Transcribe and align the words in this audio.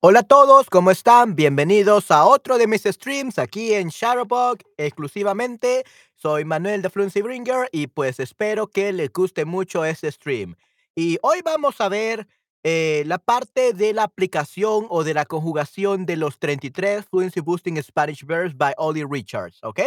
Hola 0.00 0.20
a 0.20 0.22
todos, 0.22 0.70
¿cómo 0.70 0.92
están? 0.92 1.34
Bienvenidos 1.34 2.12
a 2.12 2.24
otro 2.24 2.56
de 2.56 2.68
mis 2.68 2.84
streams 2.84 3.36
aquí 3.36 3.74
en 3.74 3.88
Shadowbug 3.88 4.58
exclusivamente. 4.76 5.82
Soy 6.14 6.44
Manuel 6.44 6.82
de 6.82 6.90
Fluency 6.90 7.20
Bringer 7.20 7.68
y 7.72 7.88
pues 7.88 8.20
espero 8.20 8.68
que 8.68 8.92
les 8.92 9.12
guste 9.12 9.44
mucho 9.44 9.84
este 9.84 10.12
stream. 10.12 10.54
Y 10.94 11.18
hoy 11.22 11.42
vamos 11.44 11.80
a 11.80 11.88
ver 11.88 12.28
eh, 12.62 13.02
la 13.06 13.18
parte 13.18 13.72
de 13.72 13.92
la 13.92 14.04
aplicación 14.04 14.86
o 14.88 15.02
de 15.02 15.14
la 15.14 15.24
conjugación 15.24 16.06
de 16.06 16.16
los 16.16 16.38
33 16.38 17.04
Fluency 17.04 17.40
Boosting 17.40 17.82
Spanish 17.82 18.24
Verbs 18.24 18.56
by 18.56 18.74
Ollie 18.76 19.04
Richards, 19.04 19.58
¿ok? 19.64 19.80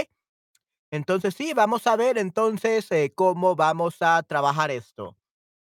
Entonces 0.92 1.36
sí, 1.36 1.54
vamos 1.54 1.88
a 1.88 1.96
ver 1.96 2.18
entonces 2.18 2.92
eh, 2.92 3.14
cómo 3.16 3.56
vamos 3.56 3.96
a 4.02 4.22
trabajar 4.24 4.72
esto. 4.72 5.16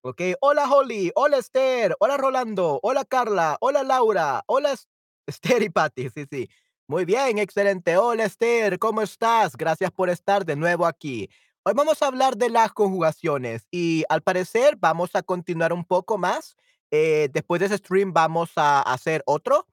Ok, 0.02 0.22
hola 0.40 0.66
Holly, 0.70 1.12
hola 1.14 1.36
Esther, 1.38 1.94
hola 2.00 2.16
Rolando, 2.16 2.80
hola 2.82 3.04
Carla, 3.04 3.58
hola 3.60 3.82
Laura, 3.82 4.42
hola 4.46 4.72
Es- 4.72 4.88
Esther 5.26 5.62
y 5.62 5.68
Patty, 5.70 6.08
sí, 6.10 6.24
sí. 6.30 6.48
Muy 6.88 7.04
bien, 7.04 7.38
excelente. 7.38 7.96
Hola 7.98 8.24
Esther, 8.24 8.78
¿cómo 8.80 9.00
estás? 9.02 9.56
Gracias 9.56 9.92
por 9.92 10.10
estar 10.10 10.44
de 10.44 10.56
nuevo 10.56 10.86
aquí. 10.86 11.28
Hoy 11.62 11.74
vamos 11.76 12.02
a 12.02 12.06
hablar 12.06 12.36
de 12.36 12.48
las 12.50 12.72
conjugaciones 12.72 13.68
y 13.70 14.02
al 14.08 14.22
parecer 14.22 14.76
vamos 14.76 15.10
a 15.14 15.22
continuar 15.22 15.72
un 15.72 15.84
poco 15.84 16.18
más. 16.18 16.56
Eh, 16.90 17.28
después 17.32 17.60
de 17.60 17.66
ese 17.66 17.76
stream 17.76 18.12
vamos 18.12 18.50
a 18.56 18.80
hacer 18.82 19.22
otro 19.26 19.66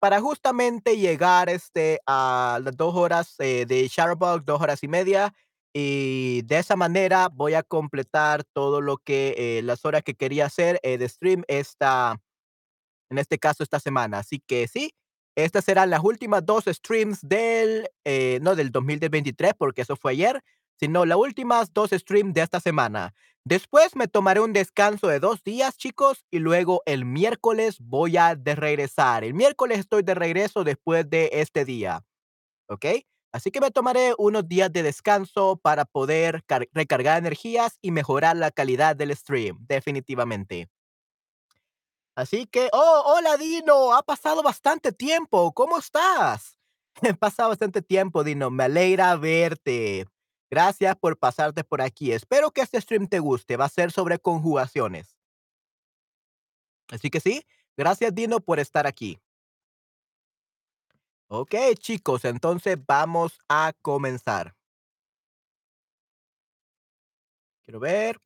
para 0.00 0.20
justamente 0.20 0.96
llegar 0.98 1.48
este, 1.48 2.00
a 2.06 2.60
las 2.62 2.76
dos 2.76 2.94
horas 2.94 3.34
eh, 3.38 3.64
de 3.66 3.88
Shadowbug, 3.88 4.44
dos 4.44 4.60
horas 4.60 4.82
y 4.82 4.88
media. 4.88 5.32
Y 5.80 6.42
de 6.42 6.58
esa 6.58 6.74
manera 6.74 7.28
voy 7.28 7.54
a 7.54 7.62
completar 7.62 8.42
todo 8.52 8.80
lo 8.80 8.96
que 8.96 9.36
eh, 9.38 9.62
las 9.62 9.84
horas 9.84 10.02
que 10.02 10.16
quería 10.16 10.46
hacer 10.46 10.80
eh, 10.82 10.98
de 10.98 11.08
stream 11.08 11.44
esta, 11.46 12.20
en 13.10 13.18
este 13.18 13.38
caso 13.38 13.62
esta 13.62 13.78
semana. 13.78 14.18
Así 14.18 14.42
que 14.44 14.66
sí, 14.66 14.92
estas 15.36 15.66
serán 15.66 15.90
las 15.90 16.02
últimas 16.02 16.44
dos 16.44 16.64
streams 16.66 17.20
del, 17.22 17.88
eh, 18.04 18.40
no 18.42 18.56
del 18.56 18.72
2023, 18.72 19.52
porque 19.56 19.82
eso 19.82 19.94
fue 19.94 20.10
ayer, 20.12 20.42
sino 20.80 21.04
las 21.04 21.16
últimas 21.16 21.72
dos 21.72 21.90
streams 21.90 22.34
de 22.34 22.42
esta 22.42 22.58
semana. 22.58 23.14
Después 23.44 23.94
me 23.94 24.08
tomaré 24.08 24.40
un 24.40 24.52
descanso 24.52 25.06
de 25.06 25.20
dos 25.20 25.44
días, 25.44 25.76
chicos, 25.76 26.24
y 26.32 26.40
luego 26.40 26.82
el 26.86 27.04
miércoles 27.04 27.76
voy 27.78 28.16
a 28.16 28.34
de 28.34 28.56
regresar. 28.56 29.22
El 29.22 29.34
miércoles 29.34 29.78
estoy 29.78 30.02
de 30.02 30.16
regreso 30.16 30.64
después 30.64 31.08
de 31.08 31.30
este 31.34 31.64
día, 31.64 32.02
¿ok? 32.68 32.84
Así 33.32 33.50
que 33.50 33.60
me 33.60 33.70
tomaré 33.70 34.14
unos 34.18 34.48
días 34.48 34.72
de 34.72 34.82
descanso 34.82 35.56
para 35.62 35.84
poder 35.84 36.42
car- 36.46 36.68
recargar 36.72 37.18
energías 37.18 37.78
y 37.82 37.90
mejorar 37.90 38.36
la 38.36 38.50
calidad 38.50 38.96
del 38.96 39.14
stream, 39.14 39.58
definitivamente. 39.68 40.68
Así 42.16 42.46
que, 42.46 42.68
oh, 42.72 43.02
hola 43.06 43.36
Dino, 43.36 43.94
ha 43.94 44.02
pasado 44.02 44.42
bastante 44.42 44.92
tiempo, 44.92 45.52
¿cómo 45.52 45.78
estás? 45.78 46.56
Ha 47.12 47.14
pasado 47.14 47.50
bastante 47.50 47.80
tiempo, 47.80 48.24
Dino, 48.24 48.50
me 48.50 48.64
alegra 48.64 49.14
verte. 49.16 50.06
Gracias 50.50 50.96
por 50.96 51.16
pasarte 51.16 51.62
por 51.62 51.80
aquí. 51.80 52.10
Espero 52.12 52.50
que 52.50 52.62
este 52.62 52.80
stream 52.80 53.06
te 53.06 53.20
guste, 53.20 53.56
va 53.56 53.66
a 53.66 53.68
ser 53.68 53.92
sobre 53.92 54.18
conjugaciones. 54.18 55.16
Así 56.90 57.10
que 57.10 57.20
sí, 57.20 57.42
gracias 57.76 58.14
Dino 58.14 58.40
por 58.40 58.58
estar 58.60 58.86
aquí. 58.86 59.18
Ok, 61.30 61.54
chicos, 61.78 62.24
entonces 62.24 62.78
vamos 62.86 63.38
a 63.48 63.72
comenzar. 63.82 64.54
Quiero 67.66 67.80
ver. 67.80 68.18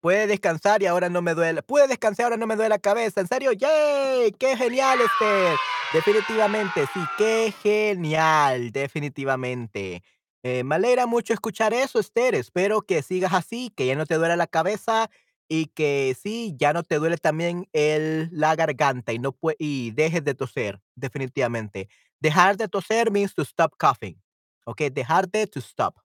Puede 0.00 0.28
descansar 0.28 0.80
y 0.82 0.86
ahora 0.86 1.08
no 1.08 1.20
me 1.20 1.34
duele. 1.34 1.62
Puede 1.62 1.88
descansar 1.88 2.22
y 2.22 2.26
ahora 2.26 2.36
no 2.36 2.46
me 2.46 2.54
duele 2.54 2.68
la 2.68 2.78
cabeza. 2.78 3.20
¿En 3.20 3.26
serio? 3.26 3.50
¡Yay! 3.52 4.30
¡Qué 4.38 4.56
genial, 4.56 5.00
Esther! 5.00 5.56
Definitivamente, 5.92 6.86
sí, 6.94 7.00
qué 7.16 7.52
genial, 7.62 8.70
definitivamente. 8.70 10.04
Eh, 10.44 10.62
me 10.62 10.76
alegra 10.76 11.06
mucho 11.06 11.32
escuchar 11.32 11.74
eso, 11.74 11.98
Esther. 11.98 12.36
Espero 12.36 12.82
que 12.82 13.02
sigas 13.02 13.32
así, 13.32 13.72
que 13.74 13.86
ya 13.86 13.96
no 13.96 14.06
te 14.06 14.14
duele 14.14 14.36
la 14.36 14.46
cabeza 14.46 15.10
y 15.48 15.66
que 15.66 16.16
sí, 16.20 16.54
ya 16.58 16.72
no 16.72 16.82
te 16.82 16.96
duele 16.96 17.16
también 17.16 17.68
el, 17.72 18.28
la 18.32 18.54
garganta 18.54 19.12
y, 19.12 19.18
no 19.18 19.36
y 19.58 19.90
dejes 19.92 20.22
de 20.24 20.34
toser, 20.34 20.80
definitivamente. 20.94 21.88
Dejar 22.20 22.56
de 22.56 22.68
toser 22.68 23.10
means 23.10 23.34
to 23.34 23.42
stop 23.42 23.72
coughing. 23.78 24.20
Ok, 24.64 24.82
dejar 24.92 25.28
de 25.28 25.46
to 25.46 25.60
stop. 25.60 25.96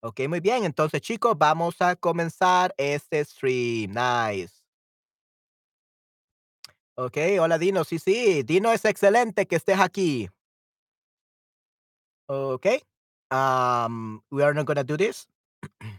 Ok, 0.00 0.20
muy 0.28 0.40
bien. 0.40 0.64
Entonces, 0.64 1.00
chicos, 1.00 1.34
vamos 1.38 1.76
a 1.80 1.96
comenzar 1.96 2.74
este 2.76 3.24
stream. 3.24 3.92
Nice. 3.92 4.52
Ok, 6.96 7.16
hola 7.40 7.58
Dino. 7.58 7.84
Sí, 7.84 7.98
sí, 7.98 8.42
Dino 8.42 8.70
es 8.70 8.84
excelente 8.84 9.46
que 9.46 9.56
estés 9.56 9.80
aquí. 9.80 10.28
Ok. 12.26 12.66
Um, 13.30 14.20
we 14.30 14.44
are 14.44 14.54
not 14.54 14.66
gonna 14.66 14.84
do 14.84 14.96
this. 14.96 15.26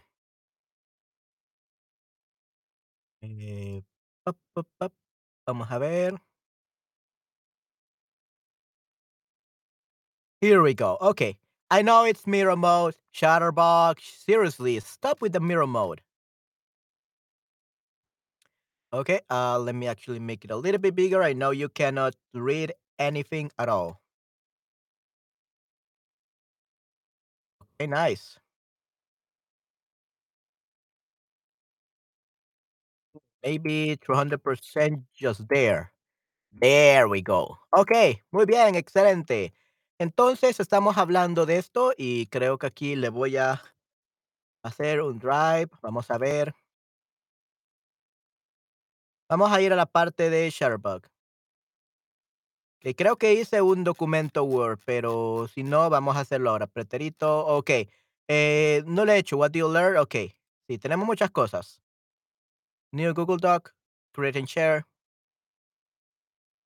Eh, 3.25 3.81
pop, 4.23 4.37
pop, 4.53 4.67
pop. 4.79 4.93
Vamos 5.47 5.67
a 5.71 5.79
ver. 5.79 6.19
Here 10.41 10.61
we 10.61 10.73
go. 10.75 10.97
Okay. 11.01 11.37
I 11.71 11.81
know 11.81 12.03
it's 12.05 12.27
mirror 12.27 12.55
mode. 12.55 12.95
Shutterbox. 13.13 13.99
Seriously, 14.25 14.79
stop 14.79 15.21
with 15.21 15.33
the 15.33 15.39
mirror 15.39 15.65
mode. 15.67 16.01
Okay. 18.93 19.21
Uh, 19.29 19.57
let 19.59 19.75
me 19.75 19.87
actually 19.87 20.19
make 20.19 20.45
it 20.45 20.51
a 20.51 20.55
little 20.55 20.79
bit 20.79 20.95
bigger. 20.95 21.23
I 21.23 21.33
know 21.33 21.51
you 21.51 21.69
cannot 21.69 22.15
read 22.33 22.73
anything 22.99 23.51
at 23.57 23.69
all. 23.69 24.01
Okay, 27.79 27.87
nice. 27.87 28.37
Maybe 33.45 33.97
200% 33.97 35.03
just 35.13 35.47
there. 35.50 35.94
There 36.53 37.07
we 37.09 37.22
go. 37.22 37.59
Okey, 37.73 38.23
muy 38.31 38.45
bien, 38.45 38.75
excelente. 38.75 39.53
Entonces, 40.00 40.59
estamos 40.59 40.97
hablando 40.97 41.45
de 41.45 41.57
esto 41.57 41.94
y 41.97 42.28
creo 42.28 42.57
que 42.59 42.67
aquí 42.67 42.95
le 42.95 43.09
voy 43.09 43.38
a 43.38 43.61
hacer 44.63 45.01
un 45.01 45.19
drive. 45.19 45.69
Vamos 45.81 46.11
a 46.11 46.17
ver. 46.17 46.53
Vamos 49.29 49.51
a 49.51 49.61
ir 49.61 49.72
a 49.72 49.75
la 49.75 49.85
parte 49.85 50.31
de 50.31 50.50
Shutterbug, 50.50 51.03
que 52.79 52.95
creo 52.95 53.17
que 53.17 53.34
hice 53.34 53.61
un 53.61 53.84
documento 53.84 54.44
Word, 54.44 54.79
pero 54.85 55.47
si 55.53 55.63
no, 55.63 55.89
vamos 55.89 56.16
a 56.17 56.22
hacerlo 56.22 56.51
ahora. 56.51 56.67
Preterito, 56.67 57.45
okey. 57.47 57.89
Eh, 58.28 58.84
no 58.88 59.05
lo 59.05 59.11
he 59.11 59.17
hecho. 59.17 59.38
What 59.38 59.51
do 59.51 59.59
you 59.59 59.72
learn? 59.72 59.97
Okey. 59.97 60.35
Sí, 60.67 60.78
tenemos 60.78 61.05
muchas 61.07 61.31
cosas. 61.31 61.79
New 62.94 63.13
Google 63.13 63.38
Doc, 63.38 63.73
create 64.13 64.38
and 64.38 64.50
share. 64.50 64.85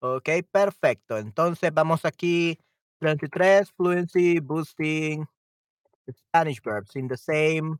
Ok, 0.01 0.29
perfecto. 0.51 1.17
Entonces, 1.17 1.71
vamos 1.73 2.05
aquí, 2.05 2.57
33, 3.01 3.71
fluency, 3.71 4.39
boosting, 4.39 5.27
Spanish 6.11 6.61
verbs 6.61 6.95
in 6.95 7.07
the 7.07 7.17
same 7.17 7.77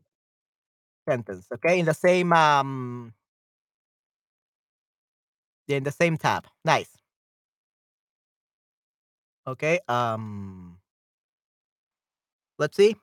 sentence, 1.08 1.46
okay? 1.52 1.78
In 1.78 1.86
the 1.86 1.94
same, 1.94 2.32
um, 2.32 3.14
in 5.68 5.84
the 5.84 5.90
same 5.92 6.16
tab. 6.16 6.46
Nice. 6.64 7.00
Okay. 9.46 9.80
Um, 9.88 10.78
let's 12.58 12.76
see. 12.76 12.96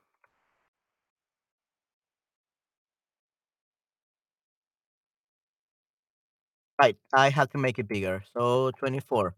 Right. 6.79 6.97
I 7.13 7.29
have 7.29 7.49
to 7.51 7.57
make 7.57 7.79
it 7.79 7.87
bigger. 7.87 8.23
So 8.33 8.71
24. 8.77 9.33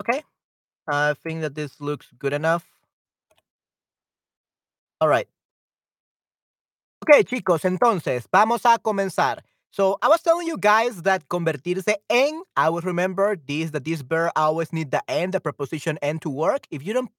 Okay. 0.00 0.22
I 0.88 1.14
think 1.14 1.42
that 1.42 1.54
this 1.54 1.80
looks 1.80 2.08
good 2.18 2.32
enough. 2.32 2.64
All 5.00 5.08
right. 5.08 5.28
Okay, 7.02 7.24
chicos, 7.24 7.64
entonces 7.64 8.28
vamos 8.32 8.64
a 8.64 8.78
comenzar. 8.78 9.40
So 9.70 9.98
I 10.02 10.08
was 10.08 10.22
telling 10.22 10.46
you 10.46 10.56
guys 10.56 11.02
that 11.02 11.28
convertirse 11.28 11.96
en, 12.08 12.42
I 12.56 12.68
will 12.68 12.82
remember 12.82 13.36
this, 13.36 13.70
that 13.72 13.84
this 13.84 14.02
verb 14.02 14.30
always 14.36 14.72
need 14.72 14.92
the 14.92 15.02
end, 15.08 15.32
the 15.34 15.40
preposition 15.40 15.98
en 16.02 16.20
to 16.20 16.30
work. 16.30 16.66
If 16.70 16.86
you 16.86 16.92
don't 16.92 17.10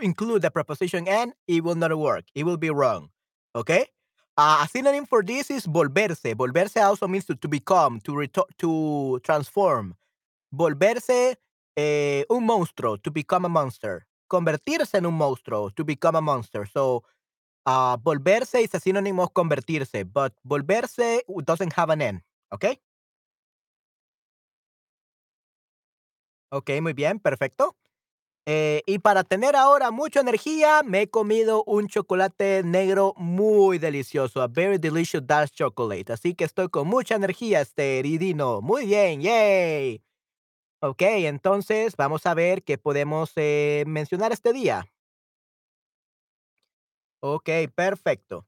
include 0.00 0.42
the 0.42 0.50
preposition 0.50 1.08
en, 1.08 1.32
it 1.46 1.64
will 1.64 1.76
not 1.76 1.96
work. 1.96 2.24
It 2.34 2.44
will 2.44 2.58
be 2.58 2.70
wrong. 2.70 3.08
Okay? 3.56 3.86
A 4.36 4.66
synonym 4.66 5.06
for 5.06 5.22
this 5.22 5.50
is 5.50 5.66
volverse. 5.66 6.34
Volverse 6.34 6.82
also 6.82 7.06
means 7.06 7.26
to, 7.26 7.34
to 7.36 7.48
become, 7.48 8.00
to, 8.00 8.26
to 8.58 9.20
transform. 9.22 9.94
Volverse 10.50 11.36
eh, 11.76 12.24
un 12.30 12.44
monstruo, 12.44 12.96
to 12.96 13.10
become 13.10 13.44
a 13.44 13.48
monster. 13.48 14.06
Convertirse 14.28 14.94
en 14.94 15.06
un 15.06 15.14
monstruo, 15.14 15.70
to 15.70 15.84
become 15.84 16.16
a 16.16 16.22
monster. 16.22 16.64
So, 16.66 17.04
uh, 17.66 17.98
volverse 17.98 18.62
is 18.62 18.74
a 18.74 18.80
synonym 18.80 19.20
of 19.20 19.34
convertirse, 19.34 20.10
but 20.10 20.32
volverse 20.48 21.20
doesn't 21.44 21.74
have 21.74 21.90
an 21.90 22.00
end. 22.00 22.22
Okay? 22.52 22.80
Ok, 26.50 26.70
muy 26.80 26.92
bien, 26.94 27.18
perfecto. 27.18 27.76
Eh, 28.46 28.82
y 28.86 28.98
para 28.98 29.22
tener 29.22 29.54
ahora 29.54 29.92
mucha 29.92 30.20
energía, 30.20 30.82
me 30.84 31.02
he 31.02 31.08
comido 31.10 31.62
un 31.64 31.86
chocolate 31.86 32.62
negro 32.64 33.14
muy 33.16 33.78
delicioso, 33.78 34.42
a 34.42 34.48
very 34.48 34.78
delicious 34.78 35.24
dark 35.24 35.50
chocolate, 35.52 36.12
así 36.12 36.34
que 36.34 36.42
estoy 36.44 36.68
con 36.68 36.88
mucha 36.88 37.14
energía, 37.14 37.60
Esther 37.60 38.04
y 38.04 38.18
Dino. 38.18 38.60
Muy 38.60 38.86
bien, 38.86 39.20
yay. 39.22 40.02
Okey, 40.80 41.26
entonces 41.26 41.96
vamos 41.96 42.26
a 42.26 42.34
ver 42.34 42.62
qué 42.64 42.78
podemos, 42.78 43.32
eh, 43.36 43.84
mencionar 43.86 44.32
este 44.32 44.52
día. 44.52 44.86
Okey, 47.22 47.68
perfecto. 47.68 48.44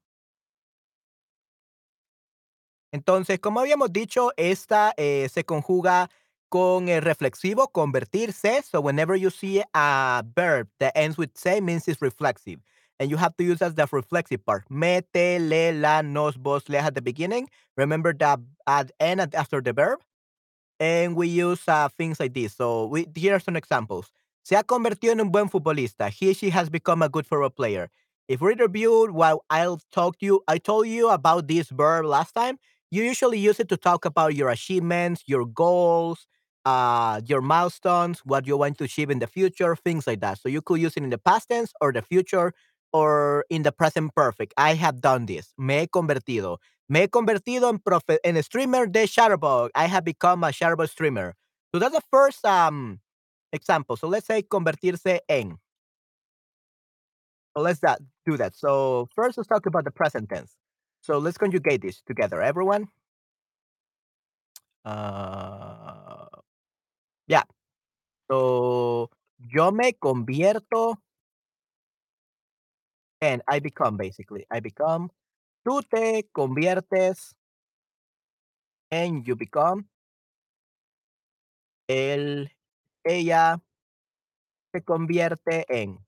Entonces, 2.93 3.39
como 3.39 3.59
habíamos 3.59 3.91
dicho, 3.91 4.31
esta, 4.37 4.93
eh, 4.97 5.27
se 5.31 5.43
conjuga 5.43 6.09
con 6.49 6.89
el 6.89 7.01
reflexivo 7.01 7.67
convertirse. 7.71 8.63
So 8.63 8.81
whenever 8.81 9.15
you 9.15 9.29
see 9.29 9.63
a 9.73 10.23
verb 10.35 10.67
that 10.79 10.93
ends 10.95 11.17
with 11.17 11.31
"se" 11.35 11.61
means 11.61 11.87
it's 11.87 12.01
reflexive, 12.01 12.59
and 12.99 13.09
you 13.09 13.17
have 13.17 13.35
to 13.37 13.43
use 13.43 13.61
as 13.61 13.75
the 13.75 13.87
reflexive 13.91 14.45
part. 14.45 14.63
Mete, 14.69 15.39
le, 15.39 15.73
la, 15.73 16.01
nos, 16.01 16.35
vos, 16.35 16.67
le 16.69 16.77
at 16.77 16.95
the 16.95 17.01
beginning. 17.01 17.49
Remember 17.77 18.13
that 18.13 18.39
at 18.67 18.91
end 18.99 19.21
after 19.35 19.61
the 19.61 19.73
verb. 19.73 19.99
And 20.79 21.15
we 21.15 21.27
use 21.27 21.61
uh, 21.69 21.87
things 21.97 22.19
like 22.19 22.33
this. 22.33 22.53
So 22.53 22.87
we, 22.87 23.07
here 23.15 23.35
are 23.35 23.39
some 23.39 23.55
examples. 23.55 24.11
Se 24.43 24.55
ha 24.55 24.63
convertido 24.63 25.11
en 25.11 25.21
un 25.21 25.31
buen 25.31 25.49
futbolista. 25.49 26.09
He, 26.09 26.33
she 26.33 26.49
has 26.49 26.69
become 26.69 27.01
a 27.01 27.07
good 27.07 27.25
football 27.25 27.49
player. 27.49 27.89
If 28.27 28.41
we 28.41 28.55
reviewed 28.55 29.11
what 29.11 29.39
I'll 29.49 29.79
talk 29.91 30.19
to 30.19 30.25
you, 30.25 30.43
I 30.47 30.57
told 30.57 30.87
you 30.87 31.09
about 31.09 31.47
this 31.47 31.69
verb 31.69 32.05
last 32.05 32.33
time. 32.33 32.57
You 32.91 33.03
usually 33.03 33.39
use 33.39 33.59
it 33.59 33.69
to 33.69 33.77
talk 33.77 34.03
about 34.03 34.35
your 34.35 34.49
achievements, 34.49 35.23
your 35.27 35.45
goals, 35.45 36.27
uh, 36.65 37.21
your 37.25 37.41
milestones, 37.41 38.19
what 38.25 38.47
you 38.47 38.57
want 38.57 38.77
to 38.79 38.85
achieve 38.85 39.09
in 39.09 39.19
the 39.19 39.27
future, 39.27 39.75
things 39.75 40.07
like 40.07 40.21
that. 40.21 40.39
So 40.39 40.49
you 40.49 40.61
could 40.61 40.79
use 40.81 40.97
it 40.97 41.03
in 41.03 41.09
the 41.09 41.17
past 41.17 41.49
tense 41.49 41.73
or 41.81 41.91
the 41.93 42.01
future 42.01 42.53
or 42.93 43.45
in 43.49 43.63
the 43.63 43.71
present 43.71 44.13
perfect. 44.15 44.53
I 44.57 44.73
have 44.75 45.01
done 45.01 45.25
this. 45.25 45.53
Me 45.57 45.81
he 45.81 45.87
convertido. 45.87 46.57
Me 46.89 47.01
he 47.01 47.07
convertido 47.07 47.69
en, 47.69 47.79
profe- 47.79 48.19
en 48.23 48.41
streamer 48.43 48.87
de 48.87 49.05
Shutterbug. 49.07 49.69
I 49.75 49.85
have 49.87 50.03
become 50.05 50.43
a 50.43 50.47
Shutterbug 50.47 50.89
streamer. 50.89 51.35
So 51.73 51.79
that's 51.79 51.93
the 51.95 52.01
first 52.11 52.45
um, 52.45 52.99
example. 53.51 53.97
So 53.97 54.07
let's 54.07 54.27
say 54.27 54.41
convertirse 54.43 55.19
en. 55.29 55.57
So 57.55 57.61
let's 57.63 57.79
that, 57.81 57.99
do 58.25 58.37
that. 58.37 58.55
So 58.55 59.07
first 59.15 59.37
let's 59.37 59.47
talk 59.47 59.65
about 59.65 59.85
the 59.85 59.91
present 59.91 60.29
tense. 60.29 60.55
So 61.01 61.17
let's 61.17 61.37
conjugate 61.37 61.81
this 61.81 62.01
together, 62.05 62.41
everyone. 62.41 62.87
Uh, 64.83 66.27
yeah. 67.27 67.43
So 68.29 69.09
yo 69.37 69.71
me 69.71 69.93
convierto 69.93 71.01
en 73.21 73.41
I 73.47 73.59
become 73.59 73.97
basically. 73.97 74.45
I 74.51 74.59
become. 74.59 75.09
Tú 75.63 75.81
te 75.81 76.27
conviertes 76.31 77.35
en 78.91 79.23
you 79.23 79.35
become. 79.35 79.85
Él, 81.87 82.51
ella 83.03 83.61
se 84.71 84.81
convierte 84.81 85.65
en. 85.69 85.99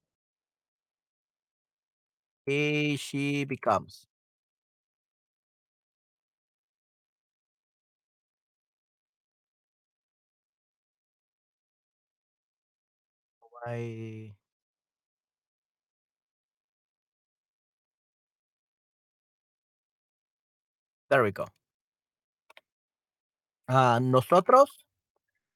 He, 2.45 2.95
she 2.97 3.45
becomes. 3.45 4.07
There 21.09 21.23
we 21.23 21.31
go. 21.31 21.45
Ah, 23.67 23.99
nosotros 24.01 24.85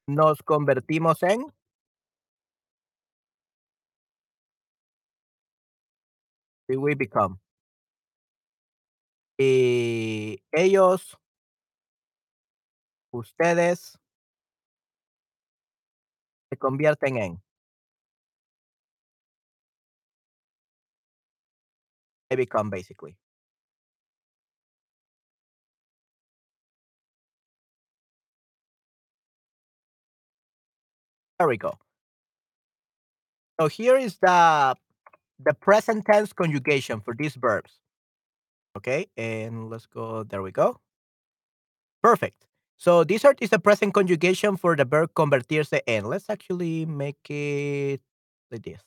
nos 0.06 0.42
convertimos 0.42 1.22
en. 1.22 1.46
We 6.68 6.94
become. 6.94 7.38
Y 9.38 10.42
ellos, 10.52 11.18
ustedes 13.10 13.98
se 16.50 16.56
convierten 16.58 17.16
en. 17.18 17.51
They 22.32 22.36
become 22.36 22.70
basically. 22.70 23.14
There 31.38 31.46
we 31.46 31.58
go. 31.58 31.76
So 33.60 33.68
here 33.68 33.98
is 33.98 34.16
the 34.22 34.76
the 35.44 35.52
present 35.52 36.06
tense 36.06 36.32
conjugation 36.32 37.00
for 37.02 37.14
these 37.14 37.34
verbs. 37.34 37.72
Okay, 38.78 39.08
and 39.18 39.68
let's 39.68 39.84
go. 39.84 40.24
There 40.24 40.40
we 40.40 40.52
go. 40.52 40.80
Perfect. 42.02 42.46
So 42.78 43.04
this 43.04 43.24
art 43.26 43.38
is 43.42 43.50
the 43.50 43.58
present 43.58 43.92
conjugation 43.92 44.56
for 44.56 44.74
the 44.74 44.84
verb 44.86 45.12
convertirse 45.14 45.80
en. 45.86 46.04
Let's 46.06 46.30
actually 46.30 46.86
make 46.86 47.28
it 47.28 48.00
like 48.50 48.62
this. 48.62 48.80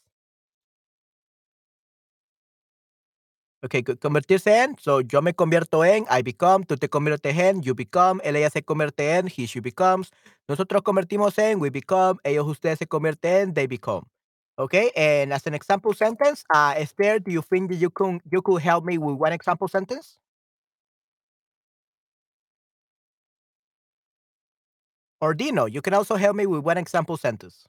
Okay, 3.65 3.83
co- 3.83 3.97
convertirse 3.97 4.51
en. 4.63 4.77
So 4.79 5.01
yo 5.01 5.21
me 5.23 5.33
convierto 5.33 5.83
en, 5.85 6.05
I 6.11 6.21
become. 6.23 6.65
Tú 6.65 6.77
te 6.77 6.89
conviertes 6.89 7.37
en, 7.37 7.61
you 7.63 7.73
become. 7.75 8.21
Él, 8.23 8.35
ella 8.37 8.49
se 8.51 8.63
convierte 8.63 9.15
en, 9.17 9.27
he, 9.27 9.47
she 9.47 9.59
becomes. 9.61 10.11
Nosotros 10.47 10.83
convertimos 10.83 11.37
en, 11.39 11.59
we 11.59 11.71
become. 11.71 12.19
Ellos, 12.23 12.47
ustedes 12.47 12.79
se 12.79 12.87
convierten 12.87 13.33
en, 13.49 13.53
they 13.55 13.67
become. 13.67 14.05
Okay, 14.57 14.91
and 14.95 15.33
as 15.33 15.45
an 15.47 15.53
example 15.55 15.93
sentence, 15.93 16.43
uh, 16.53 16.73
Esther, 16.77 17.19
do 17.19 17.31
you 17.31 17.41
think 17.41 17.69
that 17.69 17.77
you 17.77 17.89
could 17.89 18.21
you 18.31 18.41
could 18.41 18.61
help 18.61 18.85
me 18.85 18.97
with 18.97 19.17
one 19.19 19.33
example 19.33 19.67
sentence? 19.67 20.17
Or 25.19 25.33
Dino, 25.33 25.65
you 25.65 25.81
can 25.81 25.93
also 25.93 26.15
help 26.15 26.35
me 26.37 26.45
with 26.45 26.63
one 26.63 26.77
example 26.77 27.17
sentence. 27.17 27.67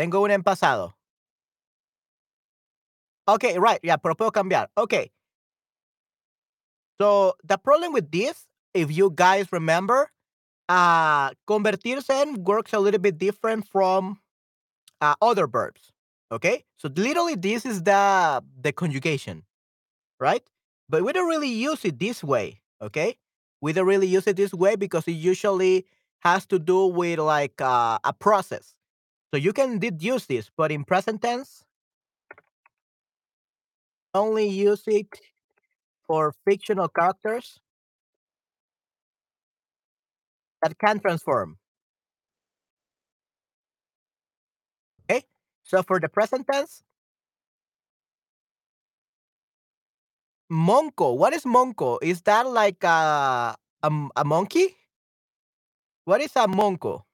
Tengo 0.00 0.22
una 0.22 0.32
en 0.32 0.42
pasado. 0.42 0.94
Okay, 3.28 3.58
right. 3.58 3.80
Yeah, 3.82 3.98
pero 3.98 4.14
puedo 4.14 4.32
cambiar. 4.32 4.68
Okay. 4.74 5.10
So 6.98 7.34
the 7.44 7.58
problem 7.58 7.92
with 7.92 8.10
this, 8.10 8.46
if 8.72 8.90
you 8.90 9.12
guys 9.14 9.52
remember, 9.52 10.10
uh, 10.70 11.32
convertirse 11.46 12.08
en 12.08 12.42
works 12.44 12.72
a 12.72 12.78
little 12.78 12.98
bit 12.98 13.18
different 13.18 13.68
from 13.68 14.18
uh, 15.02 15.16
other 15.20 15.46
verbs. 15.46 15.92
Okay, 16.32 16.64
so 16.78 16.88
literally 16.96 17.34
this 17.34 17.66
is 17.66 17.82
the 17.82 18.42
the 18.58 18.72
conjugation, 18.72 19.42
right? 20.18 20.42
But 20.88 21.04
we 21.04 21.12
don't 21.12 21.28
really 21.28 21.52
use 21.52 21.84
it 21.84 21.98
this 21.98 22.24
way. 22.24 22.62
Okay, 22.80 23.18
we 23.60 23.74
don't 23.74 23.86
really 23.86 24.06
use 24.08 24.26
it 24.26 24.36
this 24.36 24.54
way 24.54 24.76
because 24.76 25.06
it 25.06 25.20
usually 25.20 25.84
has 26.20 26.46
to 26.46 26.58
do 26.58 26.86
with 26.86 27.18
like 27.18 27.60
uh, 27.60 27.98
a 28.02 28.14
process. 28.14 28.74
So 29.32 29.38
you 29.38 29.52
can 29.52 29.78
did 29.78 30.02
use 30.02 30.26
this, 30.26 30.50
but 30.56 30.72
in 30.72 30.84
present 30.84 31.22
tense, 31.22 31.64
only 34.14 34.48
use 34.48 34.82
it 34.86 35.06
for 36.06 36.32
fictional 36.44 36.88
characters 36.88 37.60
that 40.62 40.78
can 40.78 41.00
transform. 41.00 41.58
Okay, 45.10 45.24
so 45.62 45.82
for 45.82 46.00
the 46.00 46.08
present 46.08 46.46
tense, 46.50 46.82
monko. 50.50 51.16
What 51.16 51.32
is 51.32 51.44
monko? 51.44 51.98
Is 52.02 52.22
that 52.22 52.46
like 52.46 52.84
a 52.84 53.56
a 53.82 54.24
monkey? 54.24 54.76
What 56.04 56.20
is 56.20 56.32
a 56.36 56.46
monko? 56.46 57.04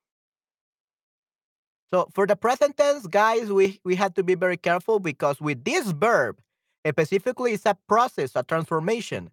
So 1.93 2.09
for 2.14 2.26
the 2.26 2.37
present 2.37 2.76
tense, 2.76 3.07
guys, 3.07 3.50
we 3.52 3.81
we 3.85 3.95
have 3.97 4.14
to 4.14 4.23
be 4.23 4.35
very 4.35 4.57
careful 4.57 4.99
because 4.99 5.40
with 5.40 5.64
this 5.64 5.90
verb, 5.93 6.38
specifically, 6.87 7.52
it's 7.52 7.66
a 7.66 7.76
process, 7.88 8.33
a 8.35 8.43
transformation. 8.43 9.31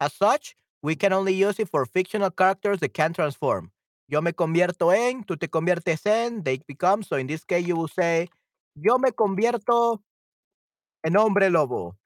As 0.00 0.12
such, 0.12 0.54
we 0.82 0.94
can 0.94 1.12
only 1.12 1.34
use 1.34 1.58
it 1.58 1.68
for 1.68 1.84
fictional 1.84 2.30
characters 2.30 2.80
that 2.80 2.94
can 2.94 3.12
transform. 3.12 3.72
Yo 4.08 4.20
me 4.20 4.32
convierto 4.32 4.94
en, 4.94 5.24
tú 5.24 5.38
te 5.38 5.48
conviertes 5.48 6.06
en, 6.06 6.42
they 6.44 6.60
become. 6.68 7.02
So 7.02 7.16
in 7.16 7.26
this 7.26 7.44
case, 7.44 7.66
you 7.66 7.74
will 7.76 7.88
say, 7.88 8.28
yo 8.76 8.98
me 8.98 9.10
convierto 9.10 10.00
en 11.04 11.14
hombre 11.16 11.50
lobo. 11.50 11.96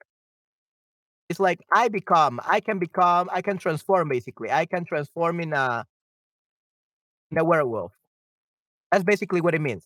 It's 1.29 1.39
like 1.39 1.61
I 1.73 1.87
become, 1.89 2.41
I 2.45 2.59
can 2.59 2.79
become, 2.79 3.29
I 3.31 3.41
can 3.41 3.57
transform 3.57 4.09
basically. 4.09 4.51
I 4.51 4.65
can 4.65 4.83
transform 4.83 5.39
in 5.39 5.53
a 5.53 5.85
in 7.31 7.37
a 7.37 7.45
werewolf. 7.45 7.93
That's 8.91 9.03
basically 9.03 9.41
what 9.41 9.55
it 9.55 9.61
means. 9.61 9.85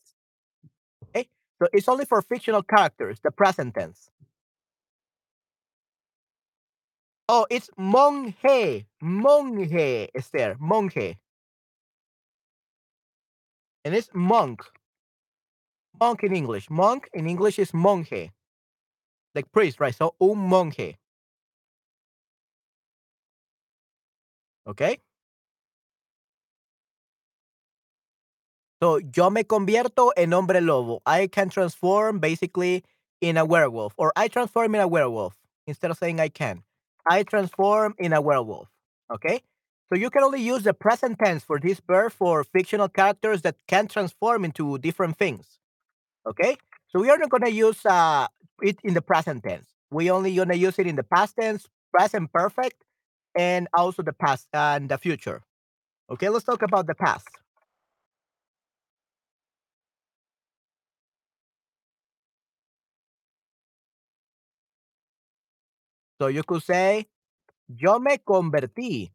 Okay? 1.10 1.30
So 1.62 1.68
it's 1.74 1.88
only 1.88 2.06
for 2.06 2.22
fictional 2.22 2.64
characters, 2.64 3.20
the 3.24 3.32
present 3.32 3.76
tense. 3.76 4.10
Oh, 7.28 7.46
it's 7.50 7.70
monje. 7.78 8.86
Monje, 9.02 10.10
Esther. 10.14 10.56
Monje. 10.62 11.18
And 13.84 13.96
it's 13.96 14.10
monk. 14.14 14.62
Monk 16.00 16.24
in 16.24 16.36
English. 16.36 16.70
Monk 16.70 17.10
in 17.14 17.28
English 17.28 17.58
is 17.60 17.72
monje. 17.72 18.32
Like 19.34 19.52
priest, 19.52 19.80
right? 19.80 19.96
So 19.96 20.16
un 20.20 20.38
monje. 20.50 20.96
Okay? 24.68 24.98
So 28.82 29.00
yo 29.15 29.29
me 29.29 29.44
convierto 29.44 30.12
en 30.17 30.34
hombre 30.34 30.62
lobo. 30.62 31.01
I 31.05 31.27
can 31.27 31.50
transform 31.50 32.20
basically 32.20 32.84
in 33.22 33.38
a 33.38 33.46
werewolf. 33.46 33.94
Or 33.98 34.12
I 34.15 34.27
transform 34.27 34.75
in 34.75 34.82
a 34.82 34.88
werewolf. 34.88 35.36
Instead 35.67 35.91
of 35.91 35.98
saying 35.98 36.20
I 36.20 36.29
can. 36.29 36.63
I 37.10 37.24
transform 37.24 37.96
in 37.98 38.13
a 38.13 38.22
werewolf. 38.22 38.70
Okay? 39.13 39.41
So 39.89 39.98
you 39.98 40.10
can 40.10 40.24
only 40.24 40.41
use 40.41 40.63
the 40.63 40.74
present 40.74 41.20
tense 41.24 41.44
for 41.44 41.60
this 41.60 41.79
verb 41.88 42.12
for 42.12 42.44
fictional 42.44 42.89
characters 42.89 43.44
that 43.44 43.55
can 43.67 43.88
transform 43.88 44.44
into 44.44 44.77
different 44.79 45.17
things. 45.17 45.60
Okay? 46.27 46.58
So 46.88 47.00
we 47.00 47.10
are 47.10 47.17
not 47.17 47.29
gonna 47.29 47.50
use 47.50 47.86
uh, 47.86 48.27
it 48.62 48.77
in 48.84 48.94
the 48.94 49.01
present 49.01 49.44
tense. 49.44 49.67
We 49.91 50.10
only 50.10 50.36
gonna 50.36 50.55
use 50.55 50.79
it 50.79 50.88
in 50.88 50.96
the 50.96 51.03
past 51.03 51.36
tense, 51.39 51.67
present 51.91 52.32
perfect, 52.34 52.84
and 53.38 53.67
also 53.74 54.01
the 54.01 54.13
past 54.13 54.48
and 54.53 54.89
the 54.89 54.98
future. 54.98 55.44
Okay, 56.10 56.29
let's 56.29 56.46
talk 56.46 56.62
about 56.62 56.88
the 56.88 56.96
past. 56.96 57.27
So 66.20 66.28
you 66.28 66.44
could 66.44 66.64
say, 66.64 67.08
yo 67.68 68.00
me 68.00 68.20
convertí. 68.20 69.12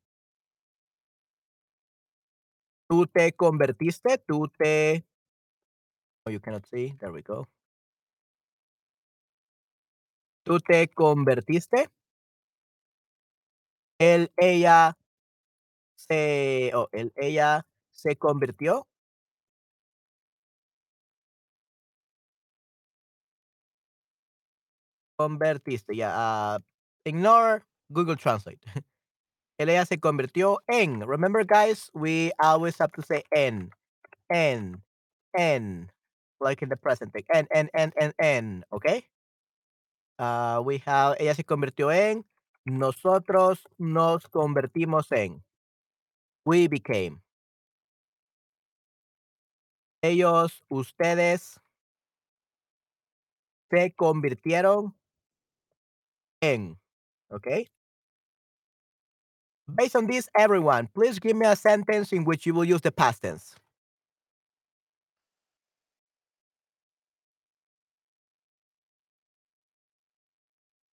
Tú 2.88 3.06
te 3.06 3.32
convertiste, 3.32 4.18
tú 4.18 4.48
te. 4.58 5.04
Oh, 6.26 6.30
you 6.30 6.40
cannot 6.40 6.66
see. 6.66 6.94
There 7.00 7.12
we 7.12 7.22
go. 7.22 7.46
Tú 10.44 10.58
te 10.60 10.88
convertiste. 10.88 11.88
Él, 13.98 14.32
ella 14.36 14.96
se. 15.96 16.72
Oh, 16.74 16.88
él, 16.92 17.12
ella 17.16 17.66
se 17.92 18.16
convirtió. 18.16 18.86
Convertiste, 25.18 25.94
yeah. 25.94 26.56
Uh, 26.56 26.58
ignore 27.04 27.64
Google 27.92 28.16
Translate. 28.16 28.60
Ella 29.58 29.84
se 29.84 29.98
convirtió 29.98 30.58
en. 30.68 31.06
Remember, 31.06 31.44
guys, 31.44 31.90
we 31.92 32.32
always 32.38 32.78
have 32.78 32.92
to 32.92 33.02
say 33.02 33.22
en. 33.36 33.70
En. 34.30 34.82
En. 35.36 35.92
Like 36.40 36.62
in 36.62 36.70
the 36.70 36.76
present. 36.76 37.14
Like 37.14 37.26
en, 37.34 37.46
en, 37.54 37.68
en, 37.74 37.92
en, 38.00 38.12
en. 38.18 38.64
Okay? 38.72 39.04
Uh, 40.18 40.62
we 40.64 40.78
have. 40.86 41.16
Ella 41.20 41.34
se 41.34 41.44
convirtió 41.44 41.92
en. 41.92 42.24
Nosotros 42.64 43.66
nos 43.78 44.26
convertimos 44.28 45.12
en. 45.12 45.42
We 46.46 46.68
became. 46.68 47.20
Ellos, 50.02 50.64
ustedes 50.70 51.60
se 53.70 53.92
convirtieron 53.92 54.96
en. 56.40 56.79
Okay? 57.32 57.66
Based 59.74 59.94
on 59.96 60.06
this, 60.06 60.28
everyone, 60.36 60.88
please 60.94 61.18
give 61.18 61.36
me 61.36 61.46
a 61.46 61.56
sentence 61.56 62.12
in 62.12 62.24
which 62.24 62.44
you 62.46 62.54
will 62.54 62.64
use 62.64 62.80
the 62.80 62.92
past 62.92 63.22
tense. 63.22 63.54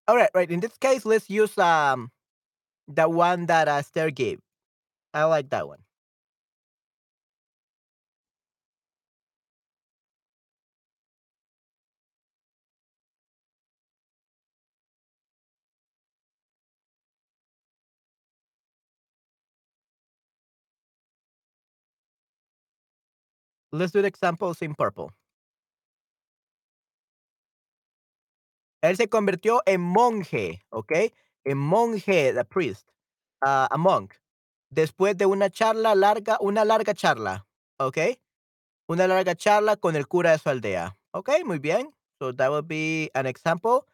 All 0.08 0.16
right, 0.16 0.30
right. 0.34 0.50
In 0.50 0.60
this 0.62 0.78
case, 0.78 1.06
let's 1.06 1.30
use 1.30 1.58
um 1.58 2.12
the 2.88 3.10
one 3.10 3.48
that 3.48 3.68
uh, 3.68 3.78
Esther 3.78 4.12
gave. 4.12 4.40
I 5.14 5.26
like 5.26 5.50
that 5.50 5.68
one. 5.68 5.80
Let's 23.72 23.92
do 23.92 24.02
the 24.02 24.08
examples 24.08 24.62
in 24.62 24.76
purple. 24.76 25.10
Él 28.82 28.96
se 28.96 29.10
convirtió 29.10 29.62
en 29.66 29.82
monje, 29.82 30.66
¿ok? 30.70 30.92
En 31.44 31.58
monje, 31.58 32.34
the 32.34 32.46
priest, 32.46 32.90
uh, 33.42 33.68
a 33.70 33.78
monk. 33.78 34.14
Después 34.70 35.18
de 35.18 35.26
una 35.26 35.50
charla 35.50 35.96
larga, 35.96 36.38
una 36.40 36.64
larga 36.64 36.94
charla, 36.94 37.48
¿ok? 37.80 37.98
Una 38.88 39.08
larga 39.08 39.36
charla 39.36 39.76
con 39.78 39.96
el 39.96 40.08
cura 40.08 40.32
de 40.32 40.38
su 40.38 40.50
aldea. 40.50 40.98
Ok, 41.12 41.30
muy 41.46 41.60
bien. 41.60 41.94
So 42.20 42.34
that 42.34 42.50
would 42.50 42.68
be 42.68 43.10
an 43.14 43.26
example. 43.26 43.86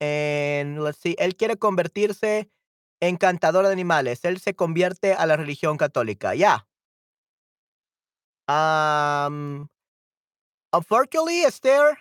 And 0.00 0.82
let's 0.82 0.98
see, 0.98 1.14
él 1.18 1.36
quiere 1.36 1.56
convertirse 1.56 2.50
en 3.00 3.16
cantador 3.16 3.66
de 3.66 3.72
animales. 3.72 4.24
Él 4.24 4.40
se 4.40 4.54
convierte 4.54 5.14
a 5.14 5.26
la 5.26 5.36
religión 5.36 5.76
católica. 5.76 6.34
Yeah. 6.34 6.66
Um, 8.50 9.68
unfortunately, 10.72 11.40
Esther, 11.42 11.96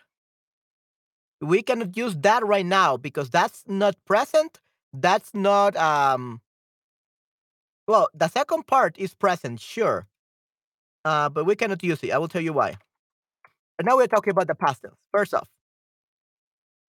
we 1.41 1.62
cannot 1.62 1.96
use 1.96 2.15
that 2.18 2.46
right 2.46 2.65
now 2.65 2.98
because 2.98 3.29
that's 3.29 3.63
not 3.68 3.96
present. 4.06 4.60
That's 4.94 5.34
not 5.34 5.75
um. 5.77 6.41
Well, 7.88 8.10
the 8.13 8.27
second 8.27 8.68
part 8.68 8.98
is 9.00 9.13
present, 9.15 9.60
sure, 9.60 10.08
uh, 11.06 11.29
but 11.29 11.46
we 11.46 11.56
cannot 11.56 11.84
use 11.84 12.03
it. 12.03 12.12
I 12.12 12.18
will 12.18 12.27
tell 12.27 12.41
you 12.41 12.53
why. 12.53 12.77
And 13.77 13.86
now 13.88 13.98
we're 13.98 14.08
talking 14.08 14.32
about 14.32 14.48
the 14.48 14.56
past 14.56 14.82
tense. 14.82 14.96
First 15.12 15.34
off, 15.34 15.48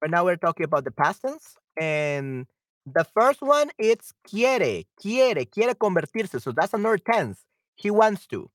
right 0.02 0.10
now 0.10 0.24
we're 0.24 0.36
talking 0.36 0.64
about 0.64 0.84
the 0.84 0.90
past 0.90 1.22
tense, 1.22 1.56
and 1.80 2.46
the 2.86 3.04
first 3.04 3.42
one 3.42 3.70
it's 3.78 4.12
quiere, 4.28 4.84
quiere, 5.00 5.44
quiere 5.44 5.74
convertirse. 5.74 6.40
So 6.40 6.52
that's 6.52 6.74
another 6.74 6.98
tense. 6.98 7.44
He 7.76 7.90
wants 7.90 8.26
to. 8.28 8.50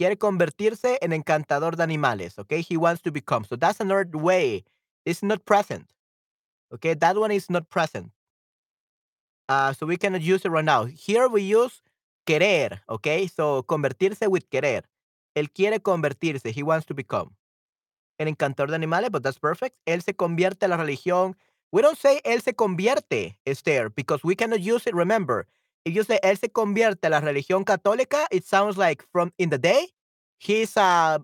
Quiere 0.00 0.16
convertirse 0.16 0.96
en 1.02 1.12
encantador 1.12 1.76
de 1.76 1.82
animales. 1.82 2.38
Okay, 2.38 2.62
he 2.62 2.78
wants 2.78 3.02
to 3.02 3.12
become. 3.12 3.44
So 3.44 3.54
that's 3.54 3.80
another 3.80 4.08
way. 4.14 4.64
It's 5.04 5.22
not 5.22 5.44
present. 5.44 5.90
Okay, 6.72 6.94
that 6.94 7.18
one 7.18 7.30
is 7.30 7.50
not 7.50 7.68
present. 7.68 8.10
Uh, 9.46 9.74
so 9.74 9.84
we 9.84 9.98
cannot 9.98 10.22
use 10.22 10.46
it 10.46 10.48
right 10.48 10.64
now. 10.64 10.86
Here 10.86 11.28
we 11.28 11.42
use 11.42 11.82
querer. 12.26 12.80
Okay, 12.88 13.26
so 13.26 13.62
convertirse 13.64 14.26
with 14.26 14.48
querer. 14.48 14.84
Él 15.36 15.52
quiere 15.52 15.80
convertirse. 15.80 16.50
He 16.50 16.62
wants 16.62 16.86
to 16.86 16.94
become. 16.94 17.36
El 18.18 18.28
encantador 18.28 18.68
de 18.68 18.76
animales, 18.76 19.10
but 19.10 19.22
that's 19.22 19.38
perfect. 19.38 19.76
Él 19.84 20.02
se 20.02 20.14
convierte 20.14 20.64
a 20.64 20.68
la 20.68 20.78
religión. 20.78 21.36
We 21.72 21.82
don't 21.82 21.98
say 21.98 22.22
él 22.24 22.40
se 22.40 22.54
convierte, 22.54 23.38
Esther, 23.44 23.90
because 23.90 24.24
we 24.24 24.34
cannot 24.34 24.60
use 24.60 24.86
it. 24.86 24.94
Remember, 24.94 25.46
if 25.84 25.94
you 25.94 26.04
say 26.04 26.18
él 26.22 26.38
se 26.38 26.48
convierte 26.48 27.04
a 27.06 27.10
la 27.10 27.20
religión 27.20 27.64
católica, 27.64 28.26
it 28.30 28.44
sounds 28.44 28.76
like 28.76 29.04
from 29.12 29.32
in 29.38 29.50
the 29.50 29.58
day, 29.58 29.88
he's 30.38 30.76
uh 30.76 31.18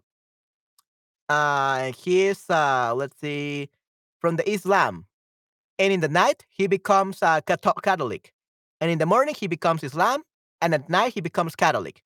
uh 1.29 1.93
he's 1.93 2.49
uh 2.51 2.95
let's 2.95 3.19
see 3.21 3.71
from 4.21 4.37
the 4.37 4.51
Islam. 4.51 5.07
And 5.79 5.93
in 5.93 6.01
the 6.01 6.09
night, 6.09 6.47
he 6.49 6.67
becomes 6.67 7.19
a 7.23 7.43
Catholic. 7.43 8.33
And 8.81 8.91
in 8.91 8.99
the 8.99 9.07
morning, 9.07 9.35
he 9.39 9.47
becomes 9.47 9.85
Islam. 9.85 10.23
And 10.63 10.73
at 10.73 10.89
night, 10.89 11.13
he 11.13 11.21
becomes 11.21 11.55
Catholic. 11.55 12.03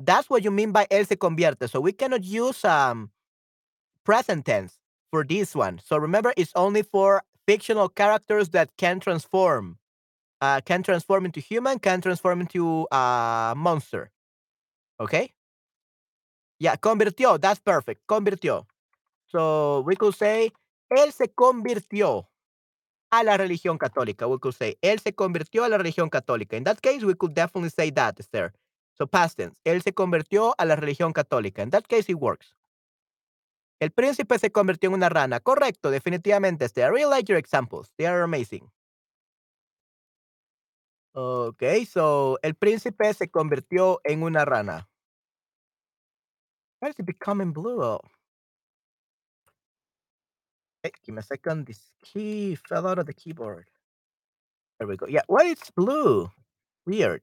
That's 0.00 0.28
what 0.28 0.42
you 0.42 0.50
mean 0.50 0.72
by 0.72 0.86
él 0.90 1.06
se 1.06 1.14
convierte. 1.14 1.70
So 1.70 1.80
we 1.80 1.92
cannot 1.92 2.24
use 2.24 2.64
um 2.64 3.10
present 4.04 4.44
tense 4.44 4.78
for 5.10 5.24
this 5.24 5.54
one. 5.54 5.78
So 5.84 5.96
remember, 5.96 6.32
it's 6.36 6.52
only 6.56 6.82
for 6.82 7.22
fictional 7.46 7.88
characters 7.88 8.48
that 8.50 8.70
can 8.76 8.98
transform. 8.98 9.78
Uh, 10.42 10.60
can 10.60 10.82
transform 10.82 11.24
into 11.24 11.40
human, 11.40 11.78
can 11.78 12.00
transform 12.00 12.40
into 12.40 12.86
a 12.90 13.54
monster. 13.56 14.10
Okay? 14.98 15.32
Yeah, 16.58 16.76
convirtió. 16.76 17.40
That's 17.40 17.60
perfect. 17.60 18.02
Convirtió. 18.08 18.66
So 19.26 19.82
we 19.86 19.94
could 19.94 20.14
say, 20.14 20.52
él 20.90 21.12
se 21.12 21.28
convirtió 21.28 22.28
a 23.12 23.22
la 23.22 23.36
religión 23.36 23.78
católica. 23.78 24.26
We 24.26 24.38
could 24.38 24.54
say, 24.54 24.76
él 24.82 24.98
se 25.00 25.12
convirtió 25.12 25.64
a 25.64 25.68
la 25.68 25.78
religión 25.78 26.10
católica. 26.10 26.56
In 26.56 26.64
that 26.64 26.80
case, 26.80 27.04
we 27.04 27.14
could 27.14 27.34
definitely 27.34 27.70
say 27.70 27.90
that, 27.92 28.18
Esther. 28.18 28.52
So 28.94 29.06
past 29.06 29.36
tense. 29.38 29.56
Él 29.64 29.80
se 29.82 29.92
convirtió 29.92 30.54
a 30.58 30.64
la 30.64 30.74
religión 30.74 31.12
católica. 31.12 31.62
In 31.62 31.70
that 31.70 31.86
case, 31.86 32.10
it 32.10 32.18
works. 32.18 32.56
El 33.80 33.90
príncipe 33.90 34.38
se 34.38 34.50
convirtió 34.50 34.88
en 34.88 34.94
una 34.94 35.08
rana. 35.08 35.40
Correcto, 35.40 35.90
definitivamente, 35.90 36.64
Esther. 36.64 36.86
I 36.86 36.90
really 36.90 37.10
like 37.10 37.30
your 37.30 37.38
examples. 37.38 37.92
They 37.96 38.06
are 38.06 38.22
amazing. 38.22 38.70
Okay, 41.14 41.84
so 41.84 42.38
el 42.42 42.54
príncipe 42.54 43.12
se 43.12 43.28
convirtió 43.30 44.00
en 44.04 44.22
una 44.22 44.44
rana. 44.46 44.88
Why 46.80 46.88
is 46.88 46.98
it 46.98 47.06
becoming 47.06 47.52
blue? 47.52 47.82
Oh. 47.82 48.00
Hey, 50.82 50.90
give 51.04 51.14
me 51.14 51.20
a 51.20 51.22
second. 51.22 51.66
This 51.66 51.92
key 52.02 52.56
fell 52.56 52.86
out 52.88 52.98
of 52.98 53.06
the 53.06 53.12
keyboard. 53.12 53.68
There 54.78 54.88
we 54.88 54.96
go. 54.96 55.06
Yeah, 55.06 55.22
why 55.28 55.46
it's 55.46 55.70
blue? 55.70 56.30
Weird. 56.86 57.22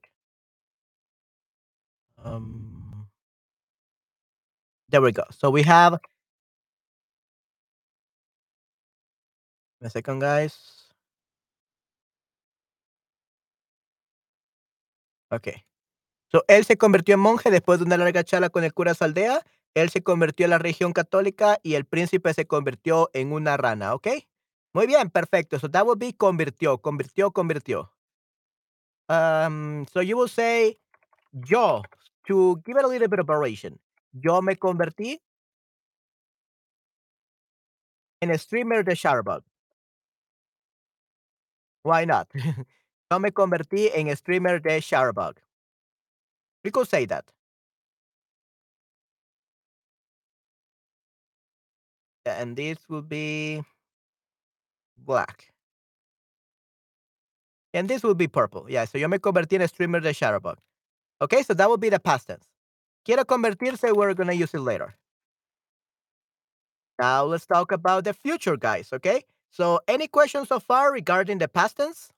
Um, 2.24 3.08
there 4.88 5.02
we 5.02 5.12
go. 5.12 5.24
So 5.30 5.50
we 5.50 5.62
have. 5.64 5.92
Give 5.92 6.00
me 9.82 9.86
a 9.88 9.90
second, 9.90 10.20
guys. 10.20 10.79
Okay. 15.30 15.64
So, 16.28 16.44
él 16.48 16.64
se 16.64 16.76
convirtió 16.76 17.14
en 17.14 17.20
monje 17.20 17.50
después 17.50 17.78
de 17.78 17.86
una 17.86 17.96
larga 17.96 18.24
charla 18.24 18.50
con 18.50 18.64
el 18.64 18.72
cura 18.72 18.94
Saldea. 18.94 19.44
Él 19.74 19.90
se 19.90 20.02
convirtió 20.02 20.44
en 20.46 20.50
la 20.50 20.58
religión 20.58 20.92
católica 20.92 21.58
y 21.62 21.74
el 21.74 21.84
príncipe 21.84 22.34
se 22.34 22.46
convirtió 22.46 23.10
en 23.12 23.32
una 23.32 23.56
rana, 23.56 23.94
¿ok? 23.94 24.08
Muy 24.72 24.86
bien, 24.86 25.10
perfecto. 25.10 25.58
So 25.58 25.68
that 25.70 25.84
would 25.84 25.98
be 25.98 26.12
convirtió, 26.12 26.78
convirtió, 26.78 27.32
convirtió. 27.32 27.92
Um, 29.08 29.86
so 29.86 30.02
you 30.02 30.16
will 30.16 30.28
say 30.28 30.78
yo 31.32 31.82
to 32.26 32.60
give 32.64 32.78
it 32.78 32.84
a 32.84 32.88
little 32.88 33.08
bit 33.08 33.18
of 33.18 33.26
variation. 33.26 33.80
Yo 34.12 34.40
me 34.42 34.56
convertí 34.56 35.20
en 38.20 38.36
streamer 38.38 38.84
de 38.84 38.94
Shutterbug. 38.94 39.42
Why 41.82 42.04
not? 42.04 42.28
yo 43.10 43.18
me 43.18 43.32
convertí 43.32 43.90
en 43.92 44.14
streamer 44.16 44.60
de 44.62 44.80
Shutterbug. 44.80 45.38
We 46.64 46.70
could 46.70 46.88
say 46.88 47.06
that. 47.06 47.24
And 52.24 52.56
this 52.56 52.78
will 52.88 53.02
be 53.02 53.62
black. 54.96 55.52
And 57.72 57.88
this 57.88 58.02
will 58.02 58.14
be 58.14 58.28
purple. 58.28 58.66
Yeah, 58.68 58.84
so 58.84 58.98
yo 58.98 59.08
me 59.08 59.18
convertí 59.18 59.60
en 59.60 59.66
streamer 59.66 60.00
de 60.00 60.12
Shutterbug. 60.12 60.56
Okay, 61.20 61.42
so 61.42 61.54
that 61.54 61.68
will 61.68 61.78
be 61.78 61.88
the 61.88 61.98
past 61.98 62.28
tense. 62.28 62.46
Quiero 63.04 63.24
convertirse, 63.24 63.94
we're 63.94 64.14
going 64.14 64.28
to 64.28 64.36
use 64.36 64.54
it 64.54 64.60
later. 64.60 64.94
Now 66.98 67.24
let's 67.24 67.46
talk 67.46 67.72
about 67.72 68.04
the 68.04 68.12
future, 68.12 68.56
guys. 68.56 68.92
Okay, 68.92 69.24
so 69.50 69.80
any 69.88 70.06
questions 70.06 70.48
so 70.48 70.60
far 70.60 70.92
regarding 70.92 71.38
the 71.38 71.48
past 71.48 71.78
tense? 71.78 72.10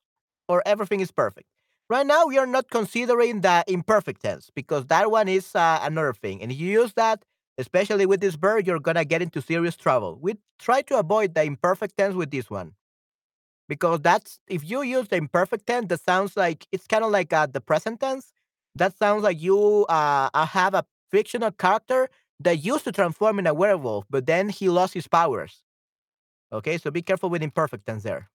Or 0.53 0.63
everything 0.67 1.01
is 1.01 1.11
perfect? 1.11 1.49
Right 1.89 2.07
now, 2.07 2.27
we 2.27 2.37
are 2.37 2.47
not 2.47 2.69
considering 2.69 3.41
the 3.41 3.65
imperfect 3.67 4.23
tense 4.23 4.51
because 4.55 4.85
that 4.89 5.11
one 5.11 5.27
is 5.27 5.55
uh, 5.55 5.79
another 5.83 6.13
thing. 6.13 6.43
And 6.43 6.53
if 6.53 6.59
you 6.59 6.69
use 6.83 6.93
that, 6.93 7.25
especially 7.57 8.05
with 8.05 8.21
this 8.21 8.35
verb, 8.35 8.67
you're 8.67 8.79
going 8.79 8.97
to 8.97 9.07
get 9.07 9.23
into 9.23 9.41
serious 9.41 9.77
trouble. 9.77 10.19
We 10.21 10.35
try 10.59 10.83
to 10.83 10.99
avoid 10.99 11.35
the 11.35 11.43
imperfect 11.45 11.97
tense 11.97 12.15
with 12.15 12.31
this 12.31 12.51
one 12.51 12.75
because 13.67 14.01
that's 14.01 14.41
if 14.47 14.69
you 14.69 14.83
use 14.83 15.09
the 15.09 15.17
imperfect 15.17 15.67
tense, 15.67 15.89
that 15.89 16.01
sounds 16.01 16.37
like 16.37 16.67
it's 16.71 16.87
kind 16.87 17.03
of 17.03 17.11
like 17.11 17.33
uh, 17.33 17.47
the 17.47 17.63
present 17.63 18.01
tense. 18.01 18.35
That 18.75 18.99
sounds 18.99 19.23
like 19.23 19.41
you 19.41 19.87
uh, 19.89 20.29
uh, 20.35 20.45
have 20.45 20.75
a 20.75 20.85
fictional 21.11 21.51
character 21.53 22.11
that 22.41 22.59
used 22.59 22.85
to 22.85 22.93
transform 22.93 23.39
in 23.39 23.47
a 23.47 23.55
werewolf, 23.55 24.05
but 24.11 24.27
then 24.27 24.51
he 24.51 24.69
lost 24.69 24.93
his 24.93 25.09
powers. 25.09 25.63
Okay, 26.53 26.77
so 26.77 26.91
be 26.91 27.01
careful 27.01 27.31
with 27.31 27.43
imperfect 27.43 27.87
tense 27.87 28.03
there. 28.03 28.29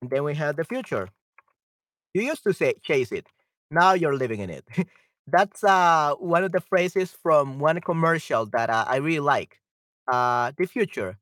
And 0.00 0.10
then 0.10 0.24
we 0.24 0.34
have 0.34 0.56
the 0.56 0.64
future. 0.64 1.08
You 2.14 2.22
used 2.22 2.42
to 2.44 2.52
say 2.52 2.74
chase 2.82 3.12
it. 3.12 3.28
Now 3.70 3.92
you're 3.92 4.16
living 4.16 4.40
in 4.40 4.50
it. 4.50 4.64
That's 5.26 5.62
uh, 5.62 6.14
one 6.18 6.42
of 6.42 6.52
the 6.52 6.60
phrases 6.60 7.12
from 7.12 7.58
one 7.58 7.80
commercial 7.80 8.46
that 8.46 8.68
uh, 8.70 8.84
I 8.88 8.96
really 8.96 9.20
like. 9.20 9.60
Uh, 10.10 10.52
the 10.56 10.66
future. 10.66 11.18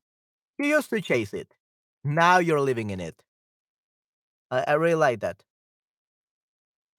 You 0.57 0.67
used 0.67 0.89
to 0.89 1.01
chase 1.01 1.33
it. 1.33 1.53
Now 2.03 2.39
you're 2.39 2.61
living 2.61 2.89
in 2.89 2.99
it. 2.99 3.21
I, 4.49 4.63
I 4.67 4.73
really 4.73 4.95
like 4.95 5.19
that. 5.19 5.43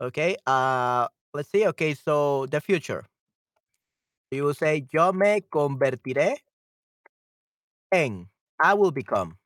Okay. 0.00 0.36
Uh, 0.46 1.08
let's 1.34 1.50
see. 1.50 1.66
Okay. 1.68 1.94
So 1.94 2.46
the 2.46 2.60
future. 2.60 3.06
You 4.30 4.44
will 4.44 4.54
say, 4.54 4.86
yo 4.92 5.12
me 5.12 5.40
convertiré 5.52 6.36
en. 7.90 8.28
I 8.62 8.74
will 8.74 8.92
become. 8.92 9.39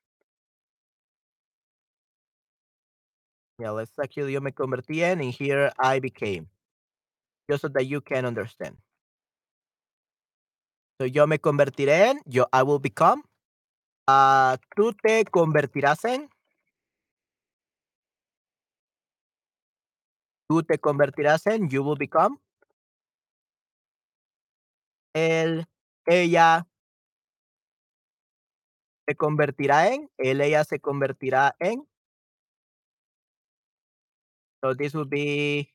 Yeah, 3.58 3.70
let's 3.70 3.96
actually, 3.98 4.32
yo 4.32 4.40
me 4.40 4.52
convertí 4.52 5.02
en, 5.02 5.20
and 5.20 5.32
here 5.32 5.70
I 5.78 6.00
became. 6.00 6.48
Just 7.48 7.62
so 7.62 7.68
that 7.68 7.86
you 7.86 8.00
can 8.00 8.24
understand. 8.24 8.76
So 11.00 11.06
yo 11.06 11.26
me 11.26 11.38
convertiré 11.38 12.10
en, 12.10 12.20
yo, 12.26 12.46
I 12.52 12.62
will 12.62 12.80
become. 12.80 13.22
Uh, 14.08 14.56
tú 14.76 14.92
te 14.92 15.24
convertirás 15.24 16.04
en. 16.04 16.28
Tú 20.48 20.62
te 20.62 20.78
convertirás 20.78 21.46
en, 21.46 21.68
you 21.68 21.82
will 21.82 21.96
become. 21.96 22.38
Él, 25.14 25.64
ella 26.06 26.66
se 29.06 29.14
convertirá 29.14 29.92
en, 29.92 30.10
él, 30.18 30.40
ella 30.40 30.64
se 30.64 30.80
convertirá 30.80 31.54
en. 31.60 31.86
So 34.64 34.72
this 34.72 34.94
will 34.94 35.04
be 35.04 35.70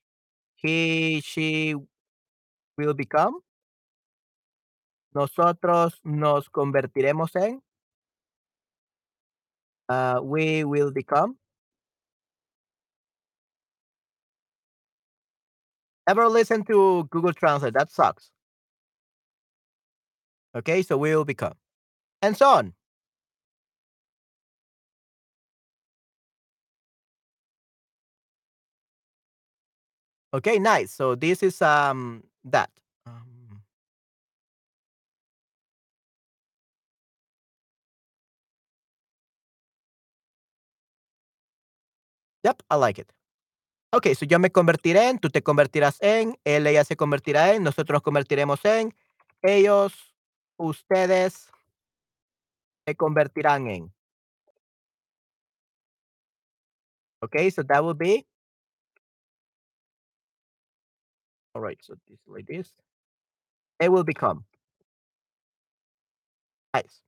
he, 0.55 1.21
she 1.23 1.75
will 2.75 2.95
become. 2.95 3.39
Nosotros 5.13 5.99
nos 6.03 6.49
convertiremos 6.49 7.35
en. 7.35 7.61
Uh, 9.87 10.21
we 10.23 10.63
will 10.63 10.91
become. 10.91 11.37
Ever 16.07 16.27
listen 16.27 16.63
to 16.65 17.07
Google 17.11 17.33
Translate? 17.33 17.75
That 17.75 17.91
sucks. 17.91 18.31
Okay, 20.55 20.81
so 20.81 20.97
we 20.97 21.15
will 21.15 21.25
become. 21.25 21.53
And 22.23 22.35
so 22.35 22.49
on. 22.49 22.73
Okay, 30.33 30.59
nice. 30.59 30.91
So 30.91 31.15
this 31.15 31.41
is 31.41 31.61
um 31.61 32.23
that. 32.45 32.69
Um, 33.07 33.61
yep, 42.43 42.61
I 42.69 42.75
like 42.75 42.99
it. 42.99 43.11
Okay, 43.91 44.13
so 44.13 44.25
yo 44.25 44.37
me 44.37 44.51
convertiré 44.51 45.09
en, 45.09 45.17
tú 45.17 45.29
te 45.31 45.41
convertirás 45.41 45.97
en, 46.01 46.37
él, 46.43 46.67
ella 46.67 46.83
se 46.83 46.95
convertirá 46.95 47.55
en, 47.55 47.63
nosotros 47.63 47.95
nos 47.95 48.03
convertiremos 48.03 48.63
en, 48.65 48.93
ellos, 49.41 49.93
ustedes 50.57 51.49
se 52.85 52.95
convertirán 52.95 53.67
en. 53.67 53.91
Okay, 57.23 57.49
so 57.49 57.63
that 57.63 57.83
will 57.83 57.95
be. 57.95 58.25
All 61.59 61.63
right, 61.65 61.77
so 61.83 61.95
this 62.07 62.19
like 62.25 62.47
this. 62.47 62.71
It 63.81 63.89
will 63.91 64.05
become. 64.05 64.45
Nice. 66.73 67.01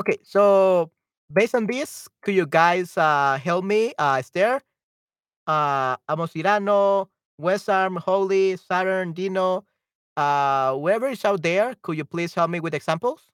Okay, 0.00 0.18
so 0.22 0.90
based 1.32 1.54
on 1.54 1.66
this, 1.66 2.08
could 2.22 2.34
you 2.34 2.46
guys 2.46 2.96
uh, 2.98 3.38
help 3.42 3.64
me? 3.64 3.94
Uh, 3.98 4.16
Esther, 4.20 4.60
uh, 5.46 5.96
Amos 6.10 6.32
Irano, 6.34 7.08
Wesarm, 7.40 7.98
Holy, 7.98 8.56
Saturn, 8.56 9.12
Dino, 9.12 9.64
uh, 10.16 10.74
whoever 10.74 11.08
is 11.08 11.24
out 11.24 11.42
there, 11.42 11.74
could 11.82 11.98
you 11.98 12.04
please 12.04 12.34
help 12.34 12.50
me 12.50 12.60
with 12.60 12.74
examples? 12.74 13.30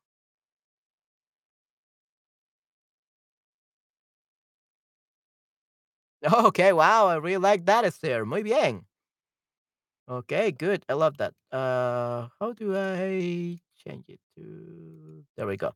Okay, 6.46 6.72
wow, 6.72 7.07
I 7.09 7.16
really 7.16 7.37
like 7.38 7.64
that, 7.66 7.85
Esther. 7.85 8.24
Muy 8.24 8.42
bien. 8.42 8.85
Okay, 10.12 10.53
good. 10.53 10.85
I 10.90 10.92
love 10.92 11.16
that. 11.16 11.33
Uh, 11.51 12.29
how 12.38 12.53
do 12.53 12.77
I 12.77 13.57
change 13.81 14.05
it 14.09 14.20
to? 14.37 15.25
There 15.37 15.46
we 15.46 15.57
go. 15.57 15.72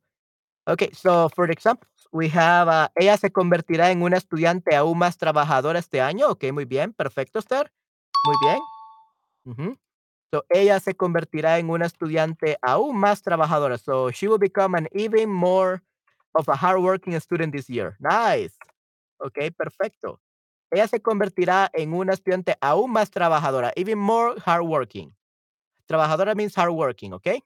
Okay, 0.69 0.91
so 0.93 1.31
for 1.31 1.47
the 1.47 1.53
examples, 1.53 1.89
we 2.13 2.29
have 2.29 2.69
uh, 2.69 2.89
ella 3.01 3.17
se 3.17 3.31
convertirá 3.31 3.91
en 3.91 4.03
una 4.03 4.19
estudiante 4.19 4.77
aún 4.77 4.99
más 4.99 5.17
trabajadora 5.17 5.79
este 5.79 6.03
año. 6.03 6.29
Okay, 6.33 6.53
muy 6.53 6.67
bien. 6.67 6.93
Perfecto, 6.93 7.39
Esther. 7.39 7.73
Muy 8.27 8.37
bien. 8.43 9.79
So, 10.35 10.45
ella 10.51 10.81
se 10.81 10.95
convertirá 10.95 11.59
en 11.59 11.71
una 11.71 11.87
estudiante 11.87 12.59
aún 12.61 12.99
más 12.99 13.23
trabajadora. 13.23 13.79
So, 13.79 14.11
she 14.11 14.29
will 14.29 14.39
become 14.39 14.77
an 14.77 14.87
even 14.93 15.31
more 15.31 15.81
of 16.35 16.47
a 16.49 16.57
hardworking 16.57 17.19
student 17.21 17.55
this 17.55 17.69
year. 17.71 17.97
Nice. 18.01 18.55
Okay, 19.19 19.51
perfecto. 19.51 20.21
Ella 20.71 20.89
se 20.89 21.01
convertirá 21.01 21.71
en 21.73 21.95
una 21.95 22.13
estudiante 22.13 22.57
aún 22.61 22.91
más 22.93 23.11
trabajadora, 23.11 23.73
even 23.77 23.99
more 23.99 24.39
hardworking. 24.41 25.15
Trabajadora 25.87 26.35
means 26.35 26.55
hardworking, 26.55 27.13
okay? 27.15 27.43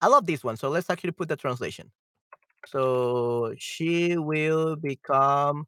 I 0.00 0.06
love 0.06 0.26
this 0.26 0.44
one. 0.44 0.56
So 0.56 0.68
let's 0.68 0.90
actually 0.90 1.12
put 1.12 1.28
the 1.28 1.36
translation. 1.36 1.90
So 2.66 3.54
she 3.58 4.16
will 4.16 4.76
become 4.76 5.66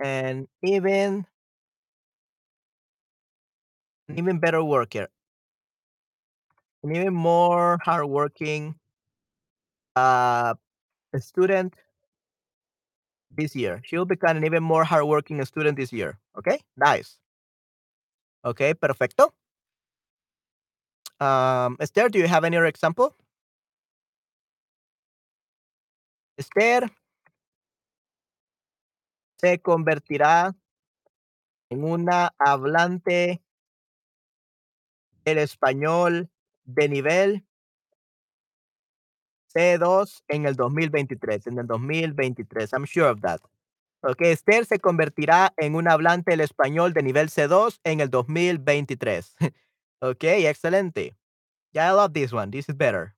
an 0.00 0.48
even 0.62 1.26
an 4.08 4.18
even 4.18 4.38
better 4.38 4.64
worker, 4.64 5.08
an 6.82 6.96
even 6.96 7.14
more 7.14 7.78
hardworking 7.84 8.74
uh, 9.94 10.54
student 11.18 11.74
this 13.38 13.54
year. 13.56 13.80
She 13.84 13.96
will 13.96 14.04
become 14.04 14.36
an 14.36 14.44
even 14.44 14.62
more 14.62 14.84
hardworking 14.84 15.42
student 15.44 15.78
this 15.78 15.92
year. 15.92 16.18
Okay, 16.36 16.60
nice. 16.76 17.16
Okay, 18.44 18.74
perfecto. 18.74 19.32
Um, 21.20 21.76
Esther, 21.80 22.08
do 22.08 22.18
you 22.18 22.28
have 22.28 22.44
any 22.44 22.56
other 22.56 22.66
example? 22.66 23.14
Esther 26.36 26.90
se 29.40 29.58
convertirá 29.58 30.54
en 31.70 31.84
una 31.84 32.30
hablante 32.38 33.42
del 35.24 35.38
español 35.38 36.28
de 36.64 36.88
nivel 36.88 37.47
C2 39.54 40.22
en 40.28 40.46
el 40.46 40.54
2023, 40.54 41.46
en 41.46 41.58
el 41.58 41.66
2023. 41.66 42.72
I'm 42.72 42.86
sure 42.86 43.10
of 43.10 43.20
that. 43.22 43.40
Okay, 44.02 44.30
Esther 44.30 44.64
se 44.64 44.78
convertirá 44.78 45.52
en 45.56 45.74
un 45.74 45.88
hablante 45.88 46.30
del 46.30 46.40
español 46.40 46.92
de 46.92 47.02
nivel 47.02 47.30
C2 47.30 47.80
en 47.84 48.00
el 48.00 48.10
2023. 48.10 49.36
okay, 50.00 50.46
excelente. 50.46 51.16
Yeah, 51.72 51.90
I 51.90 51.94
love 51.94 52.12
this 52.12 52.32
one. 52.32 52.50
This 52.50 52.68
is 52.68 52.76
better. 52.76 53.14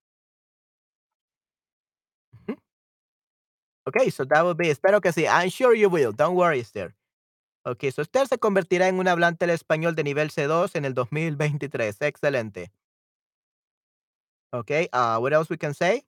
Okay, 3.86 4.10
so 4.10 4.24
that 4.24 4.44
will 4.44 4.54
be, 4.54 4.70
espero 4.70 5.00
que 5.00 5.10
sí. 5.12 5.26
I'm 5.26 5.50
sure 5.50 5.74
you 5.74 5.88
will. 5.88 6.12
Don't 6.12 6.36
worry, 6.36 6.60
Esther. 6.60 6.94
Okay, 7.66 7.90
so 7.90 8.02
Esther 8.02 8.26
se 8.26 8.38
convertirá 8.38 8.88
en 8.88 8.98
un 8.98 9.08
hablante 9.08 9.46
del 9.46 9.54
español 9.54 9.94
de 9.94 10.04
nivel 10.04 10.30
C2 10.30 10.76
en 10.76 10.84
el 10.84 10.94
2023. 10.94 12.00
Excelente. 12.02 12.72
Okay, 14.52 14.88
uh, 14.92 15.18
what 15.18 15.32
else 15.32 15.50
we 15.50 15.58
can 15.58 15.74
say? 15.74 16.04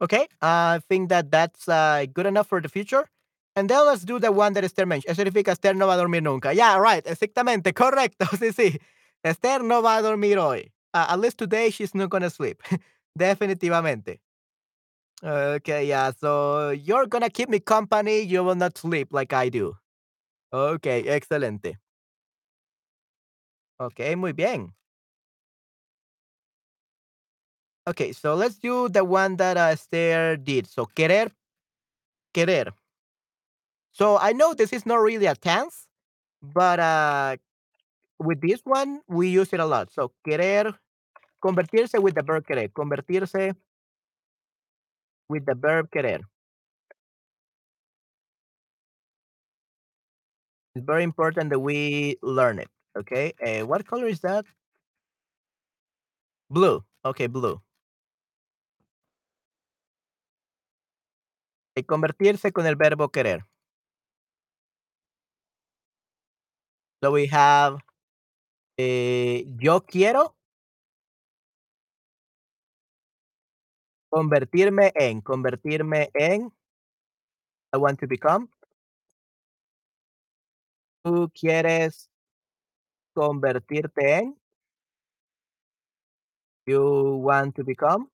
Okay, 0.00 0.28
I 0.40 0.80
think 0.88 1.08
that 1.08 1.30
that's 1.30 1.68
uh, 1.68 2.06
good 2.12 2.26
enough 2.26 2.46
for 2.46 2.60
the 2.60 2.68
future. 2.68 3.08
And 3.56 3.68
then 3.68 3.84
let's 3.86 4.04
do 4.04 4.20
the 4.20 4.30
one 4.30 4.52
that 4.52 4.62
Esther 4.64 4.86
mentioned. 4.86 5.10
Eso 5.10 5.24
significa 5.24 5.48
Esther 5.50 5.74
no 5.74 5.86
va 5.88 5.94
a 5.94 5.96
dormir 5.96 6.22
nunca. 6.22 6.52
Yeah, 6.54 6.76
right, 6.78 7.04
exactamente, 7.04 7.72
correcto. 7.74 8.26
Sí, 8.38 8.52
sí. 8.52 8.80
Esther 9.24 9.62
no 9.64 9.82
va 9.82 9.96
a 9.98 10.02
dormir 10.02 10.38
hoy. 10.38 10.70
Uh, 10.94 11.06
at 11.10 11.18
least 11.18 11.38
today 11.38 11.70
she's 11.70 11.94
not 11.94 12.10
gonna 12.10 12.30
sleep. 12.30 12.62
Definitivamente. 13.18 14.20
Okay, 15.22 15.86
yeah. 15.86 16.12
So 16.12 16.70
you're 16.70 17.06
gonna 17.06 17.30
keep 17.30 17.48
me 17.48 17.58
company. 17.58 18.20
You 18.20 18.44
will 18.44 18.54
not 18.54 18.78
sleep 18.78 19.08
like 19.12 19.32
I 19.32 19.48
do. 19.48 19.76
Okay, 20.52 21.04
excelente. 21.08 21.76
Okay, 23.80 24.14
muy 24.16 24.32
bien. 24.32 24.74
Okay, 27.88 28.12
so 28.12 28.34
let's 28.34 28.58
do 28.58 28.90
the 28.90 29.02
one 29.02 29.36
that 29.36 29.56
uh, 29.56 29.72
Esther 29.72 30.36
did. 30.36 30.66
So 30.66 30.84
querer, 30.84 31.32
querer. 32.34 32.66
So 33.92 34.18
I 34.18 34.32
know 34.32 34.52
this 34.52 34.74
is 34.74 34.84
not 34.84 34.96
really 34.96 35.24
a 35.24 35.34
tense, 35.34 35.88
but 36.42 36.78
uh, 36.80 37.36
with 38.18 38.42
this 38.42 38.60
one 38.64 39.00
we 39.08 39.30
use 39.30 39.54
it 39.54 39.60
a 39.60 39.64
lot. 39.64 39.90
So 39.90 40.12
querer, 40.22 40.74
convertirse 41.42 41.98
with 42.02 42.14
the 42.14 42.22
verb 42.22 42.44
querer, 42.46 42.68
convertirse 42.68 43.54
with 45.30 45.46
the 45.46 45.54
verb 45.54 45.90
querer. 45.90 46.20
It's 50.74 50.84
very 50.84 51.04
important 51.04 51.48
that 51.50 51.60
we 51.60 52.18
learn 52.22 52.58
it. 52.58 52.68
Okay, 52.98 53.32
uh, 53.42 53.66
what 53.66 53.86
color 53.86 54.08
is 54.08 54.20
that? 54.20 54.44
Blue. 56.50 56.84
Okay, 57.06 57.26
blue. 57.26 57.62
Eh, 61.78 61.84
convertirse 61.84 62.52
con 62.52 62.66
el 62.66 62.74
verbo 62.74 63.10
querer. 63.10 63.46
So 67.00 67.12
we 67.12 67.28
have 67.30 67.78
eh, 68.76 69.44
yo 69.58 69.84
quiero 69.86 70.34
convertirme 74.10 74.90
en, 74.96 75.20
convertirme 75.20 76.10
en, 76.14 76.52
I 77.72 77.76
want 77.78 78.00
to 78.00 78.08
become. 78.08 78.48
Tú 81.04 81.30
quieres 81.32 82.10
convertirte 83.14 84.14
en, 84.18 84.40
you 86.66 87.20
want 87.22 87.54
to 87.54 87.62
become. 87.62 88.10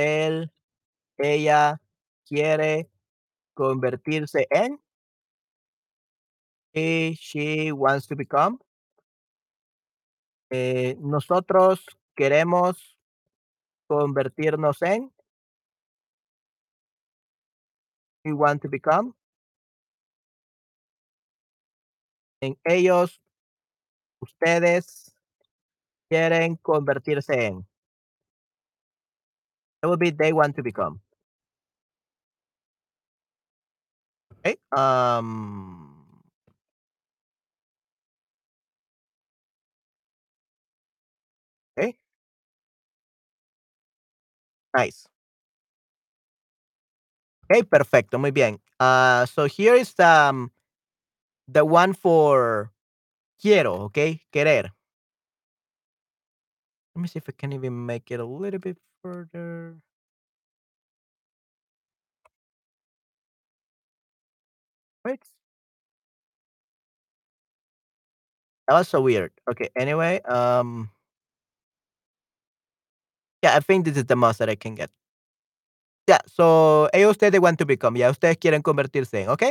Él, 0.00 0.52
ella 1.18 1.80
quiere 2.26 2.90
convertirse 3.54 4.46
en, 4.50 4.80
he, 6.72 7.14
she 7.14 7.72
wants 7.72 8.06
to 8.06 8.16
become. 8.16 8.58
Eh, 10.50 10.96
nosotros 10.98 11.84
queremos 12.16 12.96
convertirnos 13.86 14.82
en, 14.82 15.12
we 18.24 18.32
want 18.32 18.62
to 18.62 18.68
become. 18.68 19.14
En 22.42 22.58
ellos, 22.64 23.20
ustedes 24.20 25.14
quieren 26.08 26.56
convertirse 26.56 27.46
en. 27.46 27.69
It 29.82 29.86
will 29.86 29.96
be 29.96 30.10
they 30.10 30.32
want 30.32 30.56
to 30.56 30.62
become. 30.62 31.00
Okay. 34.38 34.56
Um. 34.72 36.22
Okay. 41.76 41.96
Nice. 44.74 45.06
Okay, 47.50 47.64
perfecto, 47.64 48.18
muy 48.18 48.30
bien. 48.30 48.60
Uh, 48.78 49.26
so 49.26 49.46
here 49.46 49.74
is 49.74 49.98
um, 49.98 50.52
the 51.48 51.64
one 51.64 51.94
for 51.94 52.72
quiero, 53.40 53.74
okay? 53.90 54.22
Querer. 54.32 54.70
Let 56.94 57.02
me 57.02 57.08
see 57.08 57.18
if 57.18 57.28
I 57.28 57.32
can 57.32 57.52
even 57.52 57.86
make 57.86 58.10
it 58.10 58.20
a 58.20 58.24
little 58.24 58.60
bit 58.60 58.78
further. 59.04 59.80
Wait. 65.04 65.20
That 68.68 68.74
was 68.74 68.88
so 68.88 69.00
weird. 69.00 69.32
Okay, 69.50 69.70
anyway, 69.76 70.20
um 70.22 70.90
Yeah, 73.42 73.56
I 73.56 73.60
think 73.60 73.84
this 73.86 73.96
is 73.96 74.04
the 74.04 74.16
most 74.16 74.38
that 74.38 74.50
I 74.50 74.54
can 74.54 74.74
get. 74.74 74.90
Yeah, 76.08 76.18
so 76.26 76.88
ellos 76.92 77.12
ustedes 77.12 77.40
want 77.40 77.58
to 77.58 77.66
become, 77.66 77.96
ya 77.96 78.10
ustedes 78.10 78.36
quieren 78.38 78.62
convertirse 78.62 79.22
en, 79.22 79.28
¿ok? 79.28 79.44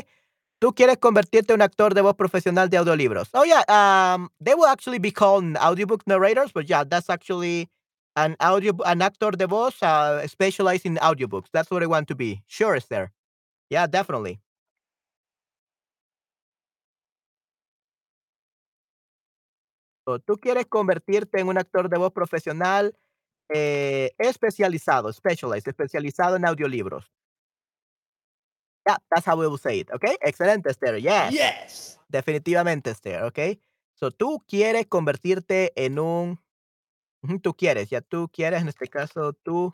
Tú 0.59 0.73
quieres 0.75 0.97
convertirte 0.99 1.53
en 1.53 1.57
un 1.57 1.63
actor 1.63 1.93
de 1.93 2.01
voz 2.01 2.15
profesional 2.15 2.69
de 2.69 2.77
audiolibros. 2.77 3.29
Oh 3.33 3.43
yeah, 3.45 3.63
um, 3.69 4.29
they 4.41 4.55
will 4.55 4.67
actually 4.67 4.99
be 4.99 5.12
called 5.12 5.57
audiobook 5.57 6.07
narrators, 6.07 6.51
but 6.53 6.67
yeah, 6.69 6.83
that's 6.85 7.09
actually 7.09 7.69
an 8.15 8.36
audio 8.39 8.74
an 8.86 9.02
actor 9.02 9.32
de 9.32 9.48
voz 9.48 9.82
uh, 9.82 10.26
specialized 10.28 10.86
in 10.86 10.98
audiobooks. 10.98 11.50
That's 11.52 11.69
what 11.72 11.84
I 11.84 11.88
want 11.88 12.08
to 12.08 12.15
be. 12.15 12.43
Sure, 12.48 12.76
Esther. 12.76 13.12
Yeah, 13.69 13.88
definitely. 13.88 14.39
So, 20.06 20.17
tú 20.17 20.38
quieres 20.38 20.65
convertirte 20.65 21.39
en 21.39 21.50
un 21.50 21.58
actor 21.60 21.88
de 21.88 21.98
voz 22.00 22.12
profesional 22.12 22.95
eh, 23.50 24.12
especializado, 24.17 25.13
specialized, 25.13 25.67
especializado 25.67 26.36
en 26.36 26.45
audiolibros. 26.45 27.12
Yeah, 28.88 28.98
that's 29.12 29.28
how 29.28 29.36
we 29.38 29.48
will 29.48 29.60
say 29.60 29.82
it, 29.82 29.91
okay? 29.93 30.17
Excelente, 30.22 30.72
Esther. 30.72 30.98
Yes. 30.98 31.32
Yes. 31.32 32.00
Definitivamente, 32.08 32.89
Esther, 32.89 33.24
okay? 33.26 33.62
So, 33.93 34.10
tú 34.10 34.43
quieres 34.48 34.88
convertirte 34.88 35.74
en 35.76 36.00
un 36.00 36.39
tú 37.41 37.53
quieres, 37.53 37.89
ya 37.89 38.01
tú 38.01 38.29
quieres, 38.32 38.62
en 38.62 38.69
este 38.69 38.88
caso, 38.88 39.34
tú 39.34 39.73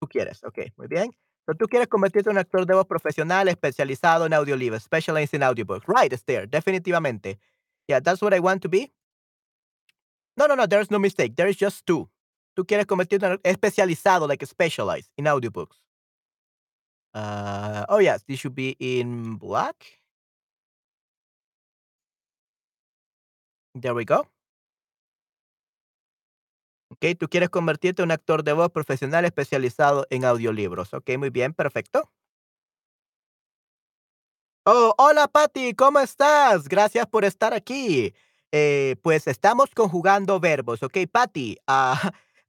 tú 0.00 0.08
quieres, 0.08 0.42
okey, 0.44 0.72
muy 0.76 0.88
bien. 0.88 1.10
So, 1.46 1.54
tú 1.54 1.66
quieres 1.66 1.88
convertirte 1.88 2.30
en 2.30 2.38
actor 2.38 2.66
de 2.66 2.74
voz 2.74 2.86
profesional 2.86 3.48
especializado 3.48 4.26
en 4.26 4.32
audiolibros, 4.32 4.82
specialized 4.84 5.34
in 5.34 5.42
audiobooks. 5.42 5.86
Right, 5.86 6.12
Esther, 6.12 6.48
definitivamente. 6.48 7.38
Yeah, 7.88 8.00
that's 8.00 8.22
what 8.22 8.32
I 8.32 8.40
want 8.40 8.62
to 8.62 8.68
be. 8.68 8.92
No, 10.36 10.46
no, 10.46 10.54
no, 10.54 10.66
there's 10.66 10.90
no 10.90 10.98
mistake. 10.98 11.34
There 11.36 11.48
is 11.48 11.56
just 11.56 11.84
two. 11.84 12.08
Tú 12.56 12.64
quieres 12.64 12.86
convertirte 12.86 13.26
en 13.26 13.38
especializado, 13.42 14.28
like 14.28 14.44
specialized 14.46 15.10
in 15.16 15.24
audiobooks. 15.26 15.82
Uh, 17.14 17.84
oh, 17.88 17.98
yes, 17.98 18.22
this 18.26 18.40
should 18.40 18.54
be 18.54 18.76
in 18.78 19.36
black. 19.36 20.01
There 23.74 23.94
we 23.94 24.04
go. 24.04 24.26
Ok, 26.90 27.16
tú 27.18 27.28
quieres 27.28 27.48
convertirte 27.48 28.02
en 28.02 28.08
un 28.08 28.12
actor 28.12 28.44
de 28.44 28.52
voz 28.52 28.70
profesional 28.70 29.24
especializado 29.24 30.06
en 30.10 30.24
audiolibros. 30.24 30.92
Ok, 30.92 31.10
muy 31.18 31.30
bien, 31.30 31.54
perfecto. 31.54 32.10
Oh, 34.64 34.94
hola 34.96 35.26
Patty, 35.26 35.74
¿cómo 35.74 35.98
estás? 35.98 36.68
Gracias 36.68 37.06
por 37.06 37.24
estar 37.24 37.52
aquí. 37.54 38.14
Eh, 38.52 38.96
pues 39.02 39.26
estamos 39.26 39.70
conjugando 39.74 40.38
verbos, 40.38 40.82
¿ok? 40.82 40.98
Patty, 41.10 41.56
uh, 41.66 41.96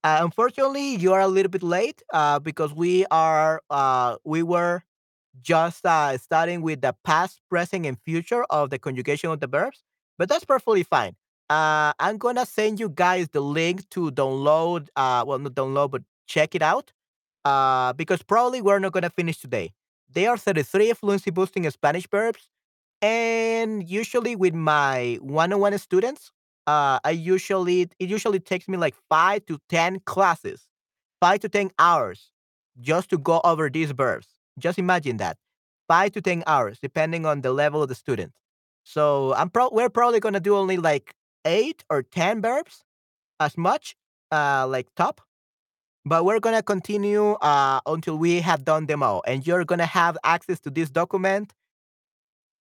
uh, 0.03 0.19
unfortunately, 0.23 0.97
you 0.97 1.13
are 1.13 1.23
a 1.23 1.27
little 1.27 1.49
bit 1.49 1.63
late 1.63 2.03
uh, 2.13 2.37
because 2.39 2.73
we 2.75 3.05
are 3.09 3.61
we 4.25 4.43
were 4.43 4.83
just 5.41 5.85
starting 6.17 6.61
with 6.61 6.81
the 6.81 6.93
past, 7.03 7.41
present, 7.49 7.85
and 7.85 7.97
future 8.05 8.43
of 8.49 8.69
the 8.69 8.77
conjugation 8.77 9.31
of 9.31 9.39
the 9.39 9.47
verbs, 9.47 9.83
but 10.17 10.29
that's 10.29 10.45
perfectly 10.45 10.83
fine. 10.83 11.15
Uh, 11.49 11.93
I'm 11.99 12.17
gonna 12.17 12.45
send 12.45 12.79
you 12.79 12.89
guys 12.89 13.29
the 13.29 13.41
link 13.41 13.89
to 13.91 14.11
download. 14.11 14.87
Uh, 14.95 15.23
well, 15.27 15.39
not 15.39 15.53
download, 15.53 15.91
but 15.91 16.01
check 16.27 16.55
it 16.55 16.61
out. 16.61 16.91
Uh, 17.45 17.93
because 17.93 18.23
probably 18.23 18.61
we're 18.61 18.79
not 18.79 18.93
gonna 18.93 19.09
finish 19.09 19.37
today. 19.39 19.73
There 20.09 20.29
are 20.29 20.37
33 20.37 20.93
fluency 20.93 21.31
boosting 21.31 21.69
Spanish 21.71 22.07
verbs 22.09 22.49
and 23.01 23.89
usually 23.89 24.35
with 24.35 24.53
my 24.53 25.17
one-on-one 25.21 25.77
students, 25.77 26.31
uh, 26.67 26.99
I 27.03 27.11
usually 27.11 27.81
it 27.99 28.09
usually 28.09 28.39
takes 28.39 28.67
me 28.67 28.77
like 28.77 28.95
five 29.09 29.45
to 29.47 29.59
ten 29.69 29.99
classes, 30.01 30.67
five 31.21 31.39
to 31.41 31.49
ten 31.49 31.71
hours, 31.79 32.31
just 32.79 33.09
to 33.11 33.17
go 33.17 33.41
over 33.43 33.69
these 33.69 33.91
verbs. 33.91 34.27
Just 34.59 34.79
imagine 34.79 35.17
that, 35.17 35.37
five 35.87 36.11
to 36.13 36.21
ten 36.21 36.43
hours, 36.47 36.79
depending 36.81 37.25
on 37.25 37.41
the 37.41 37.51
level 37.53 37.83
of 37.83 37.89
the 37.89 37.95
student. 37.95 38.33
So 38.83 39.33
I'm 39.35 39.49
pro- 39.49 39.69
we're 39.71 39.89
probably 39.89 40.19
gonna 40.19 40.39
do 40.39 40.55
only 40.55 40.77
like 40.77 41.15
eight 41.45 41.83
or 41.89 42.03
ten 42.03 42.41
verbs, 42.41 42.83
as 43.39 43.57
much, 43.57 43.95
uh, 44.31 44.67
like 44.67 44.87
top. 44.95 45.21
But 46.05 46.25
we're 46.25 46.39
gonna 46.39 46.63
continue 46.63 47.33
uh, 47.33 47.79
until 47.85 48.17
we 48.17 48.41
have 48.41 48.65
done 48.65 48.87
them 48.87 49.03
all, 49.03 49.23
and 49.25 49.45
you're 49.47 49.65
gonna 49.65 49.85
have 49.85 50.17
access 50.23 50.59
to 50.61 50.69
this 50.69 50.89
document 50.89 51.53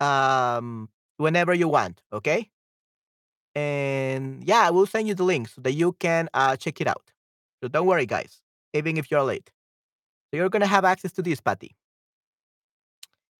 um, 0.00 0.88
whenever 1.16 1.54
you 1.54 1.68
want. 1.68 2.02
Okay. 2.12 2.50
And 3.54 4.42
yeah, 4.44 4.66
I 4.66 4.70
will 4.70 4.87
send 4.87 5.08
you 5.08 5.14
the 5.14 5.24
link 5.24 5.48
so 5.48 5.61
that 5.61 5.72
you 5.72 5.92
can 5.92 6.28
uh, 6.35 6.56
check 6.56 6.80
it 6.80 6.87
out. 6.87 7.11
So 7.62 7.68
don't 7.68 7.87
worry, 7.87 8.06
guys, 8.06 8.40
even 8.72 8.96
if 8.96 9.11
you're 9.11 9.22
late. 9.22 9.50
So 10.30 10.38
you're 10.38 10.48
going 10.48 10.62
to 10.62 10.66
have 10.66 10.85
access 10.87 11.12
to 11.12 11.22
this, 11.22 11.40
Patty. 11.40 11.76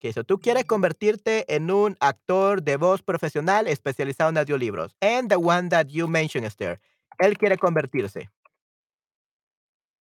Okay, 0.03 0.13
so 0.13 0.25
tú 0.25 0.41
quieres 0.41 0.65
convertirte 0.65 1.45
en 1.55 1.71
un 1.71 1.97
actor 2.01 2.65
de 2.65 2.77
voz 2.77 3.03
profesional 3.03 3.69
especializado 3.69 4.31
en 4.31 4.39
audiolibros. 4.39 4.97
And 5.01 5.31
the 5.31 5.37
one 5.37 5.69
that 5.69 5.87
you 5.91 6.09
mentioned, 6.09 6.45
Esther, 6.45 6.81
él 7.21 7.39
quiere 7.39 7.57
convertirse. 7.57 8.29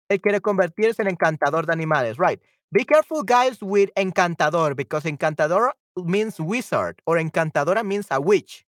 Él 0.09 0.21
quiere 0.21 0.41
convertirse 0.41 1.03
en 1.03 1.09
encantador 1.09 1.67
de 1.67 1.73
animales, 1.73 2.17
right? 2.17 2.41
Be 2.71 2.85
careful, 2.85 3.25
guys, 3.25 3.61
with 3.61 3.91
encantador 3.97 4.77
because 4.77 5.05
encantador 5.05 5.73
means 5.97 6.39
wizard 6.39 7.03
or 7.05 7.19
encantadora 7.19 7.83
means 7.85 8.07
a 8.13 8.21
witch. 8.21 8.65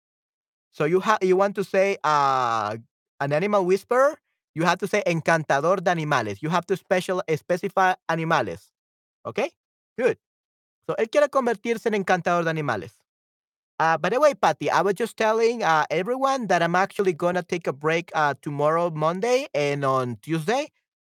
So 0.74 0.86
you 0.86 1.00
have 1.00 1.18
you 1.24 1.36
want 1.36 1.56
to 1.56 1.64
say 1.64 1.98
uh, 2.04 2.78
an 3.20 3.34
animal 3.34 3.66
whisperer, 3.66 4.20
you 4.54 4.64
have 4.64 4.78
to 4.78 4.88
say 4.88 5.02
encantador 5.08 5.84
de 5.84 5.90
animales. 5.90 6.44
You 6.44 6.50
have 6.50 6.68
to 6.68 6.78
special 6.78 7.24
specify 7.36 7.96
animales. 8.08 8.72
Okay? 9.26 9.50
Good. 9.98 10.20
So 10.88 10.96
él 10.98 11.10
quiere 11.10 11.30
convertirse 11.30 11.88
en 11.88 11.96
encantador 11.96 12.44
de 12.44 12.52
animales. 12.52 12.98
Uh, 13.80 13.98
by 13.98 14.10
the 14.10 14.20
way, 14.20 14.34
Patty, 14.34 14.70
I 14.72 14.82
was 14.82 14.96
just 14.96 15.18
telling 15.18 15.64
uh, 15.64 15.86
everyone 15.90 16.48
that 16.48 16.64
I'm 16.64 16.76
actually 16.76 17.14
gonna 17.14 17.44
take 17.44 17.68
a 17.68 17.74
break 17.74 18.12
uh, 18.16 18.36
tomorrow, 18.42 18.90
Monday, 18.90 19.48
and 19.54 19.84
on 19.84 20.18
Tuesday. 20.22 20.70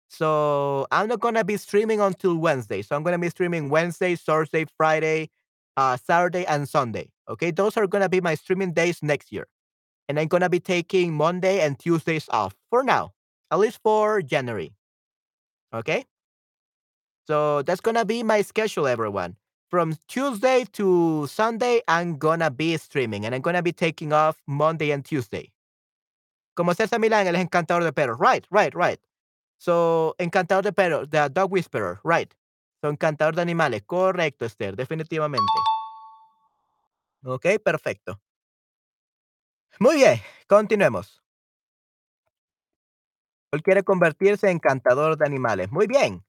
So 0.08 0.86
I'm 0.90 1.08
not 1.08 1.20
gonna 1.20 1.44
be 1.44 1.56
streaming 1.58 2.00
until 2.00 2.36
Wednesday. 2.36 2.82
So 2.82 2.96
I'm 2.96 3.02
gonna 3.02 3.18
be 3.18 3.28
streaming 3.30 3.68
Wednesday, 3.68 4.16
Thursday, 4.16 4.64
Friday, 4.78 5.30
Saturday, 6.04 6.46
and 6.46 6.68
Sunday. 6.68 7.10
Okay, 7.28 7.50
those 7.50 7.76
are 7.76 7.86
gonna 7.86 8.08
be 8.08 8.20
my 8.20 8.34
streaming 8.34 8.72
days 8.72 9.02
next 9.02 9.32
year, 9.32 9.46
and 10.08 10.18
I'm 10.20 10.28
gonna 10.28 10.50
be 10.50 10.60
taking 10.60 11.14
Monday 11.14 11.60
and 11.60 11.78
Tuesdays 11.78 12.28
off 12.30 12.54
for 12.70 12.82
now, 12.84 13.12
at 13.50 13.58
least 13.58 13.80
for 13.82 14.22
January. 14.22 14.74
Okay, 15.74 16.04
so 17.26 17.62
that's 17.62 17.80
gonna 17.80 18.04
be 18.04 18.22
my 18.22 18.42
schedule, 18.42 18.86
everyone. 18.86 19.36
From 19.74 19.96
Tuesday 20.06 20.64
to 20.74 21.26
Sunday, 21.26 21.82
I'm 21.88 22.16
gonna 22.16 22.48
be 22.48 22.76
streaming, 22.76 23.26
and 23.26 23.34
I'm 23.34 23.40
gonna 23.40 23.60
be 23.60 23.72
taking 23.72 24.12
off 24.12 24.40
Monday 24.46 24.92
and 24.92 25.04
Tuesday. 25.04 25.52
Como 26.54 26.72
César 26.74 27.00
Milán, 27.00 27.26
el 27.26 27.34
encantador 27.34 27.82
de 27.82 27.92
perros. 27.92 28.16
Right, 28.20 28.46
right, 28.52 28.72
right. 28.72 29.00
So, 29.58 30.14
encantador 30.20 30.62
de 30.62 30.72
perros, 30.72 31.10
the 31.10 31.28
dog 31.28 31.50
whisperer, 31.50 31.98
right. 32.04 32.32
So, 32.82 32.88
encantador 32.88 33.34
de 33.34 33.42
animales. 33.42 33.82
Correcto, 33.84 34.44
Esther, 34.44 34.76
definitivamente. 34.76 35.52
Ok, 37.24 37.46
perfecto. 37.64 38.20
Muy 39.80 39.96
bien, 39.96 40.20
continuemos. 40.46 41.20
Él 43.50 43.60
quiere 43.64 43.82
convertirse 43.82 44.46
en 44.46 44.58
encantador 44.58 45.18
de 45.18 45.26
animales. 45.26 45.72
Muy 45.72 45.88
bien. 45.88 46.22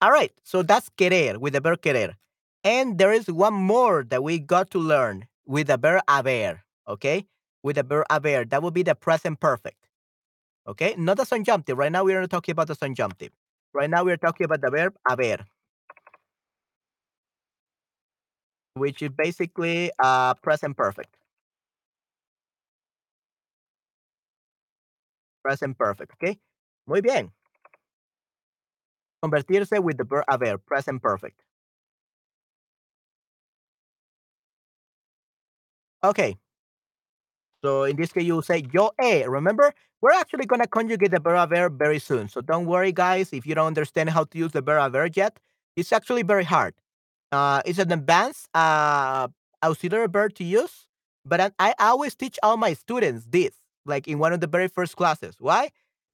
All 0.00 0.12
right, 0.12 0.32
so 0.44 0.62
that's 0.62 0.90
querer 0.90 1.38
with 1.38 1.54
the 1.54 1.60
verb 1.60 1.80
querer. 1.80 2.16
And 2.64 2.98
there 2.98 3.12
is 3.12 3.28
one 3.30 3.54
more 3.54 4.04
that 4.04 4.22
we 4.22 4.38
got 4.38 4.70
to 4.70 4.78
learn 4.78 5.28
with 5.46 5.66
the 5.68 5.76
verb 5.76 6.02
haber, 6.08 6.62
okay? 6.88 7.26
With 7.62 7.76
the 7.76 7.82
verb 7.82 8.06
haber, 8.10 8.44
that 8.46 8.62
would 8.62 8.74
be 8.74 8.82
the 8.82 8.94
present 8.94 9.40
perfect. 9.40 9.76
Okay, 10.66 10.94
not 10.96 11.18
the 11.18 11.26
subjunctive. 11.26 11.78
Right 11.78 11.92
now 11.92 12.04
we 12.04 12.14
are 12.14 12.20
not 12.22 12.30
talking 12.30 12.52
about 12.52 12.68
the 12.68 12.74
subjunctive. 12.74 13.32
Right 13.74 13.90
now 13.90 14.04
we 14.04 14.12
are 14.12 14.16
talking 14.16 14.44
about 14.46 14.62
the 14.62 14.70
verb 14.70 14.94
haber, 15.08 15.44
which 18.74 19.02
is 19.02 19.10
basically 19.10 19.90
uh, 20.02 20.34
present 20.34 20.76
perfect. 20.76 21.16
Present 25.42 25.78
perfect, 25.78 26.12
okay? 26.14 26.40
Muy 26.86 27.00
bien. 27.00 27.32
Convertirse 29.24 29.82
with 29.82 29.96
the 29.98 30.04
verb 30.04 30.24
haber, 30.30 30.56
present 30.58 31.02
perfect. 31.02 31.42
Okay. 36.04 36.36
So 37.64 37.84
in 37.84 37.96
this 37.96 38.12
case, 38.12 38.24
you 38.24 38.42
say 38.42 38.64
yo 38.72 38.92
he. 39.00 39.24
Remember, 39.24 39.72
we're 40.02 40.12
actually 40.12 40.46
going 40.46 40.60
to 40.60 40.68
conjugate 40.68 41.12
the 41.12 41.20
verb 41.20 41.78
very 41.78 41.98
soon. 41.98 42.28
So 42.28 42.42
don't 42.42 42.66
worry, 42.66 42.92
guys, 42.92 43.32
if 43.32 43.46
you 43.46 43.54
don't 43.54 43.68
understand 43.68 44.10
how 44.10 44.24
to 44.24 44.38
use 44.38 44.52
the 44.52 44.62
verb 44.62 44.82
haber 44.82 45.08
yet. 45.14 45.40
It's 45.76 45.92
actually 45.92 46.22
very 46.22 46.44
hard. 46.44 46.74
Uh, 47.32 47.62
it's 47.66 47.78
an 47.80 47.92
advanced 47.92 48.48
uh, 48.54 49.28
auxiliary 49.62 50.08
verb 50.08 50.34
to 50.36 50.44
use, 50.44 50.86
but 51.26 51.40
I, 51.40 51.50
I 51.58 51.74
always 51.80 52.14
teach 52.14 52.38
all 52.42 52.56
my 52.56 52.74
students 52.74 53.26
this. 53.30 53.52
like 53.86 54.08
in 54.08 54.18
one 54.18 54.32
of 54.32 54.40
the 54.40 54.46
very 54.46 54.68
first 54.68 54.96
classes. 54.96 55.36
Why? 55.38 55.70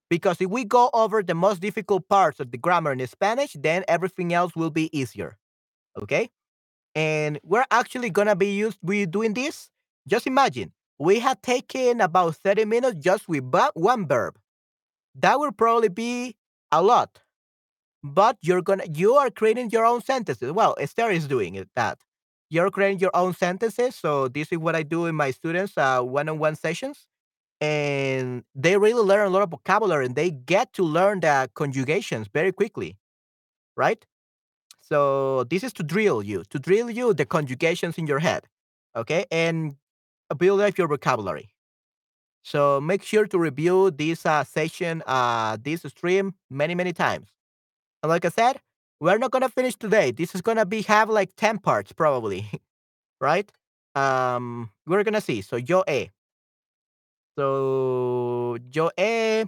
Because 0.09 0.41
if 0.41 0.49
we 0.49 0.65
go 0.65 0.89
over 0.93 1.23
the 1.23 1.35
most 1.35 1.61
difficult 1.61 2.07
parts 2.09 2.39
of 2.39 2.51
the 2.51 2.57
grammar 2.57 2.91
in 2.91 3.07
Spanish, 3.07 3.53
then 3.53 3.83
everything 3.87 4.33
else 4.33 4.55
will 4.55 4.69
be 4.69 4.89
easier. 4.97 5.37
Okay? 6.01 6.29
And 6.95 7.39
we're 7.43 7.65
actually 7.71 8.09
gonna 8.09 8.35
be 8.35 8.53
used 8.53 8.79
we 8.81 9.05
doing 9.05 9.33
this. 9.33 9.69
Just 10.07 10.27
imagine 10.27 10.71
we 10.99 11.19
have 11.19 11.41
taken 11.41 12.01
about 12.01 12.35
30 12.35 12.65
minutes 12.65 12.97
just 12.99 13.27
with 13.27 13.43
one 13.73 14.07
verb. 14.07 14.37
That 15.15 15.39
will 15.39 15.51
probably 15.51 15.89
be 15.89 16.35
a 16.71 16.81
lot. 16.81 17.19
But 18.03 18.37
you're 18.41 18.61
gonna 18.61 18.85
you 18.93 19.15
are 19.15 19.29
creating 19.29 19.69
your 19.71 19.85
own 19.85 20.01
sentences. 20.01 20.51
Well, 20.51 20.75
Esther 20.79 21.11
is 21.11 21.27
doing 21.27 21.55
it, 21.55 21.69
that. 21.75 21.99
You're 22.49 22.71
creating 22.71 22.99
your 22.99 23.11
own 23.13 23.33
sentences. 23.33 23.95
So 23.95 24.27
this 24.27 24.51
is 24.51 24.57
what 24.57 24.75
I 24.75 24.83
do 24.83 25.05
in 25.05 25.15
my 25.15 25.31
students 25.31 25.77
uh, 25.77 26.01
one-on-one 26.01 26.55
sessions 26.55 27.07
and 27.61 28.43
they 28.55 28.75
really 28.77 29.03
learn 29.03 29.27
a 29.27 29.29
lot 29.29 29.43
of 29.43 29.51
vocabulary 29.51 30.05
and 30.07 30.15
they 30.15 30.31
get 30.31 30.73
to 30.73 30.83
learn 30.83 31.19
the 31.19 31.49
conjugations 31.53 32.27
very 32.33 32.51
quickly 32.51 32.97
right 33.77 34.05
so 34.81 35.43
this 35.45 35.63
is 35.63 35.71
to 35.73 35.83
drill 35.83 36.23
you 36.23 36.43
to 36.49 36.59
drill 36.59 36.89
you 36.89 37.13
the 37.13 37.25
conjugations 37.25 37.97
in 37.97 38.07
your 38.07 38.19
head 38.19 38.45
okay 38.95 39.25
and 39.31 39.75
build 40.35 40.61
up 40.61 40.77
your 40.77 40.87
vocabulary. 40.87 41.49
So 42.43 42.81
make 42.81 43.03
sure 43.03 43.25
to 43.27 43.39
review 43.39 43.91
this 43.91 44.25
uh, 44.25 44.43
session 44.43 45.03
uh, 45.07 45.57
this 45.61 45.81
stream 45.83 46.35
many 46.49 46.75
many 46.75 46.93
times. 46.93 47.29
And 48.03 48.09
like 48.11 48.25
i 48.25 48.29
said 48.29 48.59
we're 49.01 49.17
not 49.19 49.31
gonna 49.31 49.49
finish 49.49 49.75
today. 49.75 50.11
This 50.11 50.35
is 50.35 50.41
gonna 50.41 50.65
be 50.65 50.83
have 50.83 51.09
like 51.09 51.35
10 51.37 51.59
parts 51.59 51.91
probably 51.93 52.47
right? 53.21 53.51
Um 53.95 54.71
we're 54.87 55.03
gonna 55.03 55.21
see. 55.21 55.41
So 55.41 55.57
yo 55.57 55.83
a 55.89 56.11
so, 57.37 58.57
yo 58.71 58.89
he 58.97 59.45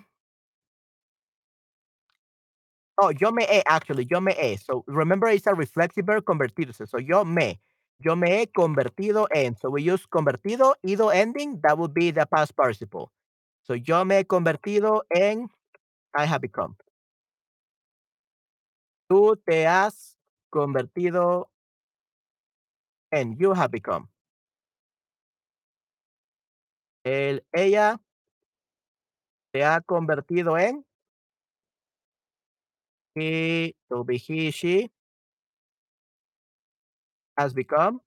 Oh, 3.02 3.10
yo 3.19 3.32
me 3.32 3.46
he, 3.50 3.62
actually, 3.65 4.08
yo 4.10 4.19
me 4.22 4.34
he. 4.34 4.56
So, 4.58 4.84
remember 4.88 5.28
it's 5.28 5.48
a 5.48 5.54
reflexive 5.56 6.06
verb 6.06 6.26
convertirse. 6.26 6.88
So, 6.88 6.98
yo 6.98 7.24
me. 7.26 7.60
Yo 8.04 8.16
me 8.18 8.42
he 8.42 8.48
convertido 8.48 9.28
en. 9.32 9.56
So, 9.56 9.70
we 9.70 9.84
use 9.84 10.06
convertido, 10.08 10.76
ido 10.84 11.12
ending. 11.12 11.62
That 11.62 11.78
would 11.78 11.94
be 11.94 12.12
the 12.12 12.26
past 12.26 12.54
participle. 12.54 13.12
So, 13.62 13.76
yo 13.76 14.04
me 14.04 14.18
he 14.18 14.26
convertido 14.26 15.06
en. 15.10 15.50
I 16.13 16.26
have 16.26 16.42
become. 16.42 16.76
Tú 19.10 19.38
te 19.46 19.66
has 19.68 20.18
convertido 20.52 21.50
en. 23.12 23.38
You 23.38 23.54
have 23.54 23.72
become. 23.72 24.10
Él, 27.06 27.44
ella 27.54 28.02
se 29.54 29.63
ha 29.63 29.82
convertido 29.82 30.58
en. 30.58 30.86
He, 33.16 33.76
to 33.89 34.04
be 34.04 34.18
he, 34.18 34.52
she 34.52 34.92
has 37.38 37.54
become. 37.54 38.00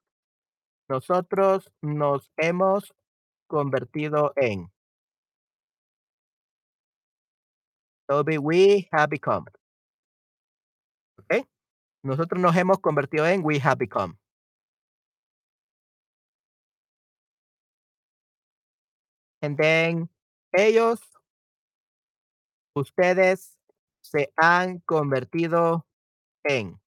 Nosotros 0.89 1.71
nos 1.83 2.31
hemos 2.37 2.95
convertido 3.49 4.33
en. 4.37 4.71
So 8.09 8.23
be 8.23 8.39
we 8.39 8.89
have 8.93 9.11
become. 9.11 9.47
Okay. 11.21 11.45
Nosotros 12.05 12.41
nos 12.41 12.55
hemos 12.55 12.79
convertido 12.79 13.27
en 13.27 13.43
we 13.43 13.59
have 13.59 13.79
become. 13.79 14.17
And 19.43 19.57
then 19.57 20.09
ellos, 20.53 21.01
ustedes 22.75 23.57
se 24.03 24.33
han 24.37 24.81
convertido 24.87 25.85
en. 26.45 26.81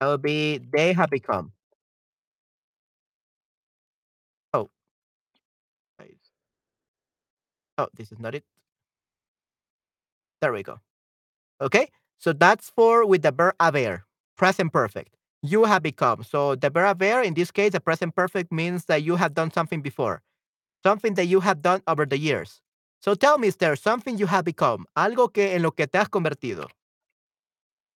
That 0.00 0.08
would 0.08 0.22
be 0.22 0.58
they 0.58 0.92
have 0.92 1.10
become. 1.10 1.52
Oh. 4.54 4.68
Oh, 7.78 7.88
this 7.94 8.10
is 8.12 8.18
not 8.18 8.34
it. 8.34 8.42
There 10.42 10.52
we 10.52 10.62
go. 10.62 10.78
Okay. 11.60 11.88
So 12.18 12.32
that's 12.32 12.70
for 12.70 13.06
with 13.06 13.22
the 13.22 13.32
verb 13.32 13.54
haber, 13.60 14.04
present 14.36 14.72
perfect. 14.72 15.16
You 15.42 15.64
have 15.64 15.82
become. 15.82 16.24
So 16.24 16.54
the 16.56 16.70
verb 16.70 17.00
haber, 17.02 17.22
in 17.22 17.34
this 17.34 17.50
case, 17.50 17.72
the 17.72 17.80
present 17.80 18.14
perfect 18.16 18.52
means 18.52 18.86
that 18.86 19.02
you 19.02 19.16
have 19.16 19.34
done 19.34 19.50
something 19.52 19.82
before, 19.82 20.22
something 20.84 21.14
that 21.14 21.26
you 21.26 21.40
have 21.40 21.62
done 21.62 21.82
over 21.88 22.06
the 22.06 22.18
years. 22.18 22.60
So 23.00 23.14
tell 23.14 23.38
me, 23.38 23.48
is 23.48 23.56
there 23.56 23.76
something 23.76 24.18
you 24.18 24.26
have 24.26 24.44
become, 24.44 24.86
algo 24.96 25.32
que 25.32 25.44
en 25.54 25.62
lo 25.62 25.72
que 25.72 25.86
te 25.86 25.98
has 25.98 26.08
convertido. 26.08 26.68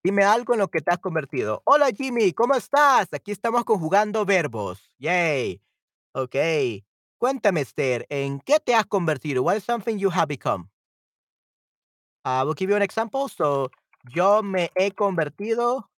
Dime 0.03 0.25
algo 0.25 0.55
en 0.55 0.61
lo 0.61 0.69
que 0.69 0.81
te 0.81 0.91
has 0.91 0.99
convertido. 0.99 1.61
Hola 1.67 1.91
Jimmy, 1.91 2.33
¿cómo 2.33 2.55
estás? 2.55 3.09
Aquí 3.13 3.33
estamos 3.33 3.65
conjugando 3.65 4.25
verbos. 4.25 4.91
Yay. 4.99 5.61
Ok. 6.13 6.37
Cuéntame, 7.19 7.61
Esther, 7.61 8.07
¿en 8.09 8.41
qué 8.41 8.59
te 8.61 8.75
has 8.75 8.87
convertido? 8.87 9.43
What 9.43 9.57
is 9.57 9.65
something 9.65 9.99
you 9.99 10.11
have 10.11 10.27
become? 10.27 10.71
I 12.25 12.45
will 12.45 12.55
give 12.55 12.71
you 12.71 12.77
an 12.77 12.83
example. 12.83 13.29
So, 13.29 13.71
yo 14.11 14.43
me 14.43 14.71
he 14.75 14.91
convertido 14.93 15.91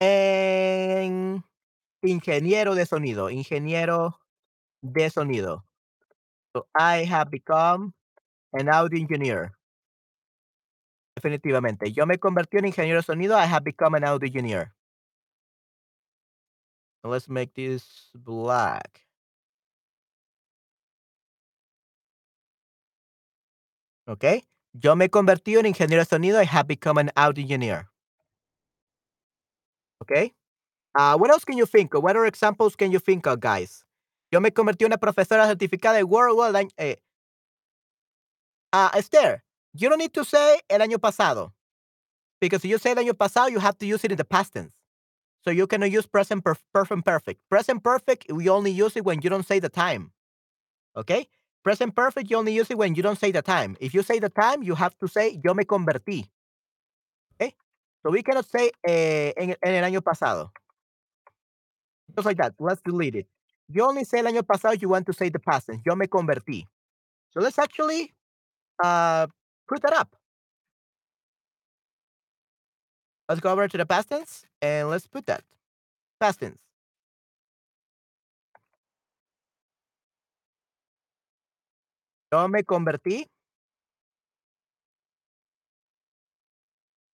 en 0.00 1.42
ingeniero 2.02 2.74
de 2.74 2.84
sonido. 2.84 3.30
Ingeniero 3.30 4.20
de 4.82 5.08
sonido. 5.08 5.64
So, 6.54 6.66
I 6.74 7.06
have 7.06 7.30
become 7.30 7.94
an 8.52 8.68
audio 8.68 9.00
engineer. 9.00 9.57
Definitivamente. 11.18 11.90
Yo 11.92 12.06
me 12.06 12.18
convertí 12.18 12.58
en 12.58 12.66
ingeniero 12.66 13.00
de 13.00 13.02
sonido. 13.02 13.36
I 13.36 13.44
have 13.44 13.64
become 13.64 13.96
an 13.96 14.04
audio 14.04 14.28
engineer. 14.28 14.72
Let's 17.02 17.28
make 17.28 17.54
this 17.54 18.10
black. 18.14 19.04
Okay. 24.06 24.44
Yo 24.72 24.94
me 24.94 25.08
convertí 25.08 25.56
en 25.58 25.66
ingeniero 25.66 26.04
de 26.04 26.06
sonido. 26.06 26.40
I 26.40 26.44
have 26.44 26.68
become 26.68 26.98
an 26.98 27.10
audio 27.16 27.42
engineer. 27.42 27.88
Okay. 30.00 30.32
Uh, 30.94 31.16
what 31.16 31.30
else 31.30 31.44
can 31.44 31.58
you 31.58 31.66
think 31.66 31.94
of? 31.94 32.04
What 32.04 32.14
other 32.14 32.26
examples 32.26 32.76
can 32.76 32.92
you 32.92 33.00
think 33.00 33.26
of, 33.26 33.40
guys? 33.40 33.84
Yo 34.30 34.38
me 34.40 34.52
convertí 34.52 34.84
en 34.84 34.92
una 34.92 34.98
profesora 34.98 35.48
certificada 35.48 35.96
de 35.96 36.04
World 36.04 36.70
eh. 36.78 36.96
uh, 38.72 38.90
Esther, 38.94 39.42
you 39.80 39.88
don't 39.88 39.98
need 39.98 40.14
to 40.14 40.24
say 40.24 40.60
el 40.68 40.80
año 40.80 40.98
pasado. 40.98 41.52
Because 42.40 42.64
if 42.64 42.70
you 42.70 42.78
say 42.78 42.90
el 42.90 42.96
año 42.96 43.12
pasado, 43.12 43.50
you 43.50 43.58
have 43.58 43.78
to 43.78 43.86
use 43.86 44.04
it 44.04 44.12
in 44.12 44.16
the 44.18 44.24
past 44.24 44.54
tense. 44.54 44.72
So 45.44 45.50
you 45.50 45.66
cannot 45.66 45.90
use 45.90 46.06
present 46.06 46.44
perf 46.44 46.58
perfect 46.74 47.04
perfect. 47.04 47.40
Present 47.48 47.82
perfect, 47.82 48.32
we 48.32 48.48
only 48.48 48.70
use 48.70 48.96
it 48.96 49.04
when 49.04 49.22
you 49.22 49.30
don't 49.30 49.46
say 49.46 49.60
the 49.60 49.68
time. 49.68 50.12
Okay? 50.96 51.28
Present 51.62 51.94
perfect, 51.94 52.30
you 52.30 52.36
only 52.36 52.54
use 52.54 52.70
it 52.70 52.78
when 52.78 52.94
you 52.94 53.02
don't 53.02 53.18
say 53.18 53.30
the 53.30 53.42
time. 53.42 53.76
If 53.80 53.94
you 53.94 54.02
say 54.02 54.18
the 54.18 54.28
time, 54.28 54.62
you 54.62 54.74
have 54.74 54.98
to 54.98 55.08
say 55.08 55.40
yo 55.42 55.54
me 55.54 55.64
convertí. 55.64 56.26
Okay? 57.34 57.54
So 58.02 58.10
we 58.10 58.22
cannot 58.22 58.46
say 58.46 58.70
eh, 58.86 59.32
en, 59.36 59.54
en 59.62 59.74
el 59.74 59.84
año 59.84 60.00
pasado. 60.02 60.50
Just 62.16 62.26
like 62.26 62.38
that. 62.38 62.54
Let's 62.58 62.80
delete 62.82 63.14
it. 63.14 63.26
You 63.68 63.84
only 63.84 64.04
say 64.04 64.20
el 64.20 64.26
año 64.26 64.42
pasado, 64.42 64.80
you 64.80 64.88
want 64.88 65.06
to 65.06 65.12
say 65.12 65.28
the 65.28 65.38
past 65.38 65.66
tense. 65.66 65.82
Yo 65.86 65.94
me 65.94 66.06
convertí. 66.06 66.66
So 67.30 67.40
let's 67.40 67.58
actually 67.58 68.12
uh, 68.82 69.26
put 69.68 69.82
that 69.82 69.92
up. 69.92 70.16
Let's 73.28 73.40
go 73.40 73.52
over 73.52 73.68
to 73.68 73.76
the 73.76 73.86
past 73.86 74.08
tense 74.08 74.46
and 74.62 74.88
let's 74.88 75.06
put 75.06 75.26
that. 75.26 75.44
Past 76.18 76.40
tense. 76.40 76.58
Yo 82.32 82.48
me 82.48 82.62
convertí 82.62 83.26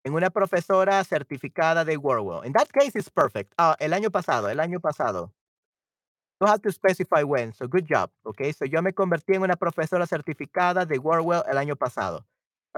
en 0.04 0.14
una 0.14 0.30
profesora 0.30 1.02
certificada 1.04 1.84
de 1.84 1.96
WordWell. 1.96 2.44
In 2.44 2.52
that 2.52 2.70
case, 2.72 2.92
it's 2.94 3.10
perfect. 3.10 3.52
Uh, 3.58 3.74
el 3.78 3.92
año 3.92 4.10
pasado, 4.10 4.48
el 4.48 4.58
año 4.58 4.80
pasado. 4.80 5.30
You 6.40 6.46
have 6.46 6.62
to 6.62 6.72
specify 6.72 7.22
when. 7.22 7.52
So 7.52 7.68
good 7.68 7.86
job. 7.86 8.10
Okay. 8.26 8.52
So 8.52 8.64
yo 8.64 8.82
me 8.82 8.92
convertí 8.92 9.34
en 9.34 9.42
una 9.42 9.56
profesora 9.56 10.06
certificada 10.06 10.84
de 10.86 10.98
WordWell 10.98 11.44
el 11.48 11.56
año 11.56 11.76
pasado. 11.76 12.26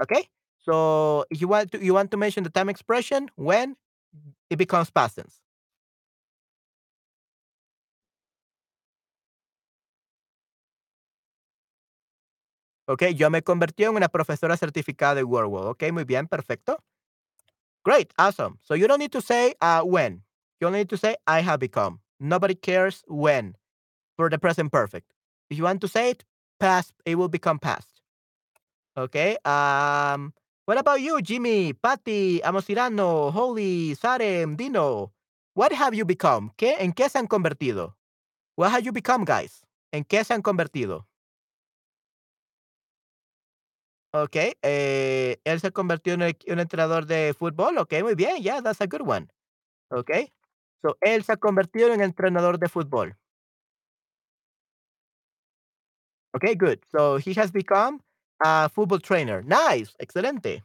Okay. 0.01 0.27
So 0.59 1.25
if 1.29 1.39
you 1.41 1.47
want 1.47 1.71
to 1.71 1.83
you 1.83 1.93
want 1.93 2.11
to 2.11 2.17
mention 2.17 2.43
the 2.43 2.49
time 2.49 2.69
expression 2.69 3.29
when 3.35 3.75
it 4.49 4.57
becomes 4.57 4.89
past 4.91 5.17
tense. 5.17 5.41
Ok, 12.87 13.03
yo 13.15 13.29
me 13.31 13.41
convertí 13.41 13.83
en 13.83 13.95
una 13.95 14.09
profesora 14.09 14.57
certificada 14.57 15.15
de 15.15 15.23
WordWall. 15.23 15.67
Ok, 15.67 15.83
muy 15.91 16.03
bien, 16.03 16.27
perfecto. 16.27 16.77
Great, 17.83 18.11
awesome. 18.17 18.57
So 18.63 18.73
you 18.73 18.87
don't 18.87 18.99
need 18.99 19.11
to 19.11 19.21
say 19.21 19.53
uh, 19.61 19.81
when. 19.81 20.23
You 20.59 20.67
only 20.67 20.79
need 20.79 20.89
to 20.89 20.97
say 20.97 21.15
I 21.27 21.41
have 21.41 21.59
become. 21.59 21.99
Nobody 22.19 22.55
cares 22.55 23.03
when 23.07 23.55
for 24.17 24.29
the 24.29 24.39
present 24.39 24.71
perfect. 24.71 25.13
If 25.49 25.57
you 25.57 25.63
want 25.65 25.81
to 25.81 25.87
say 25.87 26.11
it, 26.11 26.23
past. 26.59 26.93
It 27.05 27.15
will 27.15 27.29
become 27.29 27.59
past. 27.59 27.94
Okay. 28.97 29.37
Um. 29.45 30.33
What 30.65 30.79
about 30.79 30.99
you, 30.99 31.21
Jimmy, 31.21 31.73
Patty, 31.73 32.41
Amosirano, 32.41 33.31
Holy, 33.31 33.93
Sarem, 33.93 34.57
Dino? 34.57 35.11
What 35.53 35.71
have 35.73 35.93
you 35.93 36.05
become? 36.05 36.51
¿Qué, 36.57 36.75
¿En 36.79 36.91
qué 36.91 37.07
se 37.07 37.19
han 37.19 37.27
convertido? 37.27 37.95
What 38.57 38.71
have 38.71 38.83
you 38.83 38.91
become, 38.91 39.25
guys? 39.25 39.61
¿En 39.93 40.03
qué 40.05 40.23
se 40.23 40.33
han 40.33 40.41
convertido? 40.41 41.07
Ok, 44.13 44.35
eh, 44.61 45.37
él 45.43 45.59
se 45.59 45.71
convirtió 45.71 46.13
en 46.13 46.21
un 46.47 46.59
entrenador 46.59 47.05
de 47.05 47.33
fútbol. 47.37 47.77
Ok, 47.77 47.93
muy 48.01 48.15
bien. 48.15 48.41
Yeah, 48.41 48.61
that's 48.61 48.81
a 48.81 48.87
good 48.87 49.01
one. 49.01 49.27
Ok. 49.89 50.11
So, 50.83 50.97
él 51.01 51.23
se 51.23 51.33
ha 51.33 51.37
convertido 51.37 51.93
en 51.93 52.01
entrenador 52.01 52.59
de 52.59 52.69
fútbol. 52.69 53.17
Okay, 56.35 56.55
good. 56.55 56.79
So, 56.91 57.17
he 57.17 57.33
has 57.33 57.51
become 57.51 58.01
a 58.43 58.69
football 58.69 58.99
trainer. 58.99 59.43
Nice. 59.43 59.95
Excelente. 59.99 60.63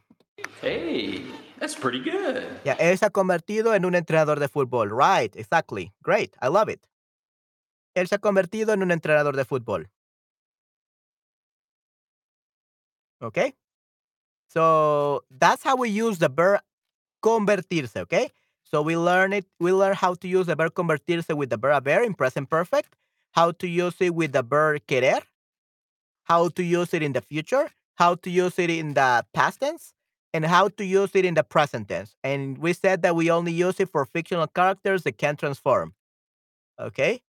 Hey, 0.61 1.23
that's 1.59 1.75
pretty 1.75 1.99
good. 1.99 2.43
Ya, 2.65 2.73
él 2.73 2.97
se 2.97 3.05
ha 3.05 3.09
convertido 3.09 3.75
en 3.75 3.85
un 3.85 3.95
entrenador 3.95 4.39
de 4.39 4.47
fútbol. 4.47 4.91
Right, 4.91 5.35
exactly. 5.35 5.91
Great. 6.03 6.35
I 6.41 6.47
love 6.47 6.69
it. 6.69 6.81
Él 7.95 8.07
se 8.07 8.15
ha 8.15 8.19
convertido 8.19 8.73
en 8.73 8.81
un 8.81 8.91
entrenador 8.91 9.35
de 9.35 9.45
fútbol. 9.45 9.87
Okay. 13.21 13.53
So, 14.47 15.23
that's 15.29 15.63
how 15.63 15.75
we 15.75 15.89
use 15.89 16.17
the 16.17 16.29
verb 16.29 16.61
convertirse, 17.21 17.95
okay? 17.97 18.31
So 18.63 18.81
we 18.81 18.97
learn 18.97 19.33
it, 19.33 19.45
we 19.59 19.71
learn 19.71 19.95
how 19.95 20.13
to 20.15 20.27
use 20.27 20.47
the 20.47 20.55
verb 20.55 20.73
convertirse 20.73 21.35
with 21.35 21.49
the 21.49 21.57
verb 21.57 21.73
haber 21.85 22.03
in 22.03 22.13
present 22.13 22.49
perfect, 22.49 22.95
how 23.31 23.51
to 23.51 23.67
use 23.67 23.95
it 23.99 24.15
with 24.15 24.31
the 24.31 24.43
verb 24.43 24.81
querer, 24.87 25.21
how 26.31 26.47
to 26.47 26.63
use 26.63 26.93
it 26.93 27.03
in 27.03 27.11
the 27.11 27.19
future, 27.19 27.69
how 27.95 28.15
to 28.15 28.29
use 28.29 28.57
it 28.57 28.69
in 28.69 28.93
the 28.93 29.25
past 29.33 29.59
tense, 29.59 29.93
and 30.33 30.45
how 30.45 30.69
to 30.69 30.85
use 30.85 31.11
it 31.13 31.25
in 31.25 31.33
the 31.33 31.43
present 31.43 31.89
tense. 31.89 32.15
And 32.23 32.57
we 32.57 32.71
said 32.71 33.01
that 33.01 33.17
we 33.17 33.29
only 33.29 33.51
use 33.51 33.81
it 33.81 33.89
for 33.89 34.05
fictional 34.05 34.47
characters 34.47 35.03
that 35.03 35.17
can 35.17 35.35
transform. 35.35 35.93
Okay? 36.79 37.21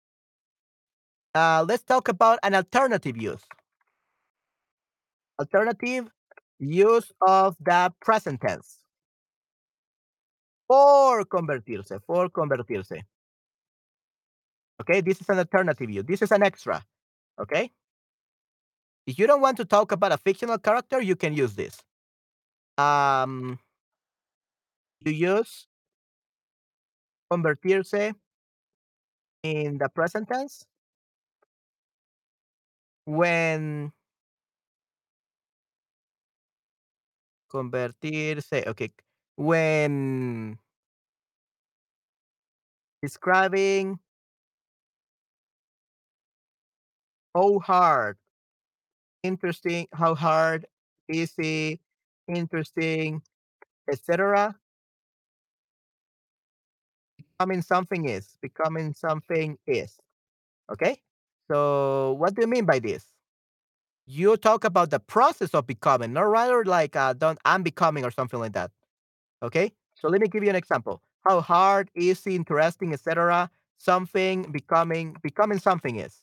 Uh, 1.34 1.64
let's 1.66 1.82
talk 1.82 2.08
about 2.08 2.40
an 2.42 2.54
alternative 2.54 3.16
use. 3.16 3.40
Alternative 5.38 6.04
use 6.58 7.10
of 7.26 7.56
the 7.58 7.90
present 8.02 8.42
tense. 8.42 8.80
For 10.68 11.24
convertirse, 11.24 11.98
for 12.06 12.28
convertirse. 12.28 13.00
Okay, 14.82 15.00
this 15.00 15.22
is 15.22 15.28
an 15.30 15.38
alternative 15.38 15.88
use. 15.88 16.04
This 16.06 16.20
is 16.20 16.32
an 16.32 16.42
extra. 16.42 16.84
Okay? 17.40 17.70
If 19.06 19.18
you 19.18 19.26
don't 19.26 19.40
want 19.40 19.56
to 19.58 19.64
talk 19.64 19.92
about 19.92 20.12
a 20.12 20.18
fictional 20.18 20.58
character, 20.58 21.00
you 21.00 21.16
can 21.16 21.34
use 21.34 21.54
this. 21.54 21.82
Um, 22.78 23.58
you 25.00 25.12
use 25.12 25.66
convertirse 27.32 28.14
in 29.42 29.78
the 29.78 29.88
present 29.88 30.28
tense 30.28 30.66
when 33.06 33.92
convertirse, 37.52 38.66
okay, 38.66 38.90
when 39.36 40.58
describing 43.02 43.98
how 47.34 47.58
hard, 47.60 48.16
interesting, 49.22 49.86
how 49.92 50.14
hard, 50.14 50.66
easy, 51.10 51.80
interesting, 52.28 53.22
etc. 53.90 54.56
Becoming 57.16 57.62
something 57.62 58.08
is, 58.08 58.36
becoming 58.42 58.94
something 58.94 59.58
is. 59.66 59.98
Okay? 60.70 61.00
So, 61.50 62.12
what 62.18 62.34
do 62.34 62.42
you 62.42 62.48
mean 62.48 62.64
by 62.64 62.78
this? 62.78 63.04
You 64.06 64.36
talk 64.36 64.64
about 64.64 64.90
the 64.90 65.00
process 65.00 65.50
of 65.54 65.66
becoming, 65.66 66.12
not 66.12 66.22
rather 66.22 66.64
like 66.64 66.96
uh, 66.96 67.12
don't 67.12 67.38
I'm 67.44 67.62
becoming 67.62 68.04
or 68.04 68.10
something 68.10 68.40
like 68.40 68.52
that. 68.54 68.70
Okay? 69.42 69.72
So 69.94 70.08
let 70.08 70.20
me 70.20 70.28
give 70.28 70.42
you 70.42 70.50
an 70.50 70.56
example. 70.56 71.02
How 71.26 71.40
hard, 71.40 71.90
easy, 71.96 72.34
interesting, 72.34 72.92
etc. 72.92 73.50
Something 73.78 74.50
becoming 74.50 75.16
becoming 75.22 75.58
something 75.58 75.96
is. 75.96 76.22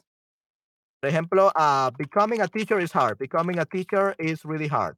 Por 1.02 1.12
ejemplo, 1.12 1.52
uh, 1.56 1.91
becoming 1.91 2.41
a 2.41 2.48
teacher 2.48 2.80
is 2.80 2.91
hard. 2.91 3.18
Becoming 3.20 3.60
a 3.60 3.66
teacher 3.66 4.16
is 4.18 4.43
really 4.43 4.68
hard. 4.68 4.95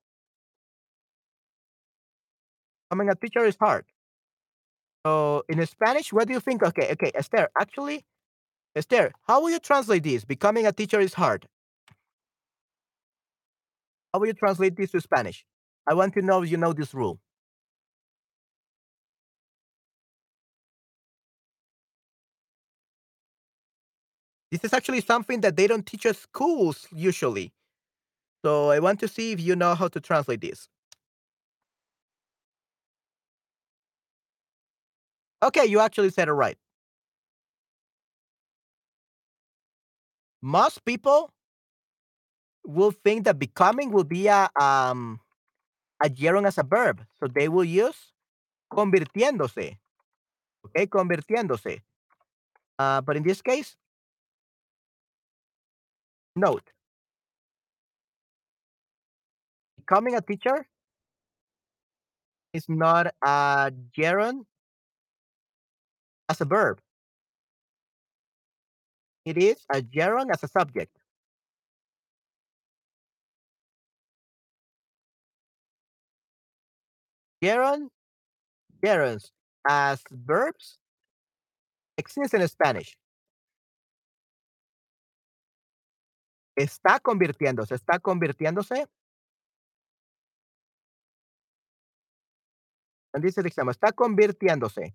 Becoming 2.89 3.09
a 3.09 3.15
teacher 3.15 3.45
is 3.45 3.57
hard. 3.59 3.85
So 5.05 5.43
in 5.49 5.65
Spanish, 5.65 6.11
what 6.13 6.27
do 6.27 6.33
you 6.33 6.39
think? 6.39 6.63
Okay, 6.63 6.91
okay, 6.91 7.11
Esther. 7.15 7.49
Actually, 7.59 8.05
Esther, 8.75 9.11
how 9.27 9.41
will 9.41 9.49
you 9.49 9.59
translate 9.59 10.03
this? 10.03 10.25
Becoming 10.25 10.65
a 10.65 10.71
teacher 10.71 10.99
is 10.99 11.13
hard. 11.13 11.47
How 14.13 14.19
will 14.19 14.27
you 14.27 14.33
translate 14.33 14.75
this 14.75 14.91
to 14.91 15.01
Spanish? 15.01 15.45
I 15.87 15.93
want 15.93 16.13
to 16.13 16.21
know 16.21 16.43
if 16.43 16.49
you 16.49 16.57
know 16.57 16.73
this 16.73 16.93
rule. 16.93 17.19
This 24.51 24.63
is 24.63 24.73
actually 24.73 25.01
something 25.01 25.41
that 25.41 25.55
they 25.55 25.67
don't 25.67 25.85
teach 25.85 26.05
at 26.05 26.15
schools 26.15 26.87
usually. 26.91 27.53
So 28.43 28.71
I 28.71 28.79
want 28.79 28.99
to 29.01 29.07
see 29.07 29.31
if 29.31 29.39
you 29.39 29.55
know 29.55 29.75
how 29.75 29.87
to 29.89 29.99
translate 29.99 30.41
this. 30.41 30.67
Okay, 35.43 35.65
you 35.65 35.79
actually 35.79 36.09
said 36.09 36.27
it 36.27 36.33
right. 36.33 36.57
Most 40.41 40.83
people 40.85 41.31
will 42.65 42.91
think 42.91 43.25
that 43.25 43.39
becoming 43.39 43.91
will 43.91 44.03
be 44.03 44.27
a 44.27 44.49
um 44.59 45.19
a 46.03 46.09
gerund 46.09 46.47
as 46.47 46.57
a 46.57 46.63
verb. 46.63 47.03
So 47.19 47.27
they 47.27 47.49
will 47.49 47.65
use 47.65 48.13
convirtiéndose. 48.71 49.77
Okay, 50.65 50.87
convirtiéndose. 50.87 51.81
Uh, 52.77 53.01
but 53.01 53.17
in 53.17 53.23
this 53.23 53.41
case, 53.41 53.75
note 56.39 56.71
becoming 59.89 60.15
a 60.15 60.21
teacher 60.21 60.67
is 62.53 62.65
not 62.69 63.07
a 63.23 63.71
gerund 63.97 64.45
as 66.29 66.41
a 66.41 66.45
verb. 66.45 66.79
It 69.25 69.37
is 69.37 69.57
a 69.73 69.81
gerund 69.81 70.31
as 70.31 70.43
a 70.43 70.47
subject. 70.47 70.95
Gerund, 77.43 77.89
gerunds 78.83 79.31
as 79.67 80.03
verbs 80.11 80.77
exist 81.97 82.33
in 82.33 82.47
Spanish. 82.47 82.98
Está 86.59 86.99
convirtiéndose, 86.99 87.73
está 87.73 87.99
convirtiéndose. 87.99 88.85
Is 93.13 93.35
the 93.35 93.47
example. 93.47 93.71
Está 93.71 93.93
convirtiéndose. 93.93 94.93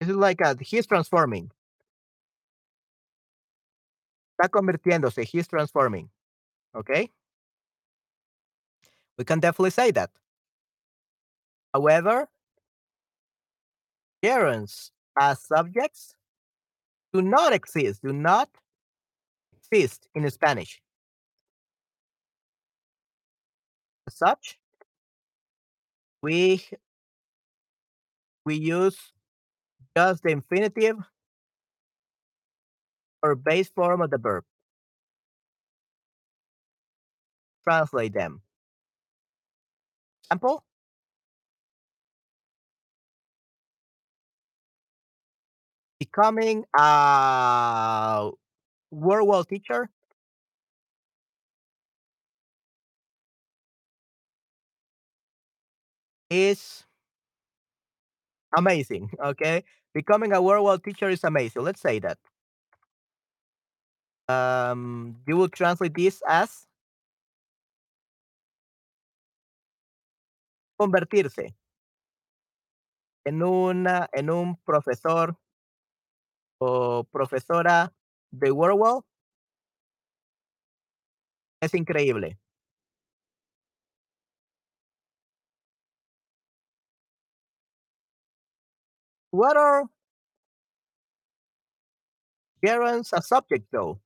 This 0.00 0.08
is 0.08 0.16
like 0.16 0.40
a, 0.40 0.56
he's 0.60 0.86
transforming. 0.86 1.50
Está 4.40 4.48
convirtiéndose. 4.48 5.24
He's 5.24 5.46
transforming. 5.46 6.08
Okay? 6.74 7.10
We 9.18 9.24
can 9.24 9.38
definitely 9.38 9.70
say 9.70 9.90
that. 9.90 10.10
However, 11.74 12.26
gerunds 14.24 14.92
as 15.20 15.42
subjects 15.42 16.14
do 17.12 17.22
not 17.22 17.52
exist, 17.52 18.02
do 18.02 18.12
not 18.12 18.48
exist 19.56 20.08
in 20.14 20.28
Spanish. 20.30 20.80
As 24.06 24.16
such, 24.16 24.58
we 26.22 26.64
we 28.44 28.56
use 28.56 28.98
just 29.96 30.22
the 30.22 30.30
infinitive 30.30 30.96
or 33.22 33.34
base 33.34 33.68
form 33.68 34.00
of 34.00 34.10
the 34.10 34.18
verb. 34.18 34.44
Translate 37.64 38.14
them. 38.14 38.40
Example? 40.24 40.64
Becoming 46.00 46.64
a 46.78 48.30
World 48.90 49.48
teacher 49.48 49.90
is 56.30 56.84
amazing. 58.56 59.10
Okay, 59.22 59.64
becoming 59.94 60.32
a 60.32 60.40
World 60.42 60.82
teacher 60.84 61.08
is 61.08 61.24
amazing. 61.24 61.62
Let's 61.62 61.80
say 61.80 61.98
that. 62.00 62.18
Um, 64.28 65.16
you 65.26 65.36
will 65.36 65.48
translate 65.48 65.94
this 65.94 66.22
as 66.28 66.66
convertirse 70.78 71.54
en 73.24 73.42
una 73.42 74.08
en 74.12 74.30
un 74.30 74.56
profesor 74.64 75.36
profesora 76.58 77.92
de 78.30 78.50
World 78.50 79.04
es 81.60 81.74
increíble. 81.74 82.38
What 89.30 89.56
are 89.56 89.84
gerunds 92.64 93.12
a 93.12 93.22
subject 93.22 93.66
though? 93.70 94.00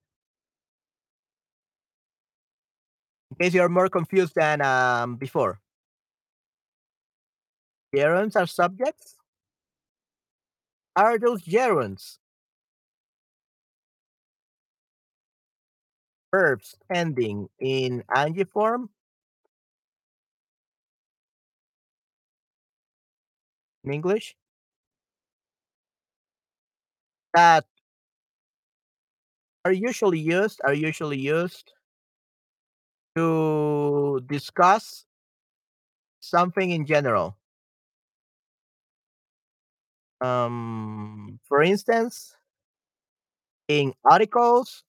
In 3.31 3.37
case 3.37 3.55
you're 3.55 3.69
more 3.69 3.89
confused 3.89 4.35
than 4.35 4.61
um, 4.61 5.17
before. 5.17 5.61
Gerunds 7.95 8.37
are 8.37 8.47
subjects? 8.47 9.17
Are 10.97 11.19
those 11.19 11.43
gerunds 11.43 12.19
verbs 16.33 16.75
ending 16.93 17.49
in 17.61 18.03
ing 18.17 18.45
form? 18.47 18.91
In 23.85 23.93
English? 23.93 24.37
That 27.35 27.65
are 29.65 29.73
usually 29.73 30.19
used 30.19 30.61
are 30.65 30.75
usually 30.75 31.19
used 31.19 31.73
to 33.17 34.21
discuss 34.27 35.05
something 36.21 36.71
in 36.71 36.87
general. 36.87 37.37
Um, 40.21 41.41
for 41.49 41.63
instance, 41.63 42.35
in 43.69 43.93
articles, 44.05 44.85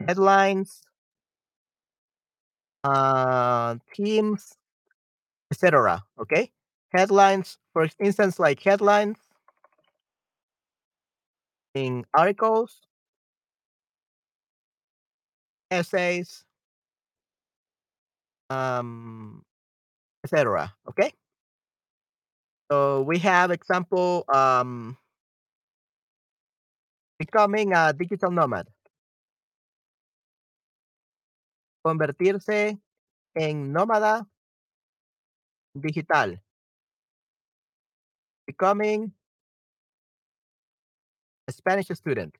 headlines, 0.00 0.82
uh, 2.84 3.76
themes, 3.94 4.54
etc. 5.52 6.02
Okay, 6.20 6.50
headlines, 6.92 7.58
for 7.72 7.88
instance, 8.00 8.38
like 8.38 8.62
headlines 8.62 9.18
in 11.74 12.04
articles, 12.14 12.80
essays, 15.70 16.44
um, 18.50 19.42
etc. 20.24 20.74
Okay, 20.88 21.12
so 22.70 23.02
we 23.02 23.18
have 23.18 23.50
example 23.50 24.24
um, 24.32 24.96
becoming 27.18 27.72
a 27.72 27.92
digital 27.92 28.30
nomad, 28.30 28.66
convertirse 31.86 32.80
en 33.34 33.72
nómada 33.72 34.28
digital, 35.72 36.42
becoming 38.44 39.14
a 41.46 41.52
Spanish 41.52 41.94
student, 41.94 42.34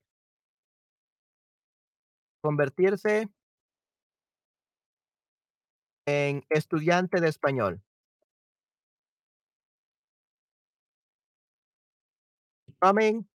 convertirse 2.42 3.28
en 6.06 6.44
estudiante 6.50 7.20
de 7.20 7.28
español, 7.28 7.80
becoming 12.66 13.28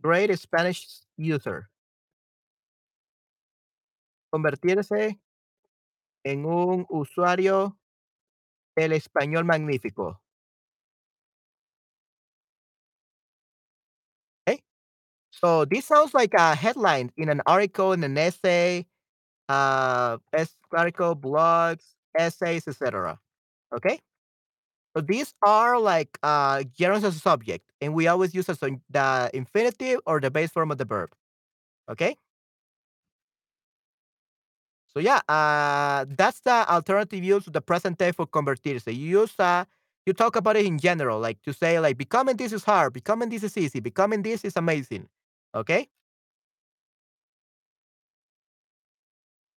great 0.00 0.34
Spanish 0.38 1.02
user, 1.18 1.68
convertirse 4.30 5.18
en 6.24 6.46
un 6.46 6.86
usuario 6.88 7.76
del 8.76 8.92
español 8.92 9.44
magnífico. 9.44 10.20
Okay, 14.46 14.62
so 15.30 15.64
this 15.64 15.86
sounds 15.86 16.14
like 16.14 16.34
a 16.34 16.54
headline 16.54 17.12
in 17.16 17.28
an 17.28 17.42
article, 17.46 17.92
in 17.92 18.04
an 18.04 18.18
essay, 18.18 18.86
uh, 19.48 20.18
article, 20.72 21.16
blogs, 21.16 21.84
essays, 22.18 22.68
etc. 22.68 23.18
Okay, 23.74 24.00
so 24.96 25.02
these 25.02 25.34
are 25.46 25.78
like 25.78 26.18
uh, 26.22 26.62
gerunds 26.78 27.04
as 27.04 27.16
a 27.16 27.20
subject, 27.20 27.70
and 27.80 27.94
we 27.94 28.08
always 28.08 28.34
use 28.34 28.48
as 28.48 28.58
the 28.60 29.30
infinitive 29.34 30.00
or 30.06 30.20
the 30.20 30.30
base 30.30 30.50
form 30.50 30.70
of 30.70 30.78
the 30.78 30.84
verb. 30.84 31.10
Okay. 31.90 32.16
So 34.92 35.00
yeah, 35.00 35.20
uh, 35.28 36.04
that's 36.08 36.40
the 36.40 36.68
alternative 36.70 37.22
use 37.22 37.46
of 37.46 37.52
the 37.52 37.60
present 37.60 37.98
day 37.98 38.12
for 38.12 38.26
convertirse. 38.26 38.86
You 38.94 39.20
use 39.20 39.38
uh, 39.38 39.64
you 40.06 40.12
talk 40.12 40.34
about 40.36 40.56
it 40.56 40.66
in 40.66 40.78
general, 40.78 41.20
like 41.20 41.40
to 41.42 41.52
say 41.52 41.78
like 41.78 41.96
becoming 41.96 42.36
this 42.36 42.52
is 42.52 42.64
hard, 42.64 42.92
becoming 42.92 43.28
this 43.28 43.44
is 43.44 43.56
easy, 43.56 43.80
becoming 43.80 44.22
this 44.22 44.44
is 44.44 44.56
amazing. 44.56 45.08
Okay. 45.54 45.88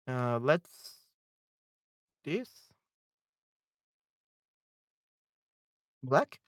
Uh, 0.07 0.39
let's 0.41 0.99
this 2.25 2.69
black 6.03 6.39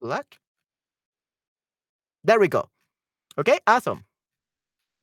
black. 0.00 0.40
There 2.24 2.38
we 2.38 2.46
go. 2.48 2.70
Okay, 3.38 3.60
awesome. 3.66 4.04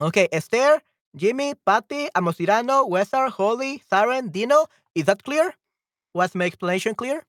Okay, 0.02 0.28
Esther, 0.32 0.82
Jimmy, 1.16 1.54
Patty, 1.66 2.10
Amosirano, 2.16 2.89
Wesar, 2.89 3.30
Holly, 3.30 3.82
Saren, 3.89 4.32
Dino. 4.32 4.66
Is 4.93 5.06
that 5.06 5.24
clear? 5.24 5.54
Was 6.14 6.36
my 6.36 6.46
explanation 6.46 6.96
clear? 6.96 7.24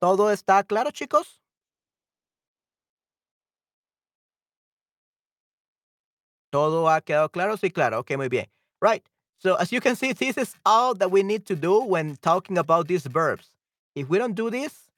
¿Todo 0.00 0.30
está 0.30 0.66
claro, 0.66 0.90
chicos? 0.90 1.38
¿Todo 6.50 6.88
ha 6.88 7.00
quedado 7.02 7.30
claro? 7.30 7.56
Sí, 7.56 7.70
claro. 7.70 7.98
Okay, 7.98 8.16
muy 8.16 8.28
bien. 8.28 8.46
Right. 8.80 9.04
So 9.38 9.54
as 9.56 9.72
you 9.72 9.80
can 9.80 9.96
see, 9.96 10.12
this 10.12 10.36
is 10.38 10.54
all 10.64 10.94
that 10.94 11.10
we 11.10 11.22
need 11.22 11.46
to 11.46 11.54
do 11.56 11.82
when 11.82 12.16
talking 12.16 12.58
about 12.58 12.88
these 12.88 13.06
verbs. 13.06 13.50
If 13.94 14.08
we 14.08 14.18
don't 14.18 14.34
do 14.34 14.50
this, 14.50 14.89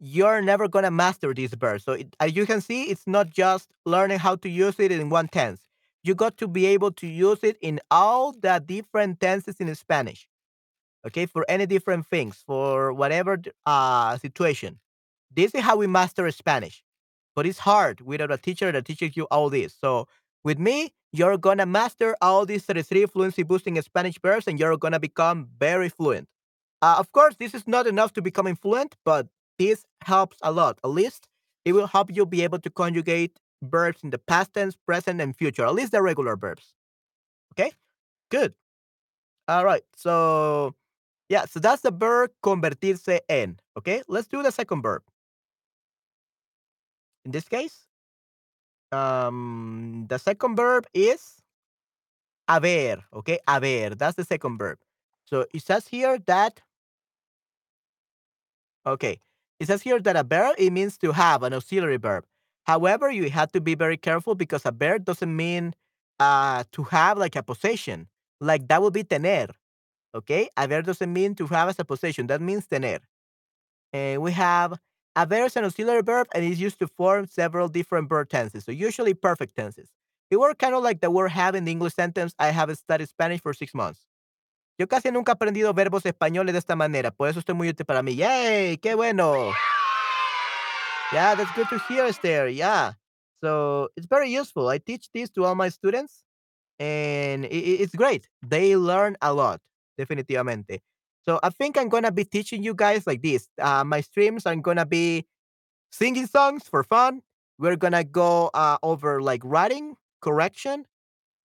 you're 0.00 0.40
never 0.40 0.66
going 0.66 0.84
to 0.84 0.90
master 0.90 1.34
these 1.34 1.52
verbs. 1.54 1.84
So 1.84 1.92
it, 1.92 2.16
as 2.18 2.34
you 2.34 2.46
can 2.46 2.60
see, 2.60 2.84
it's 2.84 3.06
not 3.06 3.30
just 3.30 3.68
learning 3.84 4.18
how 4.18 4.36
to 4.36 4.48
use 4.48 4.80
it 4.80 4.90
in 4.90 5.10
one 5.10 5.28
tense. 5.28 5.60
You 6.02 6.14
got 6.14 6.38
to 6.38 6.48
be 6.48 6.64
able 6.66 6.92
to 6.92 7.06
use 7.06 7.40
it 7.44 7.58
in 7.60 7.80
all 7.90 8.32
the 8.32 8.62
different 8.64 9.20
tenses 9.20 9.56
in 9.56 9.72
Spanish. 9.74 10.26
Okay, 11.06 11.26
for 11.26 11.44
any 11.48 11.66
different 11.66 12.06
things, 12.06 12.42
for 12.46 12.92
whatever 12.92 13.38
uh, 13.66 14.18
situation. 14.18 14.78
This 15.34 15.54
is 15.54 15.62
how 15.62 15.76
we 15.76 15.86
master 15.86 16.30
Spanish. 16.30 16.82
But 17.36 17.46
it's 17.46 17.58
hard 17.60 18.00
without 18.00 18.32
a 18.32 18.36
teacher 18.36 18.72
that 18.72 18.84
teaches 18.84 19.16
you 19.16 19.24
all 19.24 19.50
this. 19.50 19.74
So 19.78 20.08
with 20.44 20.58
me, 20.58 20.92
you're 21.12 21.38
gonna 21.38 21.66
master 21.66 22.16
all 22.20 22.44
these 22.46 22.64
33 22.64 23.06
fluency 23.06 23.42
boosting 23.42 23.80
Spanish 23.82 24.18
verbs 24.20 24.46
and 24.46 24.58
you're 24.58 24.76
gonna 24.76 25.00
become 25.00 25.48
very 25.58 25.88
fluent. 25.88 26.28
Uh, 26.82 26.96
of 26.98 27.12
course, 27.12 27.36
this 27.38 27.54
is 27.54 27.66
not 27.66 27.86
enough 27.86 28.12
to 28.14 28.22
becoming 28.22 28.56
fluent, 28.56 28.96
but 29.04 29.26
this 29.60 29.84
helps 30.00 30.38
a 30.42 30.50
lot. 30.50 30.78
At 30.82 30.88
least 30.88 31.28
it 31.66 31.74
will 31.74 31.86
help 31.86 32.10
you 32.10 32.24
be 32.24 32.42
able 32.42 32.58
to 32.60 32.70
conjugate 32.70 33.38
verbs 33.62 34.02
in 34.02 34.08
the 34.08 34.16
past 34.16 34.54
tense, 34.54 34.74
present, 34.74 35.20
and 35.20 35.36
future. 35.36 35.66
At 35.66 35.74
least 35.74 35.92
the 35.92 36.00
regular 36.00 36.34
verbs. 36.34 36.72
Okay, 37.52 37.70
good. 38.30 38.54
All 39.48 39.64
right. 39.66 39.82
So 39.94 40.74
yeah, 41.28 41.44
so 41.44 41.60
that's 41.60 41.82
the 41.82 41.90
verb 41.90 42.30
convertirse 42.42 43.20
en. 43.28 43.58
Okay, 43.76 44.02
let's 44.08 44.28
do 44.28 44.42
the 44.42 44.50
second 44.50 44.80
verb. 44.80 45.02
In 47.26 47.32
this 47.32 47.46
case, 47.46 47.84
um, 48.92 50.06
the 50.08 50.18
second 50.18 50.56
verb 50.56 50.86
is 50.94 51.36
haber, 52.48 53.04
okay? 53.12 53.38
Haber, 53.46 53.94
that's 53.94 54.16
the 54.16 54.24
second 54.24 54.56
verb. 54.56 54.78
So 55.26 55.44
it 55.52 55.62
says 55.62 55.86
here 55.86 56.18
that, 56.26 56.62
okay, 58.86 59.20
it 59.60 59.66
says 59.66 59.82
here 59.82 60.00
that 60.00 60.16
a 60.16 60.24
verb, 60.24 60.56
it 60.58 60.70
means 60.72 60.98
to 60.98 61.12
have 61.12 61.42
an 61.42 61.52
auxiliary 61.54 61.98
verb. 61.98 62.24
However, 62.66 63.10
you 63.10 63.30
have 63.30 63.52
to 63.52 63.60
be 63.60 63.74
very 63.74 63.96
careful 63.98 64.34
because 64.34 64.64
a 64.66 64.72
verb 64.72 65.04
doesn't 65.04 65.34
mean 65.34 65.74
uh, 66.18 66.64
to 66.72 66.84
have 66.84 67.18
like 67.18 67.36
a 67.36 67.42
possession. 67.42 68.08
Like 68.40 68.68
that 68.68 68.82
would 68.82 68.94
be 68.94 69.04
tener, 69.04 69.48
okay? 70.14 70.48
Haber 70.56 70.82
doesn't 70.82 71.12
mean 71.12 71.34
to 71.36 71.46
have 71.48 71.68
as 71.68 71.78
a 71.78 71.84
possession. 71.84 72.26
That 72.28 72.40
means 72.40 72.66
tener. 72.66 73.00
And 73.92 74.22
we 74.22 74.32
have 74.32 74.78
haber 75.16 75.44
is 75.44 75.56
an 75.56 75.64
auxiliary 75.64 76.02
verb 76.02 76.28
and 76.34 76.44
is 76.44 76.60
used 76.60 76.78
to 76.80 76.88
form 76.88 77.26
several 77.26 77.68
different 77.68 78.08
verb 78.08 78.28
tenses. 78.28 78.64
So 78.64 78.72
usually 78.72 79.14
perfect 79.14 79.56
tenses. 79.56 79.90
It 80.30 80.38
works 80.38 80.58
kind 80.58 80.74
of 80.74 80.82
like 80.82 81.00
the 81.00 81.10
word 81.10 81.30
have 81.30 81.54
in 81.54 81.64
the 81.64 81.72
English 81.72 81.94
sentence, 81.94 82.34
I 82.38 82.50
have 82.50 82.76
studied 82.78 83.08
Spanish 83.08 83.40
for 83.40 83.52
six 83.52 83.74
months. 83.74 84.00
Yo 84.80 84.88
casi 84.88 85.10
nunca 85.12 85.32
he 85.32 85.34
aprendido 85.34 85.74
verbos 85.74 86.06
españoles 86.06 86.54
de 86.54 86.58
esta 86.58 86.74
manera, 86.74 87.10
por 87.10 87.28
eso 87.28 87.38
estoy 87.38 87.54
muy 87.54 87.68
útil 87.68 87.84
para 87.84 88.02
mí. 88.02 88.14
¡Yay! 88.16 88.78
¡Qué 88.78 88.94
bueno! 88.94 89.52
Yeah, 91.12 91.34
that's 91.34 91.54
good 91.54 91.68
to 91.68 91.78
hear, 91.86 92.06
Esther. 92.06 92.48
Yeah. 92.48 92.94
So 93.44 93.90
it's 93.94 94.06
very 94.06 94.34
useful. 94.34 94.70
I 94.70 94.78
teach 94.78 95.10
this 95.12 95.28
to 95.32 95.44
all 95.44 95.54
my 95.54 95.68
students 95.68 96.24
and 96.78 97.44
it's 97.50 97.94
great. 97.94 98.26
They 98.40 98.74
learn 98.74 99.18
a 99.20 99.34
lot, 99.34 99.60
definitivamente. 99.98 100.80
So 101.26 101.38
I 101.42 101.50
think 101.50 101.76
I'm 101.76 101.90
gonna 101.90 102.10
be 102.10 102.24
teaching 102.24 102.62
you 102.62 102.72
guys 102.72 103.06
like 103.06 103.20
this. 103.20 103.48
Uh, 103.60 103.84
my 103.84 104.00
streams 104.00 104.46
are 104.46 104.56
gonna 104.56 104.86
be 104.86 105.26
singing 105.92 106.26
songs 106.26 106.62
for 106.66 106.84
fun. 106.84 107.20
We're 107.58 107.76
gonna 107.76 108.02
go 108.02 108.48
uh, 108.54 108.78
over 108.82 109.20
like 109.20 109.42
writing 109.44 109.96
correction, 110.22 110.86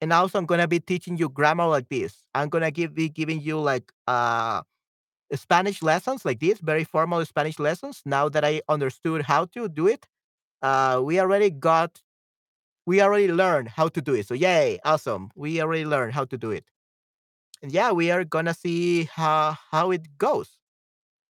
and 0.01 0.13
also 0.13 0.37
I'm 0.39 0.45
gonna 0.45 0.67
be 0.67 0.79
teaching 0.79 1.17
you 1.17 1.29
grammar 1.29 1.67
like 1.67 1.89
this. 1.89 2.17
I'm 2.35 2.49
gonna 2.49 2.71
give 2.71 2.95
be 2.95 3.09
giving 3.09 3.41
you 3.41 3.59
like 3.59 3.91
uh 4.07 4.61
Spanish 5.35 5.81
lessons 5.83 6.25
like 6.25 6.39
this, 6.39 6.59
very 6.59 6.83
formal 6.85 7.25
Spanish 7.25 7.59
lessons. 7.59 8.01
Now 8.05 8.29
that 8.29 8.45
I 8.45 8.61
understood 8.69 9.23
how 9.23 9.45
to 9.47 9.69
do 9.69 9.87
it, 9.87 10.07
uh, 10.63 11.01
we 11.03 11.19
already 11.19 11.49
got 11.51 12.01
we 12.85 13.01
already 13.01 13.31
learned 13.31 13.69
how 13.69 13.89
to 13.89 14.01
do 14.01 14.13
it. 14.15 14.27
So 14.27 14.35
yay, 14.35 14.79
awesome. 14.85 15.31
We 15.35 15.61
already 15.61 15.85
learned 15.85 16.13
how 16.13 16.25
to 16.25 16.37
do 16.37 16.51
it. 16.51 16.65
And 17.61 17.71
yeah, 17.71 17.91
we 17.91 18.11
are 18.11 18.23
gonna 18.23 18.53
see 18.53 19.05
how 19.05 19.57
how 19.71 19.91
it 19.91 20.17
goes. 20.17 20.57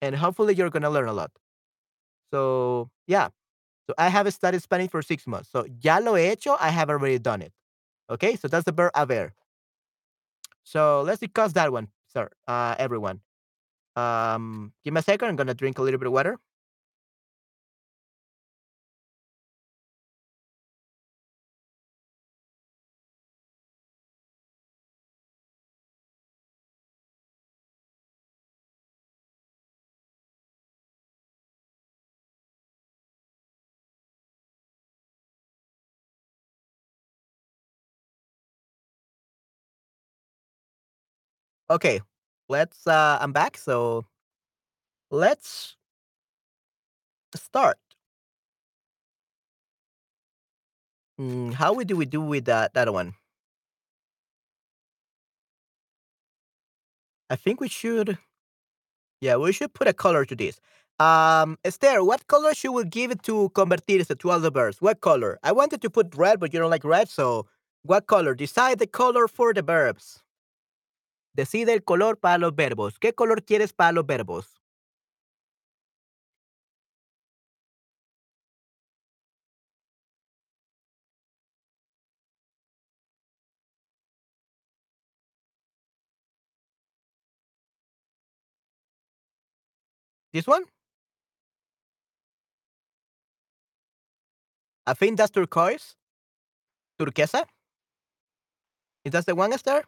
And 0.03 0.17
hopefully 0.17 0.55
you're 0.55 0.71
gonna 0.71 0.91
learn 0.91 1.09
a 1.09 1.13
lot. 1.15 1.33
So 2.33 2.91
yeah. 3.07 3.29
So 3.89 3.95
I 3.99 4.09
have 4.09 4.33
studied 4.35 4.63
Spanish 4.63 4.91
for 4.91 5.03
six 5.03 5.27
months. 5.27 5.51
So 5.51 5.67
ya 5.83 5.99
lo 6.03 6.15
he 6.15 6.27
hecho, 6.27 6.57
I 6.61 6.71
have 6.71 6.91
already 6.91 7.19
done 7.19 7.43
it. 7.43 7.53
Okay, 8.11 8.37
so 8.37 8.49
that's 8.49 8.65
the 8.65 8.73
verb 8.73 8.93
haber. 8.95 9.35
So 10.65 11.03
let's 11.03 11.21
discuss 11.21 11.53
that 11.53 11.71
one, 11.73 11.89
sir. 12.09 12.29
Uh 12.49 12.75
everyone. 12.79 13.21
Um 13.97 14.73
give 14.85 14.95
me 14.95 15.01
a 15.01 15.03
second, 15.03 15.29
I'm 15.29 15.37
gonna 15.37 15.55
drink 15.55 15.79
a 15.79 15.83
little 15.83 15.99
bit 15.99 16.09
of 16.09 16.15
water. 16.15 16.39
Okay, 41.71 42.01
let's 42.49 42.87
uh 42.87 43.19
I'm 43.21 43.33
back. 43.33 43.57
So 43.57 44.05
let's 45.11 45.77
start. 47.37 47.79
Mm, 51.21 51.55
how 51.55 51.73
we 51.73 51.85
do 51.85 51.97
we 51.97 52.07
do 52.07 52.21
with 52.21 52.45
that 52.47 52.75
that 52.75 52.93
one? 52.93 53.15
I 57.31 57.37
think 57.37 57.61
we 57.61 57.69
should 57.69 58.19
yeah, 59.21 59.37
we 59.37 59.53
should 59.53 59.73
put 59.75 59.89
a 59.89 59.93
color 59.95 60.25
to 60.25 60.37
this. 60.37 60.61
Um, 61.01 61.59
Esther, 61.65 62.05
what 62.05 62.27
color 62.27 62.55
should 62.55 62.73
we 62.73 62.85
give 62.85 63.11
it 63.11 63.23
to 63.25 63.51
convertirse 63.55 64.09
to 64.19 64.51
verbs? 64.51 64.81
What 64.81 65.01
color? 65.01 65.39
I 65.43 65.53
wanted 65.53 65.83
to 65.83 65.91
put 65.91 66.15
red, 66.15 66.41
but 66.41 66.53
you 66.53 66.61
don't 66.61 66.71
like 66.71 66.85
red, 66.85 67.09
so 67.09 67.47
what 67.83 68.07
color? 68.07 68.35
Decide 68.35 68.79
the 68.79 68.87
color 68.87 69.27
for 69.29 69.53
the 69.55 69.63
verbs. 69.63 70.24
Decide 71.35 71.73
el 71.73 71.83
color 71.83 72.19
para 72.21 72.39
los 72.39 72.55
verbos. 72.55 72.99
¿Qué 73.01 73.13
color 73.13 73.45
quieres 73.45 73.73
para 73.73 73.91
los 73.93 74.07
verbos? 74.07 74.61
This 90.33 90.47
one? 90.49 90.65
I 94.87 94.95
think 94.95 95.17
that's 95.17 95.31
turquoise. 95.31 95.95
Turquesa? 96.99 97.45
Is 99.05 99.13
that 99.13 99.27
the 99.27 99.35
one, 99.35 99.53
Esther? 99.53 99.85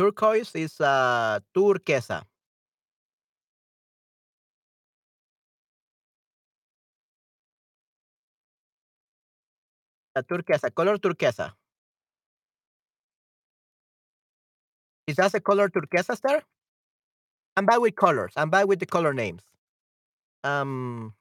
Turquoise 0.00 0.56
is 0.56 0.80
uh, 0.80 1.40
turquesa. 1.52 2.26
La 10.14 10.22
turquesa, 10.22 10.70
color 10.70 10.98
turquesa. 10.98 11.54
Is 15.06 15.16
that 15.16 15.32
the 15.32 15.40
color 15.42 15.68
turquesa, 15.68 16.14
Esther? 16.14 16.44
I'm 17.58 17.66
bad 17.66 17.76
with 17.82 17.94
colors. 17.94 18.32
I'm 18.36 18.48
bad 18.48 18.68
with 18.68 18.78
the 18.78 18.86
color 18.86 19.12
names. 19.12 19.42
Um, 20.44 21.14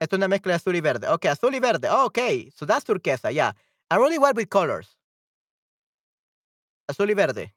es 0.00 0.08
una 0.12 0.26
mezcla 0.26 0.56
azul 0.56 0.74
y 0.74 0.80
verde. 0.80 1.06
Okay, 1.06 1.28
azul 1.28 1.54
y 1.54 1.60
verde. 1.60 1.86
Oh, 1.88 2.06
okay, 2.06 2.50
so 2.56 2.66
that's 2.66 2.84
turquesa. 2.84 3.32
Yeah, 3.32 3.52
I'm 3.88 4.00
really 4.00 4.18
bad 4.18 4.34
with 4.34 4.50
colors. 4.50 4.96
Azul 6.90 7.08
y 7.10 7.14
verde. 7.14 7.54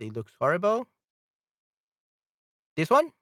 It 0.00 0.12
looks 0.12 0.34
horrible. 0.38 0.86
This 2.76 2.90
one? 2.90 3.12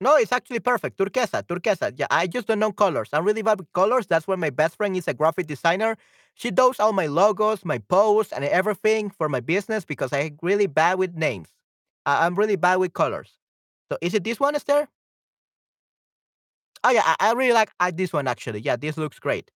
No, 0.00 0.16
it's 0.16 0.32
actually 0.32 0.60
perfect. 0.60 0.96
Turquesa, 0.98 1.42
turquesa. 1.46 1.92
Yeah, 1.96 2.06
I 2.10 2.26
just 2.26 2.46
don't 2.46 2.58
know 2.58 2.72
colors. 2.72 3.10
I'm 3.12 3.24
really 3.24 3.42
bad 3.42 3.58
with 3.58 3.72
colors. 3.74 4.06
That's 4.06 4.26
why 4.26 4.36
my 4.36 4.48
best 4.50 4.76
friend 4.76 4.96
is 4.96 5.06
a 5.08 5.14
graphic 5.14 5.46
designer. 5.46 5.96
She 6.34 6.50
does 6.50 6.80
all 6.80 6.92
my 6.94 7.06
logos, 7.06 7.64
my 7.66 7.78
posts, 7.78 8.32
and 8.32 8.44
everything 8.44 9.10
for 9.10 9.28
my 9.28 9.40
business 9.40 9.84
because 9.84 10.12
I'm 10.12 10.38
really 10.40 10.66
bad 10.66 10.98
with 10.98 11.14
names. 11.14 11.48
I'm 12.06 12.34
really 12.34 12.56
bad 12.56 12.76
with 12.76 12.94
colors. 12.94 13.36
So 13.90 13.98
is 14.00 14.14
it 14.14 14.24
this 14.24 14.40
one, 14.40 14.54
Esther? 14.54 14.88
Oh 16.84 16.90
yeah, 16.90 17.02
I, 17.04 17.16
I 17.30 17.32
really 17.32 17.52
like 17.52 17.70
I, 17.80 17.90
this 17.90 18.12
one 18.12 18.26
actually. 18.26 18.60
Yeah, 18.60 18.76
this 18.76 18.96
looks 18.96 19.18
great. 19.18 19.50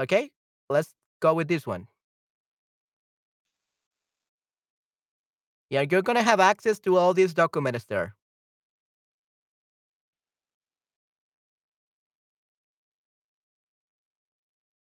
Okay, 0.00 0.30
let's 0.70 0.94
go 1.20 1.34
with 1.34 1.48
this 1.48 1.66
one. 1.66 1.88
Yeah, 5.70 5.84
you're 5.88 6.02
gonna 6.02 6.22
have 6.24 6.40
access 6.40 6.80
to 6.80 6.96
all 6.96 7.14
these 7.14 7.32
documents 7.32 7.84
there. 7.84 8.16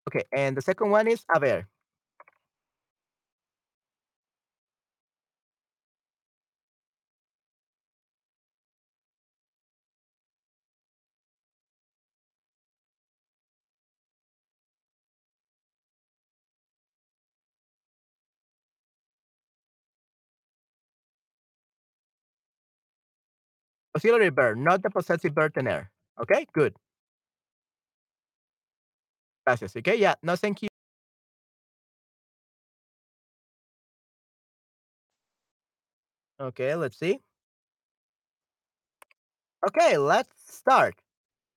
Okay, 0.09 0.25
and 0.33 0.57
the 0.57 0.63
second 0.63 0.91
one 0.91 1.07
is 1.09 1.25
haber. 1.33 1.67
auxiliary 24.01 24.31
verb, 24.31 24.57
not 24.57 24.83
the 24.83 24.91
possessive 24.91 25.35
verb 25.35 25.53
tener. 25.53 25.91
Okay, 26.21 26.47
good. 26.55 26.75
Gracias. 29.47 29.77
Okay, 29.77 29.97
yeah, 29.97 30.15
no, 30.23 30.37
thank 30.37 30.63
you. 30.63 30.69
Okay, 36.41 36.75
let's 36.75 36.97
see. 36.97 37.21
Okay, 39.67 39.99
let's 39.99 40.31
start. 40.49 40.95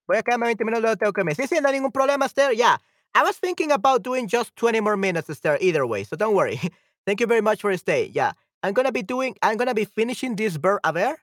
Voy 0.07 0.17
a 0.17 0.23
quedarme 0.23 0.47
20 0.47 0.65
minutos, 0.65 0.97
tengo 0.97 1.13
que 1.13 1.23
me. 1.23 1.33
Sí, 1.33 1.47
sí, 1.47 1.61
no 1.61 1.69
hay 1.69 1.79
ningún 1.79 1.93
problema, 1.93 2.25
Esther. 2.25 2.51
Yeah, 2.51 2.75
I 3.15 3.23
was 3.23 3.37
thinking 3.37 3.71
about 3.71 4.03
doing 4.03 4.27
just 4.27 4.53
20 4.57 4.81
more 4.81 4.97
minutes, 4.97 5.29
Esther, 5.29 5.57
either 5.61 5.85
way, 5.87 6.03
so 6.03 6.17
don't 6.17 6.35
worry. 6.35 6.59
Thank 7.05 7.21
you 7.21 7.27
very 7.27 7.41
much 7.41 7.61
for 7.61 7.71
your 7.71 7.77
stay. 7.77 8.11
Yeah, 8.13 8.33
I'm 8.61 8.73
gonna 8.73 8.91
be 8.91 9.01
doing, 9.03 9.37
I'm 9.41 9.55
gonna 9.55 9.73
be 9.73 9.85
finishing 9.85 10.35
this 10.35 10.57
verb 10.57 10.81
haber 10.83 11.15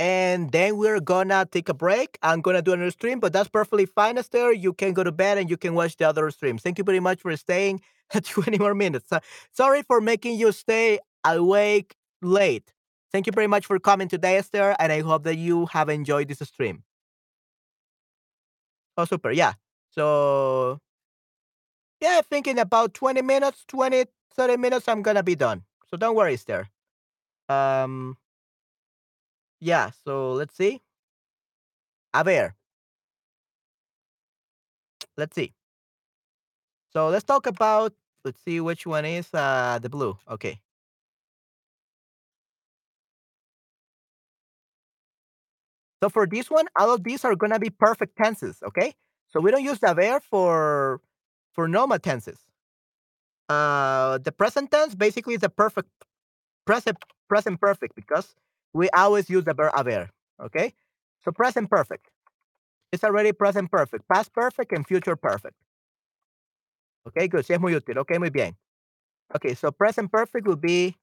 and 0.00 0.50
then 0.50 0.78
we're 0.78 1.00
gonna 1.00 1.46
take 1.50 1.68
a 1.68 1.74
break. 1.74 2.18
I'm 2.22 2.40
gonna 2.40 2.62
do 2.62 2.72
another 2.72 2.90
stream, 2.90 3.20
but 3.20 3.34
that's 3.34 3.50
perfectly 3.50 3.86
fine, 3.86 4.18
Esther. 4.18 4.52
You 4.52 4.72
can 4.72 4.94
go 4.94 5.04
to 5.04 5.12
bed 5.12 5.38
and 5.38 5.50
you 5.50 5.58
can 5.58 5.74
watch 5.74 5.96
the 5.98 6.08
other 6.08 6.30
streams. 6.30 6.62
Thank 6.62 6.78
you 6.78 6.84
very 6.84 7.00
much 7.00 7.20
for 7.20 7.36
staying 7.36 7.82
20 8.22 8.58
more 8.58 8.74
minutes. 8.74 9.10
Sorry 9.52 9.82
for 9.82 10.00
making 10.00 10.38
you 10.40 10.52
stay 10.52 11.00
awake 11.24 11.96
late. 12.22 12.72
Thank 13.12 13.26
you 13.26 13.32
very 13.32 13.46
much 13.48 13.66
for 13.66 13.78
coming 13.78 14.08
today, 14.08 14.38
Esther, 14.38 14.76
and 14.80 14.92
I 14.92 15.02
hope 15.02 15.24
that 15.24 15.36
you 15.36 15.66
have 15.66 15.90
enjoyed 15.90 16.28
this 16.28 16.38
stream. 16.48 16.84
Oh, 18.96 19.04
super. 19.04 19.30
Yeah. 19.32 19.54
So, 19.90 20.80
yeah, 22.00 22.16
I 22.18 22.22
think 22.22 22.46
in 22.46 22.58
about 22.58 22.94
20 22.94 23.22
minutes, 23.22 23.64
20, 23.68 24.04
30 24.34 24.56
minutes, 24.56 24.88
I'm 24.88 25.02
to 25.02 25.22
be 25.22 25.34
done. 25.34 25.64
So 25.90 25.96
don't 25.96 26.16
worry, 26.16 26.34
Esther. 26.34 26.68
Um, 27.48 28.16
yeah. 29.60 29.90
So 30.04 30.32
let's 30.32 30.54
see. 30.56 30.80
A 32.14 32.24
ver. 32.24 32.54
Let's 35.16 35.34
see. 35.34 35.52
So 36.92 37.08
let's 37.08 37.24
talk 37.24 37.46
about, 37.46 37.92
let's 38.24 38.42
see 38.42 38.60
which 38.60 38.86
one 38.86 39.04
is 39.04 39.28
uh, 39.32 39.78
the 39.80 39.88
blue. 39.88 40.18
Okay. 40.28 40.60
So 46.02 46.08
for 46.08 46.26
this 46.26 46.50
one, 46.50 46.66
all 46.78 46.94
of 46.94 47.04
these 47.04 47.24
are 47.24 47.36
gonna 47.36 47.58
be 47.58 47.70
perfect 47.70 48.16
tenses, 48.16 48.62
okay? 48.66 48.94
So 49.28 49.40
we 49.40 49.50
don't 49.50 49.62
use 49.62 49.78
the 49.78 50.20
for 50.28 51.00
for 51.52 51.68
normal 51.68 51.98
tenses. 51.98 52.38
Uh, 53.48 54.18
the 54.18 54.32
present 54.32 54.70
tense 54.70 54.94
basically 54.94 55.34
is 55.34 55.40
the 55.40 55.50
perfect 55.50 55.90
present 56.64 56.96
present 57.28 57.60
perfect 57.60 57.94
because 57.94 58.34
we 58.74 58.88
always 58.90 59.28
use 59.30 59.44
the 59.44 59.54
verb 59.54 59.72
haber, 59.76 60.10
okay? 60.42 60.74
So 61.24 61.32
present 61.32 61.70
perfect. 61.70 62.06
It's 62.92 63.04
already 63.04 63.32
present 63.32 63.70
perfect, 63.70 64.08
past 64.08 64.32
perfect, 64.32 64.72
and 64.72 64.86
future 64.86 65.16
perfect. 65.16 65.56
Okay, 67.08 67.28
good. 67.28 67.44
Sí 67.44 67.54
es 67.54 67.60
muy 67.60 67.74
útil. 67.74 67.98
Okay, 67.98 68.18
muy 68.18 68.30
bien. 68.30 68.56
Okay, 69.34 69.54
so 69.54 69.70
present 69.72 70.10
perfect 70.10 70.46
will 70.46 70.56
be 70.56 70.96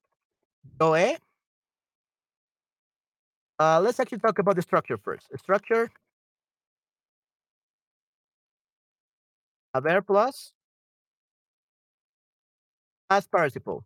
yo 0.79 0.93
he, 0.93 1.17
uh, 3.59 3.79
let's 3.81 3.99
actually 3.99 4.19
talk 4.19 4.39
about 4.39 4.55
the 4.55 4.61
structure 4.61 4.97
first. 4.97 5.29
The 5.31 5.37
structure, 5.37 5.89
haber 9.73 10.01
plus 10.01 10.53
past 13.09 13.31
participle. 13.31 13.85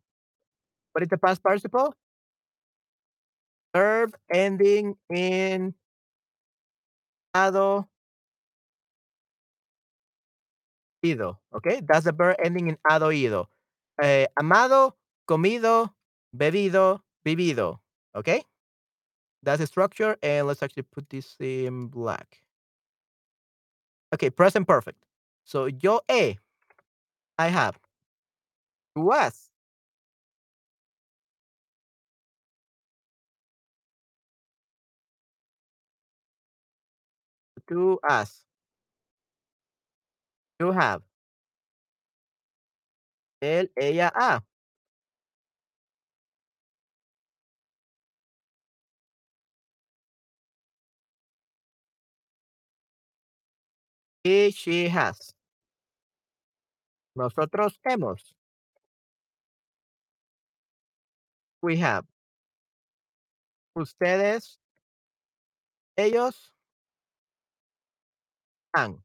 What 0.93 1.03
is 1.03 1.09
the 1.09 1.17
past 1.17 1.43
participle? 1.43 1.95
Verb 3.73 4.15
ending 4.33 4.97
in 5.09 5.73
ado. 7.33 7.87
Okay, 11.53 11.81
that's 11.87 12.05
the 12.05 12.11
verb 12.11 12.37
ending 12.43 12.67
in 12.69 12.77
ado 12.89 13.11
ido. 13.11 13.49
Eh, 14.01 14.27
amado, 14.39 14.95
comido, 15.27 15.93
bebido, 16.35 17.01
vivido. 17.25 17.79
Okay, 18.15 18.43
that's 19.43 19.59
the 19.59 19.67
structure. 19.67 20.17
And 20.23 20.47
let's 20.47 20.63
actually 20.63 20.83
put 20.83 21.09
this 21.09 21.35
in 21.39 21.87
black. 21.87 22.41
Okay, 24.13 24.29
present 24.29 24.67
perfect. 24.67 25.03
So 25.45 25.65
yo 25.65 26.01
he, 26.09 26.37
I 27.37 27.49
have. 27.49 27.79
Was. 28.95 29.50
To 37.71 37.99
us. 38.07 38.45
You 40.59 40.71
have. 40.73 41.03
Él, 43.41 43.71
ella. 43.75 44.43
He, 54.23 54.51
she 54.51 54.89
has. 54.89 55.33
Nosotros 57.15 57.79
hemos. 57.83 58.33
We 61.61 61.77
have. 61.77 62.05
Ustedes, 63.75 64.59
ellos 65.97 66.51
have. 68.75 68.95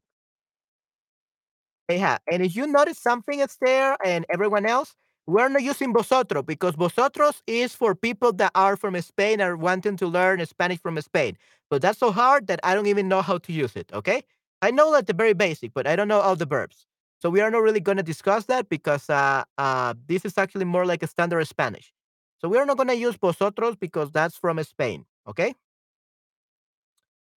And 2.31 2.43
if 2.43 2.55
you 2.55 2.67
notice 2.67 2.97
something 2.99 3.39
it's 3.39 3.57
there 3.61 3.97
and 4.05 4.25
everyone 4.29 4.65
else, 4.65 4.93
we're 5.25 5.49
not 5.49 5.61
using 5.61 5.93
vosotros 5.93 6.43
because 6.47 6.75
vosotros 6.75 7.43
is 7.47 7.73
for 7.75 7.93
people 7.95 8.31
that 8.33 8.51
are 8.55 8.77
from 8.77 8.99
Spain 9.01 9.41
or 9.41 9.57
wanting 9.57 9.97
to 9.97 10.07
learn 10.07 10.45
Spanish 10.45 10.79
from 10.79 10.99
Spain. 11.01 11.37
But 11.69 11.81
that's 11.81 11.99
so 11.99 12.11
hard 12.11 12.47
that 12.47 12.61
I 12.63 12.73
don't 12.73 12.87
even 12.87 13.09
know 13.09 13.21
how 13.21 13.37
to 13.39 13.51
use 13.51 13.75
it. 13.75 13.91
Okay. 13.93 14.21
I 14.61 14.71
know 14.71 14.91
that 14.93 15.07
the 15.07 15.13
very 15.13 15.33
basic, 15.33 15.73
but 15.73 15.85
I 15.85 15.95
don't 15.95 16.07
know 16.07 16.21
all 16.21 16.35
the 16.35 16.45
verbs. 16.45 16.85
So 17.21 17.29
we 17.29 17.41
are 17.41 17.51
not 17.51 17.61
really 17.61 17.79
going 17.79 17.97
to 17.97 18.03
discuss 18.03 18.45
that 18.45 18.69
because 18.69 19.09
uh, 19.09 19.43
uh, 19.57 19.95
this 20.07 20.23
is 20.23 20.37
actually 20.37 20.65
more 20.65 20.85
like 20.85 21.03
a 21.03 21.07
standard 21.07 21.45
Spanish. 21.47 21.91
So 22.39 22.47
we 22.47 22.57
are 22.57 22.65
not 22.65 22.77
going 22.77 22.89
to 22.89 22.95
use 22.95 23.15
vosotros 23.15 23.75
because 23.75 24.11
that's 24.11 24.37
from 24.37 24.63
Spain. 24.63 25.05
Okay. 25.27 25.53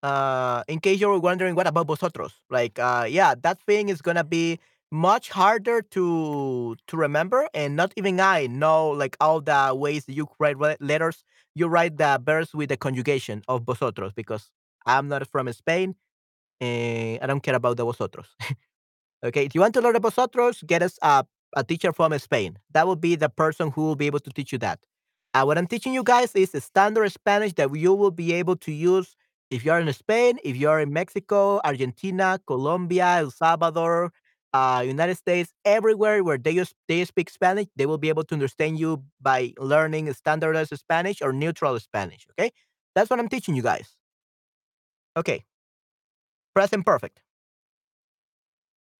Uh, 0.02 0.62
in 0.68 0.80
case 0.80 1.00
you 1.00 1.08
were 1.08 1.18
wondering, 1.18 1.54
what 1.54 1.66
about 1.66 1.86
vosotros? 1.86 2.32
Like, 2.48 2.78
uh, 2.78 3.06
yeah, 3.08 3.34
that 3.42 3.60
thing 3.60 3.90
is 3.90 4.00
gonna 4.00 4.24
be 4.24 4.58
much 4.90 5.28
harder 5.30 5.82
to 5.82 6.76
to 6.86 6.96
remember, 6.96 7.48
and 7.54 7.76
not 7.76 7.92
even 7.96 8.18
I 8.18 8.46
know 8.46 8.88
like 8.90 9.16
all 9.20 9.40
the 9.40 9.74
ways 9.74 10.04
you 10.08 10.28
write 10.38 10.56
letters. 10.80 11.22
You 11.54 11.66
write 11.68 11.98
the 11.98 12.20
verbs 12.24 12.54
with 12.54 12.70
the 12.70 12.76
conjugation 12.76 13.42
of 13.48 13.64
vosotros 13.64 14.12
because 14.14 14.50
I'm 14.86 15.08
not 15.08 15.26
from 15.28 15.52
Spain, 15.52 15.96
and 16.60 17.20
I 17.22 17.26
don't 17.26 17.42
care 17.42 17.56
about 17.56 17.76
the 17.78 17.84
vosotros. 17.84 18.26
Okay, 19.24 19.44
if 19.44 19.54
you 19.54 19.60
want 19.60 19.74
to 19.74 19.80
learn 19.80 19.96
about 19.96 20.14
vosotros, 20.14 20.62
get 20.66 20.82
us 20.82 20.98
a, 21.02 21.24
a 21.56 21.64
teacher 21.64 21.92
from 21.92 22.16
Spain. 22.18 22.58
That 22.72 22.86
will 22.86 22.96
be 22.96 23.16
the 23.16 23.28
person 23.28 23.70
who 23.70 23.82
will 23.82 23.96
be 23.96 24.06
able 24.06 24.20
to 24.20 24.30
teach 24.30 24.52
you 24.52 24.58
that. 24.58 24.80
Uh, 25.34 25.44
what 25.44 25.58
I'm 25.58 25.66
teaching 25.66 25.92
you 25.92 26.02
guys 26.02 26.34
is 26.34 26.50
the 26.52 26.60
standard 26.60 27.12
Spanish 27.12 27.52
that 27.54 27.74
you 27.76 27.94
will 27.94 28.10
be 28.10 28.32
able 28.32 28.56
to 28.56 28.72
use 28.72 29.14
if 29.50 29.64
you 29.64 29.72
are 29.72 29.80
in 29.80 29.92
Spain, 29.92 30.38
if 30.44 30.56
you 30.56 30.68
are 30.70 30.80
in 30.80 30.92
Mexico, 30.92 31.60
Argentina, 31.64 32.38
Colombia, 32.46 33.16
El 33.18 33.30
Salvador, 33.30 34.12
uh, 34.52 34.82
United 34.86 35.16
States, 35.16 35.52
everywhere 35.64 36.22
where 36.24 36.38
they 36.38 36.62
they 36.88 37.04
speak 37.04 37.30
Spanish, 37.30 37.66
they 37.76 37.86
will 37.86 37.98
be 37.98 38.08
able 38.08 38.24
to 38.24 38.34
understand 38.34 38.78
you 38.78 39.04
by 39.20 39.52
learning 39.58 40.12
standardized 40.12 40.76
Spanish 40.78 41.22
or 41.22 41.32
neutral 41.32 41.78
Spanish. 41.80 42.26
Okay, 42.32 42.50
that's 42.94 43.10
what 43.10 43.18
I'm 43.20 43.28
teaching 43.28 43.54
you 43.54 43.62
guys. 43.62 43.96
Okay, 45.16 45.44
present 46.54 46.84
perfect. 46.86 47.20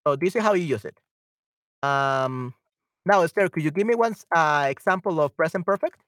So 0.07 0.15
this 0.15 0.35
is 0.35 0.43
how 0.43 0.53
you 0.53 0.63
use 0.63 0.85
it. 0.85 0.97
Um, 1.83 2.53
now, 3.05 3.21
Esther, 3.23 3.49
could 3.49 3.63
you 3.63 3.71
give 3.71 3.87
me 3.87 3.95
one 3.95 4.15
uh, 4.35 4.67
example 4.69 5.21
of 5.21 5.35
present 5.37 5.65
perfect? 5.65 5.99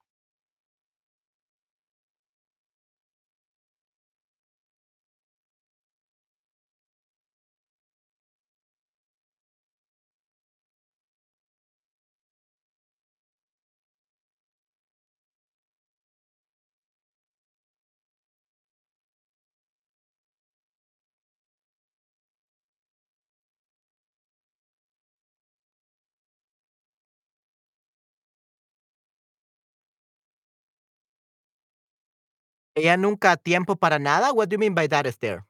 Ella 32.76 32.98
nunca 32.98 33.38
tiempo 33.38 33.76
para 33.76 34.00
nada. 34.00 34.34
What 34.34 34.50
do 34.50 34.56
you 34.56 34.60
mean 34.60 34.74
by 34.76 34.88
that, 34.88 35.06
Esther? 35.08 35.46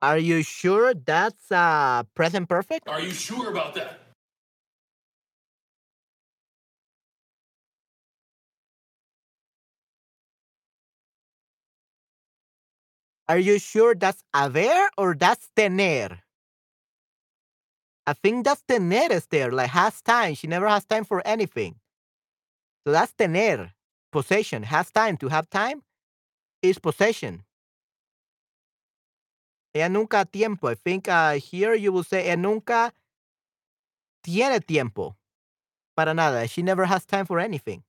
Are 0.00 0.18
you 0.18 0.42
sure 0.42 0.94
that's 0.94 1.50
uh, 1.50 2.02
present 2.14 2.48
perfect? 2.48 2.88
Are 2.88 3.00
you 3.00 3.10
sure 3.10 3.50
about 3.50 3.74
that? 3.74 3.98
Are 13.28 13.38
you 13.38 13.58
sure 13.58 13.94
that's 13.94 14.22
haber 14.34 14.90
or 14.98 15.14
that's 15.14 15.48
tener? 15.56 16.20
I 18.08 18.14
think 18.14 18.46
that's 18.46 18.62
tener 18.62 19.12
is 19.12 19.26
there, 19.26 19.52
like 19.52 19.68
has 19.68 20.00
time. 20.00 20.34
She 20.34 20.46
never 20.46 20.66
has 20.66 20.86
time 20.86 21.04
for 21.04 21.20
anything. 21.26 21.74
So 22.86 22.92
that's 22.92 23.12
tener, 23.12 23.74
possession. 24.10 24.62
Has 24.62 24.90
time 24.90 25.18
to 25.18 25.28
have 25.28 25.50
time 25.50 25.82
is 26.62 26.78
possession. 26.78 27.44
Ella 29.74 29.90
nunca 29.90 30.24
tiempo. 30.24 30.68
I 30.68 30.74
think 30.74 31.06
uh, 31.06 31.32
here 31.34 31.74
you 31.74 31.92
will 31.92 32.02
say 32.02 32.30
ella 32.30 32.40
nunca 32.40 32.92
tiene 34.24 34.58
tiempo 34.60 35.14
para 35.94 36.14
nada. 36.14 36.48
She 36.48 36.62
never 36.62 36.86
has 36.86 37.04
time 37.04 37.26
for 37.26 37.38
anything. 37.38 37.82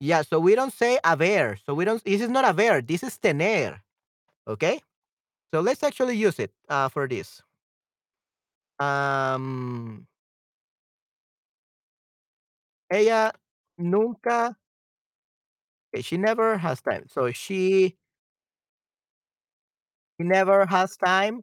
Yeah, 0.00 0.22
so 0.22 0.40
we 0.40 0.54
don't 0.54 0.72
say 0.72 0.98
haber. 1.04 1.58
So 1.66 1.74
we 1.74 1.84
don't. 1.84 2.02
This 2.02 2.22
is 2.22 2.30
not 2.30 2.46
haber. 2.46 2.80
This 2.80 3.02
is 3.02 3.18
tener. 3.18 3.82
Okay. 4.48 4.80
So 5.52 5.60
let's 5.60 5.82
actually 5.82 6.16
use 6.16 6.38
it 6.38 6.50
uh, 6.70 6.88
for 6.88 7.06
this. 7.06 7.42
Um, 8.78 10.06
ella 12.90 13.32
nunca. 13.78 14.56
Okay, 15.94 16.02
she 16.02 16.16
never 16.16 16.58
has 16.58 16.80
time. 16.82 17.04
So 17.08 17.30
she, 17.32 17.96
she 20.18 20.26
never 20.26 20.66
has 20.66 20.96
time 20.96 21.42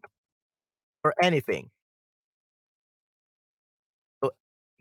for 1.02 1.14
anything. 1.22 1.70
So 4.24 4.32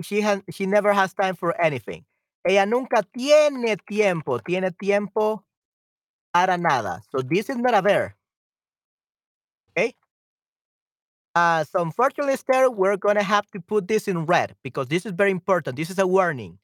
she 0.02 0.20
has. 0.20 0.42
She 0.50 0.66
never 0.66 0.92
has 0.92 1.14
time 1.14 1.36
for 1.36 1.58
anything. 1.60 2.04
Ella 2.46 2.66
nunca 2.66 3.04
tiene 3.16 3.76
tiempo. 3.86 4.38
Tiene 4.38 4.70
tiempo 4.72 5.44
para 6.32 6.56
nada. 6.58 7.02
So 7.10 7.22
this 7.22 7.50
is 7.50 7.56
not 7.58 7.74
haber. 7.74 8.14
Okay. 9.76 9.94
Uh, 11.34 11.64
so 11.64 11.80
unfortunately, 11.80 12.32
Esther, 12.34 12.70
we're 12.70 12.96
gonna 12.96 13.22
have 13.22 13.46
to 13.52 13.60
put 13.60 13.86
this 13.88 14.08
in 14.08 14.26
red 14.26 14.54
because 14.62 14.88
this 14.88 15.06
is 15.06 15.12
very 15.12 15.30
important. 15.30 15.76
This 15.76 15.90
is 15.90 15.98
a 15.98 16.06
warning. 16.06 16.58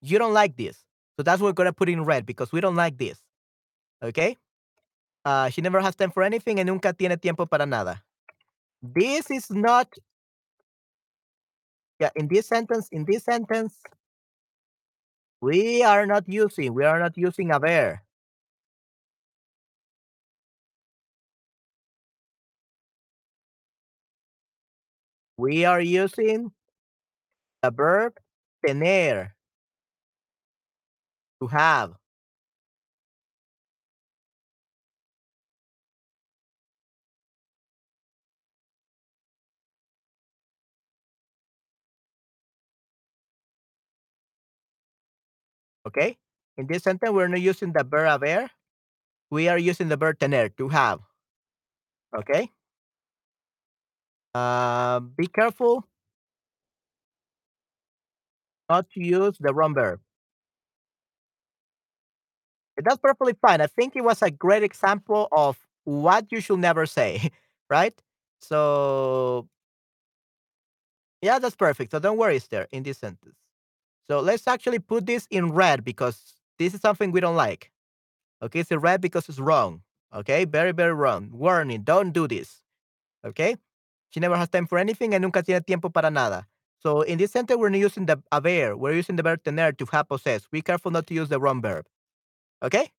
You 0.00 0.18
don't 0.18 0.32
like 0.32 0.56
this, 0.56 0.84
so 1.16 1.22
that's 1.22 1.40
what 1.40 1.48
we're 1.48 1.52
gonna 1.54 1.72
put 1.72 1.88
in 1.88 2.04
red 2.04 2.24
because 2.26 2.52
we 2.52 2.60
don't 2.60 2.76
like 2.76 2.98
this. 2.98 3.20
Okay. 4.02 4.38
Uh, 5.24 5.48
she 5.50 5.60
never 5.60 5.80
has 5.80 5.94
time 5.94 6.10
for 6.10 6.22
anything 6.22 6.58
and 6.58 6.66
nunca 6.66 6.92
tiene 6.92 7.16
tiempo 7.16 7.46
para 7.46 7.66
nada. 7.66 8.02
This 8.82 9.30
is 9.30 9.50
not. 9.50 9.88
Yeah, 12.00 12.10
in 12.16 12.26
this 12.26 12.48
sentence, 12.48 12.88
in 12.90 13.04
this 13.06 13.22
sentence, 13.22 13.74
we 15.40 15.82
are 15.82 16.06
not 16.06 16.28
using. 16.28 16.74
We 16.74 16.84
are 16.84 16.98
not 16.98 17.16
using 17.16 17.50
haber. 17.50 18.02
We 25.36 25.64
are 25.66 25.80
using 25.80 26.52
the 27.62 27.70
verb 27.70 28.18
tener 28.64 29.34
to 31.40 31.46
have. 31.48 31.94
Okay? 45.86 46.16
In 46.56 46.66
this 46.66 46.82
sentence, 46.84 47.12
we're 47.12 47.28
not 47.28 47.40
using 47.40 47.72
the 47.72 47.84
verb 47.84 48.22
haber. 48.22 48.50
We 49.30 49.48
are 49.48 49.58
using 49.58 49.88
the 49.88 49.96
verb 49.96 50.18
tener 50.18 50.48
to 50.50 50.68
have. 50.68 51.00
Okay? 52.14 52.50
Uh, 54.34 55.00
be 55.00 55.26
careful 55.26 55.86
not 58.68 58.90
to 58.90 59.00
use 59.00 59.36
the 59.38 59.54
wrong 59.54 59.72
verb. 59.74 60.00
That's 62.76 62.96
perfectly 62.98 63.34
fine. 63.40 63.60
I 63.60 63.66
think 63.66 63.96
it 63.96 64.02
was 64.02 64.22
a 64.22 64.30
great 64.30 64.62
example 64.62 65.28
of 65.32 65.58
what 65.84 66.26
you 66.32 66.40
should 66.40 66.58
never 66.58 66.86
say, 66.86 67.30
right? 67.70 67.94
So, 68.40 69.48
yeah, 71.20 71.38
that's 71.38 71.54
perfect. 71.54 71.92
So 71.92 71.98
don't 71.98 72.16
worry, 72.18 72.40
there 72.50 72.66
in 72.72 72.82
this 72.82 72.98
sentence. 72.98 73.36
So 74.08 74.20
let's 74.20 74.46
actually 74.48 74.80
put 74.80 75.06
this 75.06 75.26
in 75.30 75.52
red 75.52 75.84
because 75.84 76.34
this 76.58 76.74
is 76.74 76.80
something 76.80 77.12
we 77.12 77.20
don't 77.20 77.36
like. 77.36 77.70
Okay, 78.42 78.60
it's 78.60 78.70
in 78.70 78.80
red 78.80 79.00
because 79.00 79.28
it's 79.28 79.40
wrong. 79.40 79.82
Okay, 80.14 80.44
very, 80.44 80.72
very 80.72 80.94
wrong. 80.94 81.30
Warning, 81.32 81.82
don't 81.82 82.12
do 82.12 82.28
this. 82.28 82.62
Okay, 83.24 83.56
she 84.12 84.20
never 84.20 84.36
has 84.36 84.48
time 84.48 84.66
for 84.66 84.78
anything 84.78 85.14
and 85.14 85.22
nunca 85.22 85.42
tiene 85.42 85.62
tiempo 85.62 85.88
para 85.88 86.10
nada. 86.10 86.46
So 86.78 87.02
in 87.02 87.18
this 87.18 87.32
sentence, 87.32 87.58
we're 87.58 87.70
not 87.70 87.78
using 87.78 88.06
the 88.06 88.22
haber. 88.32 88.76
We're 88.76 88.94
using 88.94 89.16
the 89.16 89.22
verb 89.22 89.42
tener 89.44 89.72
to 89.72 89.86
have 89.92 90.08
possess. 90.08 90.46
Be 90.50 90.62
careful 90.62 90.90
not 90.90 91.06
to 91.08 91.14
use 91.14 91.28
the 91.28 91.40
wrong 91.40 91.62
verb. 91.62 91.86
Okay. 92.62 92.90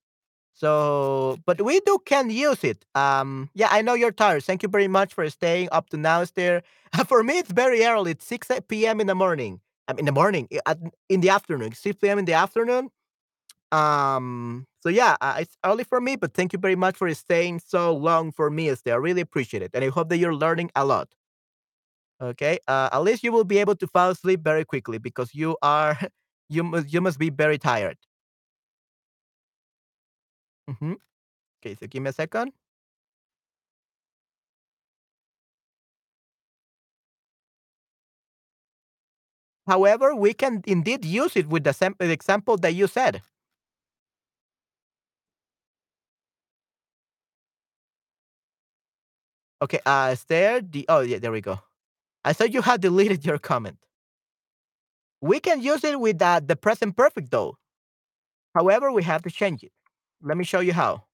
So, 0.53 1.37
but 1.45 1.61
we 1.61 1.79
do 1.81 1.99
can 2.05 2.29
use 2.29 2.63
it. 2.63 2.85
Um, 2.95 3.49
yeah, 3.55 3.67
I 3.71 3.81
know 3.81 3.95
you're 3.95 4.11
tired. 4.11 4.43
Thank 4.43 4.63
you 4.63 4.69
very 4.69 4.87
much 4.87 5.13
for 5.13 5.27
staying 5.29 5.69
up 5.71 5.89
to 5.89 5.97
now, 5.97 6.21
Esther. 6.21 6.61
for 7.07 7.23
me, 7.23 7.39
it's 7.39 7.51
very 7.51 7.83
early. 7.85 8.11
It's 8.11 8.25
6 8.25 8.47
p.m. 8.67 9.01
in 9.01 9.07
the 9.07 9.15
morning. 9.15 9.61
Um, 9.87 9.99
in 9.99 10.05
the 10.05 10.13
morning, 10.13 10.47
in 11.09 11.19
the 11.21 11.29
afternoon, 11.29 11.73
6 11.73 11.97
p.m. 11.99 12.19
in 12.19 12.25
the 12.25 12.33
afternoon. 12.33 12.89
Um, 13.73 14.67
so 14.81 14.89
yeah, 14.89 15.15
uh, 15.21 15.37
it's 15.39 15.57
early 15.65 15.83
for 15.83 15.99
me, 16.01 16.15
but 16.15 16.33
thank 16.33 16.53
you 16.53 16.59
very 16.59 16.75
much 16.75 16.97
for 16.97 17.13
staying 17.15 17.59
so 17.65 17.95
long 17.95 18.31
for 18.31 18.49
me, 18.51 18.69
Esther. 18.69 18.93
I 18.93 18.97
really 18.97 19.21
appreciate 19.21 19.63
it. 19.63 19.71
And 19.73 19.83
I 19.83 19.89
hope 19.89 20.09
that 20.09 20.17
you're 20.17 20.35
learning 20.35 20.71
a 20.75 20.85
lot. 20.85 21.09
Okay. 22.21 22.59
Uh, 22.67 22.89
at 22.91 22.99
least 22.99 23.23
you 23.23 23.31
will 23.31 23.43
be 23.43 23.57
able 23.57 23.75
to 23.75 23.87
fall 23.87 24.11
asleep 24.11 24.41
very 24.43 24.63
quickly 24.65 24.97
because 24.97 25.33
you 25.35 25.57
are, 25.61 25.97
you 26.49 26.63
must, 26.63 26.93
you 26.93 27.01
must 27.01 27.19
be 27.19 27.29
very 27.29 27.57
tired. 27.57 27.97
Mm-hmm. 30.69 30.93
Okay, 31.61 31.75
so 31.75 31.87
give 31.87 32.03
me 32.03 32.09
a 32.09 32.13
second. 32.13 32.53
However, 39.67 40.15
we 40.15 40.33
can 40.33 40.61
indeed 40.65 41.03
use 41.05 41.35
it 41.35 41.47
with 41.47 41.63
the, 41.65 41.95
the 41.99 42.11
example 42.11 42.57
that 42.57 42.73
you 42.75 42.87
said. 42.87 43.21
Okay, 49.63 49.79
uh, 49.85 50.09
is 50.11 50.25
there 50.25 50.59
the, 50.59 50.85
oh, 50.89 50.99
yeah, 50.99 51.19
there 51.19 51.31
we 51.31 51.39
go. 51.39 51.57
I 52.25 52.33
thought 52.33 52.53
you 52.53 52.61
had 52.61 52.81
deleted 52.81 53.25
your 53.25 53.37
comment. 53.39 53.77
We 55.21 55.39
can 55.39 55.61
use 55.61 55.85
it 55.85 55.97
with 56.01 56.21
uh, 56.21 56.41
the 56.45 56.57
present 56.57 56.97
perfect 56.97 57.31
though. 57.31 57.57
However, 58.55 58.91
we 58.91 59.03
have 59.03 59.21
to 59.23 59.31
change 59.31 59.63
it. 59.63 59.71
Let 60.21 60.35
me 60.37 60.43
show 60.43 60.59
you 60.59 60.73
how. 60.73 61.05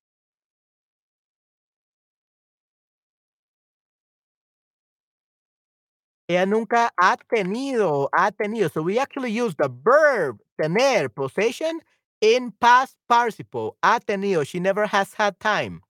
Ella 6.28 6.48
nunca 6.48 6.90
ha 7.00 7.18
tenido, 7.32 8.10
ha 8.16 8.32
tenido. 8.32 8.72
So 8.74 8.82
we 8.82 8.98
actually 8.98 9.32
use 9.32 9.54
the 9.56 9.70
verb 9.70 10.40
tener, 10.60 11.08
possession, 11.08 11.82
in 12.20 12.52
past 12.60 12.98
participle. 13.08 13.78
Ha 13.84 14.00
tenido. 14.00 14.44
She 14.46 14.60
never 14.60 14.88
has 14.88 15.14
had 15.14 15.40
time. 15.40 15.82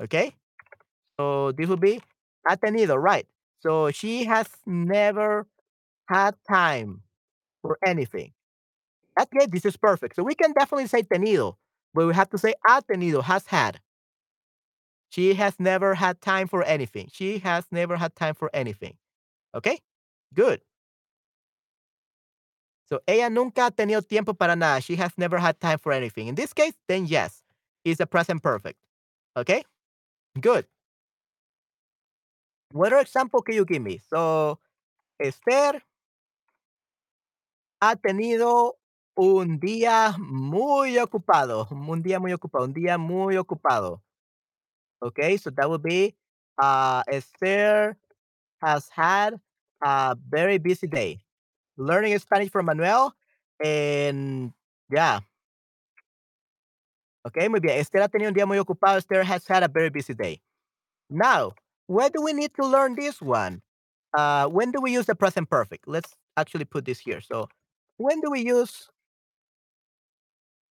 Okay? 0.00 0.36
So 1.22 1.52
this 1.52 1.68
would 1.68 1.80
be 1.80 2.00
ha 2.46 2.56
tenido, 2.56 2.96
right? 3.00 3.26
So 3.60 3.92
she 3.92 4.24
has 4.24 4.48
never 4.66 5.46
had 6.08 6.34
time 6.50 7.02
for 7.62 7.78
anything. 7.86 8.32
Okay, 9.20 9.46
this 9.46 9.64
is 9.64 9.76
perfect. 9.76 10.16
So 10.16 10.24
we 10.24 10.34
can 10.34 10.52
definitely 10.52 10.88
say 10.88 11.02
tenido, 11.02 11.54
but 11.94 12.08
we 12.08 12.14
have 12.14 12.28
to 12.30 12.38
say 12.38 12.54
ha 12.66 12.80
tenido, 12.80 13.22
has 13.22 13.46
had. 13.46 13.78
She 15.10 15.34
has 15.34 15.54
never 15.60 15.94
had 15.94 16.20
time 16.20 16.48
for 16.48 16.64
anything. 16.64 17.08
She 17.12 17.38
has 17.38 17.66
never 17.70 17.96
had 17.96 18.16
time 18.16 18.34
for 18.34 18.50
anything. 18.52 18.96
Okay? 19.54 19.78
Good. 20.34 20.60
So 22.88 22.98
ella 23.06 23.30
nunca 23.30 23.62
ha 23.62 23.70
tenido 23.70 24.02
tiempo 24.02 24.32
para 24.32 24.56
nada. 24.56 24.80
She 24.80 24.96
has 24.96 25.12
never 25.16 25.38
had 25.38 25.60
time 25.60 25.78
for 25.78 25.92
anything. 25.92 26.26
In 26.26 26.34
this 26.34 26.52
case, 26.52 26.74
then 26.88 27.06
yes, 27.06 27.44
it's 27.84 28.00
a 28.00 28.06
present 28.06 28.42
perfect. 28.42 28.78
Okay? 29.36 29.62
Good. 30.40 30.66
What 32.72 32.92
example 32.94 33.42
can 33.42 33.54
you 33.54 33.64
give 33.64 33.82
me? 33.82 34.00
So, 34.08 34.58
Esther 35.20 35.82
ha 37.80 37.96
tenido 37.96 38.74
un 39.14 39.58
día 39.58 40.16
muy 40.18 40.96
ocupado. 40.98 41.68
Un 41.70 42.02
día 42.02 42.18
muy 42.18 42.32
ocupado. 42.32 42.64
Un 42.64 42.72
día 42.72 42.98
muy 42.98 43.36
ocupado. 43.36 44.02
Okay, 45.02 45.36
so 45.36 45.50
that 45.50 45.68
would 45.68 45.82
be 45.82 46.14
uh, 46.62 47.02
Esther 47.08 47.96
has 48.62 48.88
had 48.88 49.38
a 49.82 50.16
very 50.28 50.58
busy 50.58 50.86
day. 50.86 51.20
Learning 51.76 52.16
Spanish 52.18 52.50
from 52.50 52.66
Manuel. 52.66 53.14
And 53.62 54.52
yeah. 54.90 55.20
Okay, 57.26 57.48
muy 57.48 57.60
bien. 57.60 57.78
Esther 57.78 58.00
ha 58.00 58.08
tenido 58.08 58.28
un 58.28 58.34
día 58.34 58.46
muy 58.46 58.58
ocupado. 58.58 58.96
Esther 58.96 59.24
has 59.24 59.46
had 59.46 59.62
a 59.62 59.68
very 59.68 59.90
busy 59.90 60.14
day. 60.14 60.40
Now, 61.10 61.52
where 61.86 62.10
do 62.10 62.22
we 62.22 62.32
need 62.32 62.52
to 62.60 62.66
learn 62.66 62.94
this 62.94 63.20
one? 63.20 63.62
Uh, 64.16 64.46
when 64.46 64.70
do 64.70 64.80
we 64.80 64.92
use 64.92 65.06
the 65.06 65.14
present 65.14 65.48
perfect? 65.50 65.88
Let's 65.88 66.14
actually 66.36 66.64
put 66.64 66.84
this 66.84 66.98
here. 66.98 67.20
So, 67.20 67.48
when 67.96 68.20
do 68.20 68.30
we 68.30 68.40
use 68.40 68.88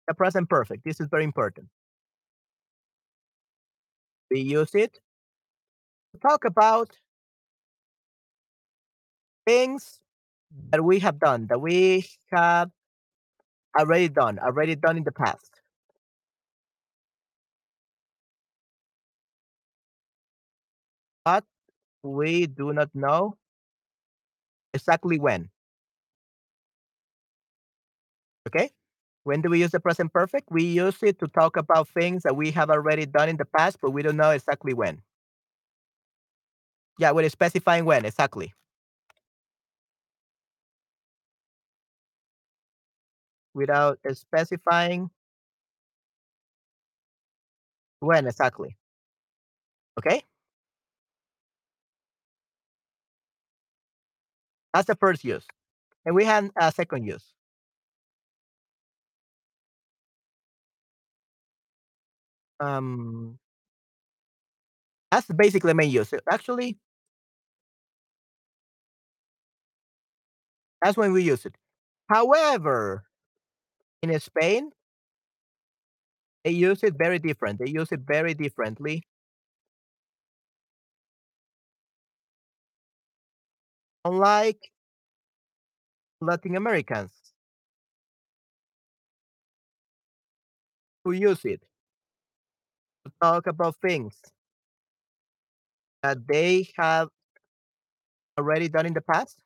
the 0.08 0.14
present 0.14 0.48
perfect? 0.48 0.84
This 0.84 1.00
is 1.00 1.08
very 1.08 1.24
important. 1.24 1.68
We 4.30 4.40
use 4.40 4.74
it 4.74 5.00
to 6.14 6.20
talk 6.20 6.44
about 6.44 6.90
things 9.46 10.00
that 10.70 10.82
we 10.82 10.98
have 11.00 11.18
done, 11.18 11.46
that 11.48 11.60
we 11.60 12.06
have 12.32 12.70
already 13.78 14.08
done, 14.08 14.38
already 14.38 14.74
done 14.74 14.96
in 14.96 15.04
the 15.04 15.12
past. 15.12 15.55
But 21.26 21.44
we 22.02 22.46
do 22.46 22.72
not 22.72 22.94
know 22.94 23.36
exactly 24.74 25.18
when. 25.18 25.50
Okay? 28.46 28.70
When 29.24 29.42
do 29.42 29.50
we 29.50 29.60
use 29.60 29.72
the 29.72 29.80
present 29.80 30.12
perfect? 30.12 30.48
We 30.50 30.62
use 30.64 31.02
it 31.02 31.18
to 31.18 31.26
talk 31.28 31.56
about 31.56 31.88
things 31.88 32.22
that 32.22 32.36
we 32.36 32.52
have 32.52 32.70
already 32.70 33.06
done 33.06 33.28
in 33.28 33.36
the 33.36 33.44
past, 33.44 33.78
but 33.82 33.90
we 33.90 34.02
don't 34.02 34.16
know 34.16 34.30
exactly 34.30 34.72
when. 34.74 35.02
Yeah, 36.98 37.12
we're 37.12 37.28
specifying 37.28 37.84
when, 37.84 38.04
exactly. 38.04 38.54
Without 43.54 43.98
specifying 44.12 45.10
when 48.00 48.26
exactly. 48.26 48.76
Okay? 49.98 50.22
That's 54.76 54.88
the 54.88 54.94
first 54.94 55.24
use. 55.24 55.46
And 56.04 56.14
we 56.14 56.26
have 56.26 56.50
a 56.60 56.70
second 56.70 57.06
use. 57.06 57.24
Um, 62.60 63.38
that's 65.10 65.26
basically 65.28 65.72
main 65.72 65.90
use. 65.90 66.12
Actually, 66.30 66.78
that's 70.82 70.96
when 70.96 71.12
we 71.12 71.22
use 71.22 71.44
it. 71.46 71.54
However, 72.08 73.04
in 74.02 74.18
Spain, 74.20 74.70
they 76.44 76.52
use 76.52 76.82
it 76.82 76.94
very 76.96 77.18
different. 77.18 77.58
They 77.58 77.70
use 77.70 77.92
it 77.92 78.00
very 78.00 78.34
differently. 78.34 79.02
Unlike 84.06 84.70
Latin 86.20 86.54
Americans 86.54 87.10
who 91.02 91.10
use 91.10 91.44
it 91.44 91.60
to 93.04 93.10
talk 93.20 93.48
about 93.48 93.74
things 93.82 94.14
that 96.04 96.24
they 96.28 96.68
have 96.76 97.08
already 98.38 98.68
done 98.68 98.86
in 98.86 98.94
the 98.94 99.00
past. 99.00 99.42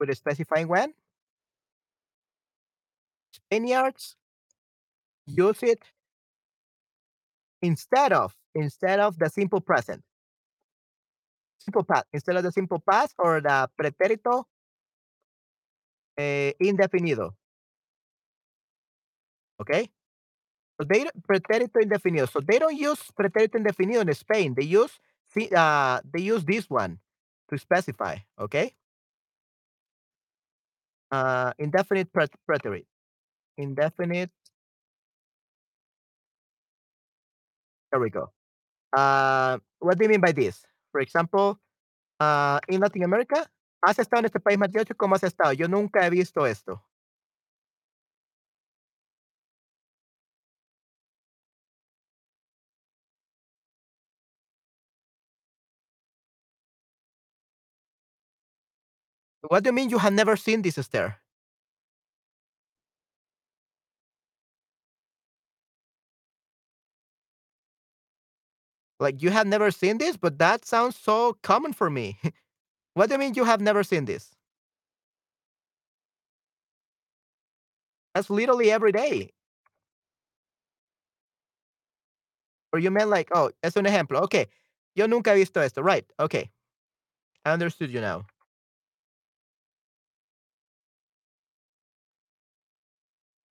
With 0.00 0.12
specifying 0.16 0.66
when. 0.66 0.92
Spaniards 3.30 4.16
use 5.26 5.62
it 5.62 5.78
instead 7.64 8.12
of 8.12 8.36
instead 8.54 9.00
of 9.00 9.18
the 9.18 9.28
simple 9.28 9.60
present. 9.60 10.02
Simple 11.58 11.84
past 11.84 12.04
instead 12.12 12.36
of 12.36 12.42
the 12.42 12.52
simple 12.52 12.82
past 12.88 13.14
or 13.18 13.40
the 13.40 13.68
pretérito 13.80 14.44
eh, 16.18 16.52
indefinido. 16.60 17.34
Okay? 19.60 19.88
So 20.78 20.86
they 20.86 21.08
pretérito 21.26 21.80
indefinido. 21.80 22.28
So 22.28 22.40
they 22.40 22.58
don't 22.58 22.76
use 22.76 23.00
pretérito 23.18 23.56
indefinido 23.56 24.02
in 24.02 24.14
Spain. 24.14 24.54
They 24.54 24.64
use 24.64 24.92
uh, 25.56 26.00
they 26.12 26.20
use 26.20 26.44
this 26.44 26.68
one 26.68 26.98
to 27.50 27.58
specify. 27.58 28.18
Okay? 28.38 28.74
Uh, 31.10 31.52
indefinite 31.58 32.10
preterite. 32.12 32.86
Indefinite. 33.56 34.30
There 37.94 38.00
we 38.00 38.10
go. 38.10 38.32
Uh, 38.92 39.58
what 39.78 39.96
do 39.96 40.04
you 40.04 40.10
mean 40.10 40.20
by 40.20 40.32
this? 40.32 40.66
For 40.90 41.00
example, 41.00 41.60
uh, 42.18 42.58
in 42.68 42.80
Latin 42.80 43.04
America, 43.04 43.46
¿has 43.86 43.98
estado 44.00 44.18
en 44.18 44.24
este 44.26 44.40
país 44.40 44.58
de 44.58 44.84
¿Cómo 44.96 45.14
has 45.14 45.22
estado? 45.22 45.52
Yo 45.52 45.68
nunca 45.68 46.04
he 46.04 46.10
visto 46.10 46.44
esto. 46.44 46.82
What 59.48 59.62
do 59.62 59.68
you 59.68 59.72
mean 59.72 59.90
you 59.90 59.98
have 59.98 60.12
never 60.12 60.36
seen 60.36 60.62
this 60.62 60.76
stair? 60.84 61.23
Like 69.04 69.22
you 69.22 69.30
have 69.30 69.46
never 69.46 69.70
seen 69.70 69.98
this, 69.98 70.16
but 70.16 70.38
that 70.38 70.64
sounds 70.64 70.96
so 70.96 71.36
common 71.42 71.72
for 71.74 71.90
me. 71.90 72.18
what 72.94 73.08
do 73.08 73.14
you 73.14 73.18
mean 73.20 73.34
you 73.34 73.44
have 73.44 73.60
never 73.60 73.84
seen 73.84 74.06
this? 74.06 74.32
That's 78.14 78.30
literally 78.30 78.70
every 78.72 78.92
day. 78.92 79.30
Or 82.72 82.78
you 82.78 82.90
meant 82.90 83.10
like, 83.10 83.28
oh, 83.34 83.50
es 83.62 83.76
un 83.76 83.84
ejemplo. 83.86 84.20
Okay. 84.22 84.46
Yo 84.94 85.06
nunca 85.06 85.32
he 85.34 85.40
visto 85.40 85.60
esto. 85.60 85.82
Right. 85.82 86.04
Okay. 86.20 86.50
I 87.44 87.52
understood 87.52 87.90
you 87.90 88.00
now. 88.00 88.26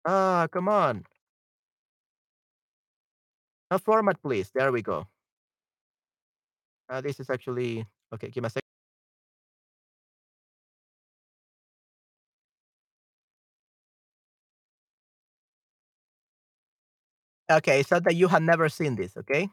Ah, 0.06 0.48
come 0.52 0.70
on. 0.70 1.06
A 3.72 3.78
format, 3.78 4.22
please. 4.22 4.52
There 4.52 4.72
we 4.72 4.82
go. 4.82 5.08
Uh, 6.90 7.02
this 7.02 7.20
is 7.20 7.30
actually 7.30 7.86
okay. 8.14 8.30
Give 8.30 8.44
me 8.44 8.48
a 8.48 8.50
second. 8.50 8.62
Okay, 17.52 17.84
so 17.84 18.00
that 18.00 18.16
you 18.16 18.28
have 18.30 18.42
never 18.42 18.70
seen 18.70 18.96
this, 18.96 19.16
okay? 19.18 19.50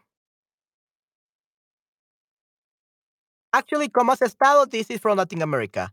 Actually, 3.52 3.88
¿cómo 3.88 4.10
has 4.12 4.20
estado? 4.22 4.64
This 4.70 4.90
is 4.90 5.00
from 5.00 5.18
Latin 5.18 5.42
America. 5.42 5.92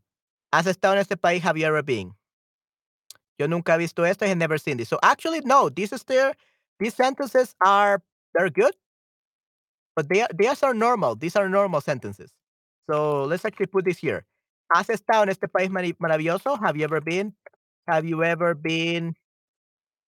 ¿Has 0.54 0.68
estado 0.68 0.94
en 0.94 1.00
este 1.00 1.18
país? 1.18 1.42
Have 1.42 1.58
you 1.58 1.66
ever 1.66 1.84
been? 1.84 2.14
Yo 3.40 3.48
nunca 3.48 3.74
he 3.74 3.80
visto 3.80 4.04
esto. 4.04 4.26
I 4.26 4.30
have 4.30 4.38
never 4.38 4.58
seen 4.58 4.78
this. 4.78 4.90
So 4.90 5.00
actually, 5.04 5.42
no. 5.42 5.70
This 5.70 5.92
is 5.92 6.04
there. 6.04 6.34
These 6.80 6.96
sentences 6.96 7.56
are 7.66 8.02
they're 8.36 8.50
good, 8.50 8.74
but 9.98 10.08
they 10.10 10.22
are, 10.22 10.30
these 10.32 10.62
are 10.62 10.76
normal. 10.76 11.16
These 11.16 11.36
are 11.36 11.50
normal 11.50 11.82
sentences. 11.82 12.32
So 12.88 13.24
let's 13.24 13.44
actually 13.44 13.66
put 13.66 13.84
this 13.84 13.98
here. 13.98 14.26
¿Has 14.74 14.88
estado 14.90 15.24
en 15.24 15.30
este 15.30 15.48
país 15.48 15.70
maravilloso? 15.70 16.60
Have 16.62 16.78
you 16.78 16.84
ever 16.84 17.02
been? 17.02 17.34
Have 17.88 18.06
you 18.06 18.24
ever 18.24 18.54
been 18.54 19.16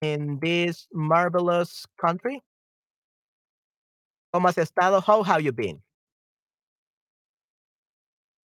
in 0.02 0.40
this 0.42 0.88
marvelous 0.94 1.88
country? 2.00 2.44
¿Cómo 4.34 4.46
has 4.46 4.58
estado? 4.58 5.04
How 5.04 5.24
have 5.24 5.42
you 5.42 5.52
been? 5.52 5.82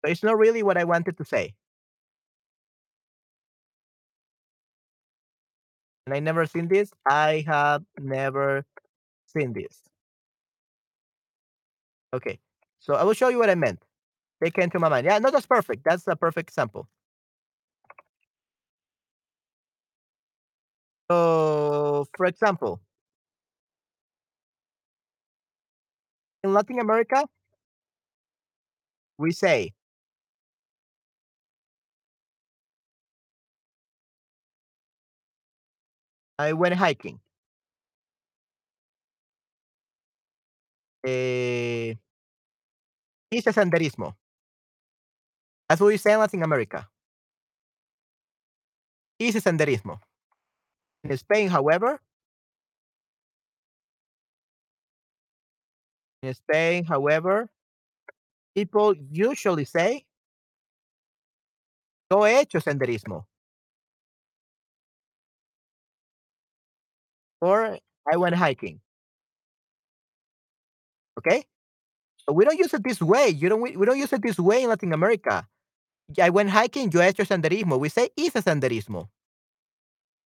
So 0.04 0.12
it's 0.12 0.22
not 0.22 0.38
really 0.38 0.62
what 0.62 0.78
I 0.78 0.84
wanted 0.84 1.16
to 1.18 1.24
say. 1.24 1.54
And 6.06 6.14
I 6.14 6.20
never 6.20 6.46
seen 6.46 6.68
this. 6.68 6.92
I 7.04 7.44
have 7.48 7.82
never 7.98 8.64
seen 9.26 9.52
this. 9.52 9.91
Okay. 12.12 12.38
So 12.80 12.94
I 12.94 13.04
will 13.04 13.14
show 13.14 13.28
you 13.28 13.38
what 13.38 13.50
I 13.50 13.54
meant. 13.54 13.82
They 14.40 14.50
came 14.50 14.70
to 14.70 14.78
my 14.80 14.88
mind. 14.88 15.06
Yeah, 15.06 15.18
no, 15.18 15.30
that's 15.30 15.46
perfect. 15.46 15.84
That's 15.84 16.06
a 16.08 16.16
perfect 16.16 16.50
example. 16.50 16.88
So, 21.10 22.06
for 22.16 22.26
example 22.26 22.80
in 26.44 26.52
Latin 26.54 26.78
America 26.80 27.24
we 29.18 29.32
say 29.32 29.72
I 36.38 36.52
went 36.52 36.74
hiking. 36.74 37.20
Eh 41.04 41.96
hice 43.32 43.52
senderismo. 43.52 44.16
That's 45.68 45.80
what 45.80 45.88
we 45.88 45.96
say 45.96 46.12
in 46.12 46.18
Latin 46.20 46.42
America. 46.42 46.88
Hice 49.20 49.40
senderismo. 49.40 50.00
In 51.04 51.16
Spain, 51.18 51.48
however 51.48 52.00
in 56.22 56.34
Spain, 56.34 56.84
however, 56.84 57.48
people 58.54 58.94
usually 59.10 59.64
say 59.64 60.04
Yo 62.10 62.24
he 62.24 62.34
hecho 62.34 62.60
senderismo. 62.60 63.26
Or 67.42 67.78
I 68.12 68.16
went 68.16 68.36
hiking. 68.36 68.80
Okay? 71.18 71.44
So 72.26 72.32
we 72.32 72.44
don't 72.44 72.58
use 72.58 72.72
it 72.74 72.84
this 72.84 73.00
way. 73.00 73.28
You 73.28 73.48
don't 73.48 73.60
we 73.60 73.76
we 73.76 73.86
don't 73.86 73.98
use 73.98 74.12
it 74.12 74.22
this 74.22 74.38
way 74.38 74.62
in 74.62 74.68
Latin 74.68 74.92
America. 74.92 75.46
I 76.20 76.30
went 76.30 76.50
hiking, 76.50 76.90
yo 76.92 77.00
he 77.00 77.06
hecho 77.06 77.24
senderismo. 77.24 77.78
We 77.78 77.88
say 77.88 78.10
hice 78.18 78.42
senderismo. 78.42 79.08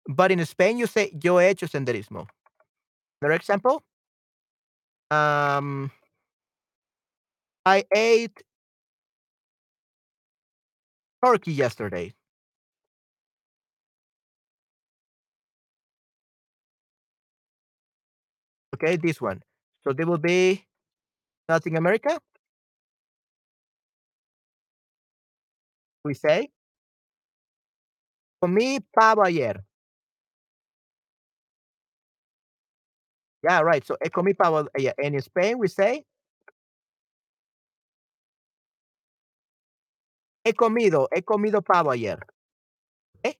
But 0.08 0.32
in 0.32 0.44
Spain, 0.44 0.78
you 0.78 0.86
say 0.86 1.12
yo 1.22 1.38
he 1.38 1.46
hecho 1.46 1.66
senderismo. 1.66 2.26
Another 3.22 3.34
example? 3.36 3.82
Um 5.10 5.90
I 7.66 7.84
ate 7.94 8.42
turkey 11.24 11.52
yesterday. 11.52 12.14
Okay, 18.74 18.96
this 18.96 19.20
one. 19.20 19.42
So 19.86 19.92
they 19.92 20.04
will 20.04 20.18
be 20.18 20.64
Latin 21.48 21.76
America? 21.76 22.18
We 26.04 26.14
say 26.14 26.50
Comí 28.42 28.80
pavo 28.92 29.22
ayer. 29.24 29.64
Yeah, 33.42 33.60
right. 33.60 33.84
So, 33.86 33.96
he 34.02 34.10
comí 34.10 34.36
pavo 34.36 34.66
ayer. 34.78 34.94
And 35.02 35.14
in 35.14 35.20
Spain, 35.22 35.58
we 35.58 35.68
say 35.68 36.04
He 40.44 40.52
comido, 40.52 41.08
he 41.14 41.22
comido 41.22 41.62
pavo 41.62 41.90
ayer. 41.92 42.18
Okay? 43.18 43.36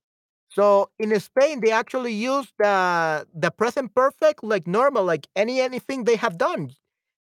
So, 0.49 0.91
in 0.99 1.19
Spain, 1.21 1.61
they 1.61 1.73
actually 1.73 2.13
use 2.15 2.53
the 2.59 3.27
the 3.35 3.51
present 3.51 3.95
perfect 3.95 4.45
like 4.45 4.67
normal, 4.67 5.05
like 5.05 5.29
any 5.37 5.61
anything 5.61 6.05
they 6.05 6.17
have 6.17 6.39
done. 6.39 6.73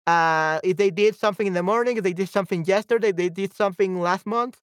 Uh, 0.08 0.60
if 0.64 0.78
they 0.78 0.89
did 0.89 1.16
something 1.16 1.47
in 1.47 1.54
the 1.54 1.64
morning, 1.64 1.97
if 1.97 2.04
they 2.04 2.14
did 2.14 2.30
something 2.30 2.66
yesterday, 2.66 3.12
they 3.12 3.30
did 3.30 3.54
something 3.54 3.99
last 4.02 4.26
month, 4.26 4.60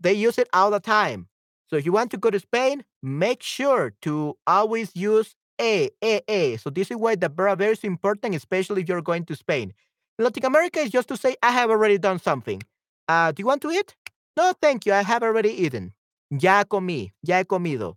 they 0.00 0.12
use 0.12 0.38
it 0.38 0.48
all 0.52 0.70
the 0.70 0.80
time. 0.80 1.28
So, 1.68 1.76
if 1.76 1.86
you 1.86 1.92
want 1.92 2.10
to 2.10 2.16
go 2.18 2.30
to 2.30 2.40
Spain, 2.40 2.84
make 3.02 3.42
sure 3.42 3.94
to 4.02 4.36
always 4.46 4.90
use 4.96 5.34
a, 5.60 5.90
a, 6.02 6.20
he. 6.26 6.56
So, 6.56 6.70
this 6.70 6.90
is 6.90 6.96
why 6.96 7.14
the 7.14 7.28
verb 7.28 7.60
is 7.62 7.84
important, 7.84 8.34
especially 8.34 8.82
if 8.82 8.88
you're 8.88 9.02
going 9.02 9.24
to 9.26 9.36
Spain. 9.36 9.72
In 10.18 10.24
Latin 10.24 10.44
America, 10.44 10.80
is 10.80 10.90
just 10.90 11.08
to 11.08 11.16
say, 11.16 11.36
I 11.42 11.52
have 11.52 11.70
already 11.70 11.96
done 11.98 12.18
something. 12.18 12.62
Uh, 13.08 13.32
do 13.32 13.40
you 13.42 13.46
want 13.46 13.62
to 13.62 13.70
eat? 13.70 13.94
No, 14.36 14.52
thank 14.60 14.86
you. 14.86 14.92
I 14.92 15.02
have 15.02 15.22
already 15.22 15.50
eaten. 15.50 15.92
Ya 16.30 16.64
comí, 16.64 17.12
ya 17.22 17.38
he 17.38 17.44
comido. 17.44 17.96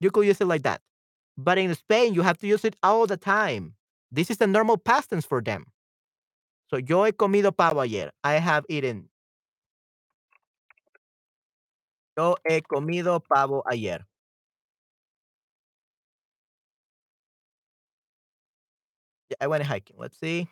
You 0.00 0.10
could 0.10 0.26
use 0.26 0.40
it 0.40 0.46
like 0.46 0.62
that. 0.62 0.80
But 1.36 1.58
in 1.58 1.74
Spain, 1.74 2.14
you 2.14 2.22
have 2.22 2.38
to 2.38 2.46
use 2.46 2.64
it 2.64 2.76
all 2.82 3.06
the 3.06 3.16
time. 3.16 3.74
This 4.10 4.30
is 4.30 4.38
the 4.38 4.46
normal 4.46 4.76
past 4.76 5.10
tense 5.10 5.24
for 5.26 5.40
them. 5.42 5.66
So, 6.70 6.76
yo 6.78 7.04
he 7.04 7.12
comido 7.12 7.52
pavo 7.56 7.80
ayer. 7.80 8.10
I 8.24 8.34
have 8.34 8.64
eaten. 8.68 9.08
Yo 12.16 12.36
he 12.48 12.60
comido 12.62 13.20
pavo 13.20 13.62
ayer. 13.70 14.06
Yeah, 19.30 19.36
I 19.40 19.46
went 19.46 19.64
hiking. 19.64 19.96
Let's 19.98 20.18
see. 20.18 20.48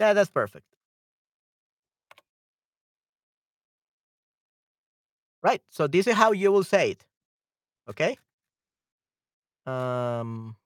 Yeah, 0.00 0.12
that's 0.14 0.30
perfect. 0.30 0.64
Right. 5.42 5.62
So 5.70 5.86
this 5.86 6.06
is 6.06 6.14
how 6.14 6.32
you 6.32 6.50
will 6.52 6.64
say 6.64 6.92
it. 6.92 7.04
Okay? 7.90 8.16
Um 9.66 10.56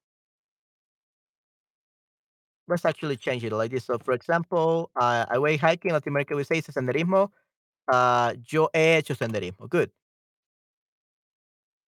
let's 2.69 2.85
actually 2.85 3.17
change 3.17 3.45
it 3.45 3.53
like 3.53 3.71
this. 3.71 3.85
So, 3.85 3.99
for 3.99 4.13
example, 4.13 4.91
uh, 4.97 5.27
I 5.29 5.39
went 5.39 5.61
hiking. 5.61 5.91
in 5.91 5.95
Latin 5.95 6.13
America, 6.13 6.37
we 6.37 6.45
say 6.45 6.57
hice 6.57 6.73
senderismo. 6.73 7.31
Uh, 7.89 8.35
yo 8.49 8.69
he 8.73 8.79
hecho 8.81 9.15
senderismo. 9.15 9.69
Good. 9.69 9.91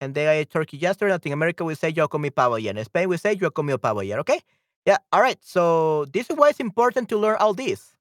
And 0.01 0.15
then 0.15 0.29
I 0.29 0.33
ate 0.39 0.51
turkey 0.51 0.79
yesterday. 0.79 1.13
Latin 1.13 1.33
America, 1.33 1.65
we 1.65 1.75
say 1.75 1.91
yo 1.91 2.09
comí 2.09 2.35
pavo 2.35 2.57
ayer. 2.57 2.77
In 2.77 2.85
Spain, 2.85 3.09
we 3.09 3.17
say 3.17 3.35
yo 3.35 3.51
comió 3.51 3.81
pavo 3.81 4.01
ayer. 4.01 4.19
Okay? 4.21 4.41
Yeah. 4.85 4.99
All 5.13 5.21
right. 5.21 5.39
So 5.43 6.07
this 6.07 6.29
is 6.29 6.37
why 6.37 6.49
it's 6.49 6.61
important 6.61 7.09
to 7.11 7.19
learn 7.19 7.37
all 7.39 7.55
this. 7.55 7.95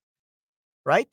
Right? 0.85 1.09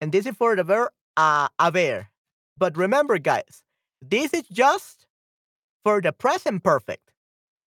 And 0.00 0.12
this 0.12 0.26
is 0.26 0.34
for 0.36 0.56
the 0.56 0.64
verb 0.64 0.90
uh, 1.16 1.48
haber. 1.60 2.08
But 2.56 2.76
remember, 2.76 3.18
guys, 3.18 3.62
this 4.00 4.32
is 4.32 4.48
just 4.48 5.06
for 5.84 6.00
the 6.00 6.12
present 6.12 6.62
perfect. 6.62 7.12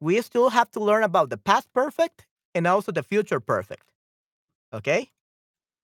We 0.01 0.21
still 0.23 0.51
have 0.51 0.71
to 0.71 0.81
learn 0.81 1.03
about 1.03 1.29
the 1.29 1.37
past 1.37 1.69
perfect 1.75 2.28
and 2.59 2.67
also 2.67 2.91
the 2.91 3.05
future 3.05 3.39
perfect. 3.39 3.85
Okay? 4.75 5.11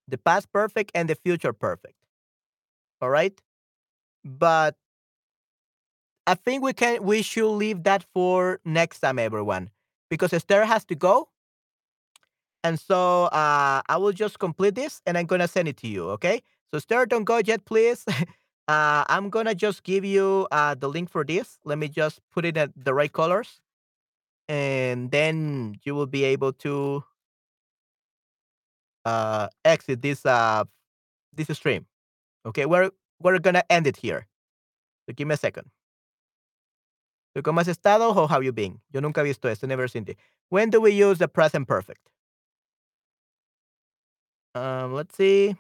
The 0.09 0.19
past 0.19 0.53
perfect 0.53 0.91
and 0.93 1.09
the 1.09 1.15
future 1.15 1.53
perfect. 1.53 1.95
All 3.01 3.11
right? 3.11 3.41
But 4.25 4.75
I 6.27 6.35
think 6.35 6.65
we 6.65 6.73
can 6.73 7.03
we 7.05 7.23
should 7.23 7.53
leave 7.53 7.85
that 7.85 8.05
for 8.13 8.59
next 8.65 9.01
time, 9.01 9.19
everyone, 9.19 9.71
because 10.11 10.33
Esther 10.33 10.65
has 10.65 10.85
to 10.87 10.95
go. 10.95 11.29
And 12.65 12.81
so 12.81 13.27
uh, 13.27 13.83
I 13.87 13.97
will 13.99 14.13
just 14.13 14.39
complete 14.39 14.75
this 14.75 15.01
and 15.07 15.17
I'm 15.17 15.27
gonna 15.27 15.49
send 15.49 15.69
it 15.69 15.77
to 15.79 15.87
you. 15.87 16.09
Okay? 16.17 16.43
So 16.73 16.79
Esther, 16.79 17.07
don't 17.07 17.25
go 17.25 17.39
yet, 17.39 17.65
please. 17.67 18.05
uh, 18.69 19.05
I'm 19.07 19.31
gonna 19.31 19.55
just 19.55 19.85
give 19.85 20.05
you 20.05 20.49
uh, 20.51 20.75
the 20.75 20.89
link 20.89 21.09
for 21.09 21.25
this. 21.25 21.59
Let 21.65 21.79
me 21.79 21.89
just 21.89 22.21
put 22.33 22.45
it 22.45 22.57
at 22.57 22.73
the 22.75 22.95
right 22.95 23.13
colors, 23.13 23.61
and 24.49 25.11
then 25.11 25.77
you 25.85 25.95
will 25.95 26.07
be 26.07 26.25
able 26.25 26.53
to 26.53 27.05
uh, 29.05 29.49
exit 29.65 30.03
this 30.03 30.25
uh, 30.27 30.65
this 31.35 31.49
stream. 31.57 31.87
Okay, 32.47 32.67
we're 32.67 32.91
we're 33.21 33.39
gonna 33.39 33.65
end 33.71 33.87
it 33.87 33.97
here. 33.97 34.27
So 35.07 35.15
give 35.15 35.29
me 35.29 35.35
a 35.35 35.37
second. 35.37 35.71
¿Cómo 37.43 37.59
has 37.59 37.69
estado? 37.69 38.15
How 38.15 38.27
have 38.29 38.45
you 38.45 38.53
been? 38.53 38.81
Yo 38.93 39.01
nunca 39.01 39.23
he 39.23 39.29
visto 39.29 39.49
esto, 39.49 39.67
never 39.67 39.89
seen 39.89 40.05
it. 40.07 40.19
When 40.51 40.71
do 40.71 40.81
we 40.81 40.93
use 40.93 41.19
the 41.19 41.29
present 41.29 41.67
perfect? 41.67 42.09
Um, 44.55 44.93
let's 44.95 45.17
see. 45.17 45.57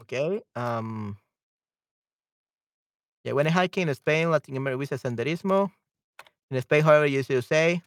Okay. 0.00 0.40
Um, 0.54 1.16
yeah, 3.26 3.32
when 3.32 3.46
hiking 3.46 3.88
in 3.88 3.94
Spain, 3.96 4.30
Latin 4.30 4.56
America, 4.56 4.78
we 4.78 4.86
say 4.86 4.94
senderismo. 4.96 5.72
In 6.52 6.62
Spain, 6.62 6.84
however, 6.84 7.06
you 7.06 7.24
should 7.24 7.44
say. 7.44 7.82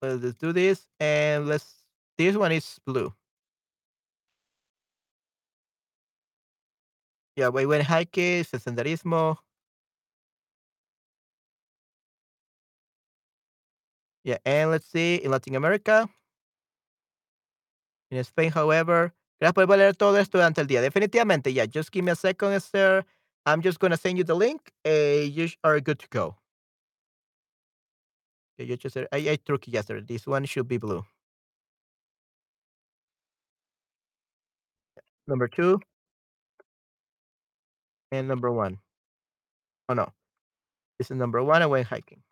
Let's 0.00 0.34
do 0.34 0.52
this, 0.52 0.86
and 1.00 1.48
let's. 1.48 1.74
This 2.16 2.36
one 2.36 2.52
is 2.52 2.78
blue. 2.86 3.12
Yeah, 7.34 7.48
we 7.48 7.66
went 7.66 7.84
hiking, 7.84 8.44
senderismo. 8.44 9.38
Yeah, 14.24 14.38
and 14.44 14.70
let's 14.70 14.86
see, 14.86 15.16
in 15.16 15.32
Latin 15.32 15.56
America. 15.56 16.08
In 18.12 18.22
Spain, 18.22 18.52
however. 18.52 19.15
Gracias 19.40 19.66
por 19.66 19.76
leer 19.76 19.94
todo 19.96 20.16
esto 20.18 20.38
durante 20.38 20.60
el 20.62 20.66
día. 20.66 20.80
Definitivamente, 20.80 21.52
yeah. 21.52 21.66
Just 21.66 21.90
give 21.92 22.04
me 22.04 22.10
a 22.10 22.16
second, 22.16 22.58
sir. 22.60 23.04
I'm 23.44 23.62
just 23.62 23.78
going 23.78 23.90
to 23.90 23.96
send 23.96 24.16
you 24.18 24.24
the 24.24 24.34
link. 24.34 24.72
Uh, 24.84 25.24
you 25.24 25.48
are 25.62 25.80
good 25.80 25.98
to 26.00 26.08
go. 26.08 26.36
Okay, 28.58 28.68
you 28.68 28.76
just, 28.76 28.94
said, 28.94 29.08
I, 29.12 29.18
I 29.18 29.36
took 29.36 29.68
yesterday. 29.68 30.04
This 30.06 30.26
one 30.26 30.46
should 30.46 30.66
be 30.68 30.78
blue. 30.78 31.04
Number 35.28 35.48
two. 35.48 35.80
And 38.10 38.26
number 38.28 38.50
one. 38.50 38.78
Oh, 39.88 39.94
no. 39.94 40.12
This 40.98 41.10
is 41.10 41.16
number 41.16 41.42
one. 41.42 41.62
I 41.62 41.66
went 41.66 41.86
hiking. 41.88 42.22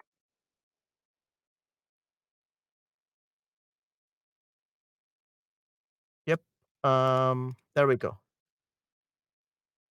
Um, 6.85 7.57
there 7.75 7.87
we 7.87 7.97
go. 7.97 8.19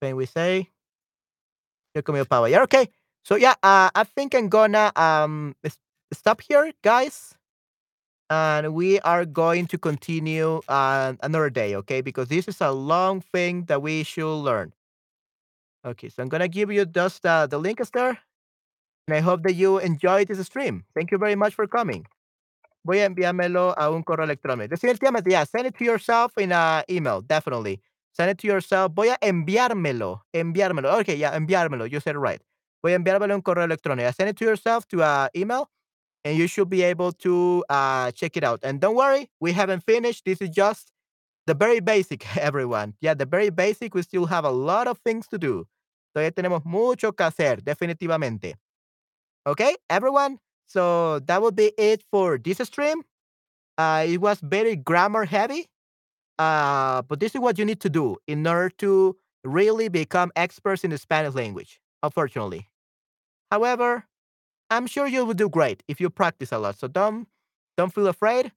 Then 0.01 0.15
we 0.15 0.25
say 0.27 0.69
Here 1.93 2.01
come 2.01 2.15
your 2.15 2.25
power. 2.25 2.47
Yeah, 2.47 2.63
okay. 2.63 2.89
So, 3.23 3.35
yeah, 3.35 3.55
uh, 3.63 3.89
I 3.93 4.03
think 4.03 4.35
I'm 4.35 4.49
gonna, 4.49 4.91
um, 4.95 5.55
stop 6.11 6.41
here, 6.41 6.73
guys. 6.83 7.35
And 8.29 8.73
we 8.73 8.99
are 9.01 9.25
going 9.25 9.67
to 9.67 9.77
continue, 9.77 10.61
uh, 10.67 11.13
another 11.21 11.49
day, 11.49 11.75
okay? 11.75 12.01
Because 12.01 12.29
this 12.29 12.47
is 12.47 12.61
a 12.61 12.71
long 12.71 13.21
thing 13.21 13.65
that 13.65 13.81
we 13.81 14.03
should 14.03 14.35
learn. 14.41 14.73
Okay, 15.85 16.09
so 16.09 16.23
I'm 16.23 16.29
gonna 16.29 16.47
give 16.47 16.71
you 16.71 16.85
just, 16.85 17.25
uh, 17.25 17.47
the 17.47 17.57
link 17.59 17.79
is 17.79 17.89
there. 17.91 18.19
And 19.07 19.15
I 19.17 19.21
hope 19.21 19.43
that 19.43 19.53
you 19.53 19.79
enjoyed 19.79 20.27
this 20.29 20.45
stream. 20.47 20.85
Thank 20.95 21.11
you 21.11 21.17
very 21.17 21.35
much 21.35 21.55
for 21.55 21.67
coming. 21.67 22.07
Voy 22.83 22.99
a 22.99 23.05
enviármelo 23.05 23.73
a 23.77 23.89
un 23.89 24.03
correo 24.03 24.25
electrónico. 24.25 24.69
Definitivamente, 24.69 25.29
yeah, 25.29 25.45
send 25.45 25.67
it 25.67 25.75
to 25.77 25.85
yourself 25.85 26.33
in 26.37 26.51
a 26.51 26.83
email, 26.89 27.21
definitely. 27.21 27.81
Send 28.11 28.29
it 28.31 28.37
to 28.39 28.47
yourself. 28.47 28.91
Voy 28.93 29.09
a 29.09 29.17
enviármelo, 29.21 30.23
enviármelo. 30.33 30.99
Okay, 30.99 31.15
yeah, 31.15 31.35
enviármelo. 31.35 31.89
You 31.89 31.99
said 31.99 32.15
it 32.15 32.19
right. 32.19 32.41
Voy 32.83 32.93
a 32.93 32.99
enviármelo 32.99 33.33
un 33.33 33.41
correo 33.41 33.65
electrónico. 33.65 34.13
Send 34.13 34.29
it 34.29 34.37
to 34.37 34.45
yourself 34.45 34.87
to 34.89 35.01
a 35.01 35.29
email, 35.35 35.69
and 36.25 36.37
you 36.37 36.47
should 36.47 36.69
be 36.69 36.83
able 36.83 37.11
to 37.13 37.63
uh, 37.69 38.11
check 38.11 38.35
it 38.37 38.43
out. 38.43 38.59
And 38.63 38.81
don't 38.81 38.95
worry, 38.95 39.29
we 39.39 39.53
haven't 39.53 39.83
finished. 39.83 40.25
This 40.25 40.41
is 40.41 40.49
just 40.49 40.91
the 41.47 41.53
very 41.53 41.79
basic, 41.79 42.25
everyone. 42.37 42.95
Yeah, 43.01 43.13
the 43.13 43.25
very 43.25 43.49
basic. 43.49 43.95
We 43.95 44.01
still 44.03 44.25
have 44.27 44.45
a 44.45 44.51
lot 44.51 44.87
of 44.87 44.99
things 44.99 45.27
to 45.29 45.37
do. 45.37 45.65
Todavía 46.15 46.31
tenemos 46.31 46.63
mucho 46.65 47.13
que 47.13 47.25
hacer, 47.25 47.63
definitivamente. 47.63 48.55
Okay, 49.45 49.75
everyone. 49.89 50.39
So 50.73 51.19
that 51.19 51.41
would 51.41 51.55
be 51.55 51.71
it 51.77 52.03
for 52.11 52.37
this 52.37 52.57
stream. 52.59 53.03
Uh, 53.77 54.05
it 54.07 54.21
was 54.21 54.39
very 54.41 54.75
grammar 54.75 55.25
heavy, 55.25 55.67
uh, 56.39 57.01
but 57.03 57.19
this 57.19 57.35
is 57.35 57.41
what 57.41 57.59
you 57.59 57.65
need 57.65 57.81
to 57.81 57.89
do 57.89 58.17
in 58.27 58.47
order 58.47 58.69
to 58.79 59.17
really 59.43 59.89
become 59.89 60.31
experts 60.35 60.83
in 60.83 60.91
the 60.91 60.97
Spanish 60.97 61.35
language, 61.35 61.79
unfortunately. 62.03 62.69
However, 63.51 64.05
I'm 64.71 64.87
sure 64.87 65.07
you 65.07 65.25
will 65.25 65.35
do 65.35 65.49
great 65.49 65.83
if 65.87 66.01
you 66.01 66.09
practice 66.09 66.51
a 66.51 66.59
lot. 66.59 66.77
So 66.79 66.87
don't 66.87 67.27
don't 67.77 67.93
feel 67.93 68.07
afraid. 68.07 68.51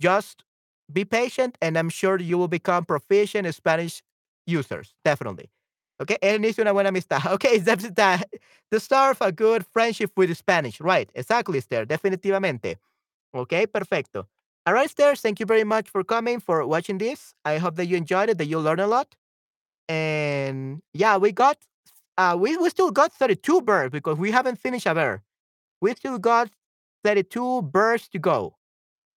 Just 0.00 0.44
be 0.92 1.04
patient, 1.04 1.58
and 1.62 1.78
I'm 1.78 1.90
sure 1.90 2.18
you 2.20 2.38
will 2.38 2.48
become 2.48 2.84
proficient 2.84 3.52
Spanish 3.54 4.02
users. 4.46 4.94
Definitely. 5.04 5.50
Okay, 6.00 6.16
él 6.20 6.36
inicia 6.36 6.62
una 6.62 6.72
buena 6.72 6.90
amistad. 6.90 7.20
Okay, 7.32 7.58
that's 7.58 7.90
the, 7.90 8.24
the 8.70 8.80
start 8.80 9.16
of 9.16 9.26
a 9.26 9.32
good 9.32 9.66
friendship 9.72 10.12
with 10.16 10.34
Spanish. 10.36 10.80
Right, 10.80 11.10
exactly, 11.14 11.58
Esther. 11.58 11.84
Definitivamente. 11.86 12.76
Okay, 13.34 13.66
perfecto. 13.66 14.26
All 14.66 14.74
right, 14.74 14.84
Esther, 14.86 15.16
thank 15.16 15.40
you 15.40 15.46
very 15.46 15.64
much 15.64 15.88
for 15.88 16.04
coming, 16.04 16.40
for 16.40 16.64
watching 16.66 16.98
this. 16.98 17.34
I 17.44 17.58
hope 17.58 17.76
that 17.76 17.86
you 17.86 17.96
enjoyed 17.96 18.28
it, 18.30 18.38
that 18.38 18.46
you 18.46 18.58
learned 18.58 18.80
a 18.80 18.86
lot. 18.86 19.16
And 19.88 20.82
yeah, 20.92 21.16
we 21.16 21.32
got, 21.32 21.58
uh, 22.18 22.36
we, 22.38 22.56
we 22.56 22.68
still 22.70 22.90
got 22.90 23.12
32 23.12 23.62
birds 23.62 23.92
because 23.92 24.18
we 24.18 24.30
haven't 24.30 24.56
finished 24.56 24.86
a 24.86 24.94
bird. 24.94 25.22
We 25.80 25.94
still 25.94 26.18
got 26.18 26.50
32 27.04 27.62
birds 27.62 28.08
to 28.10 28.18
go. 28.18 28.56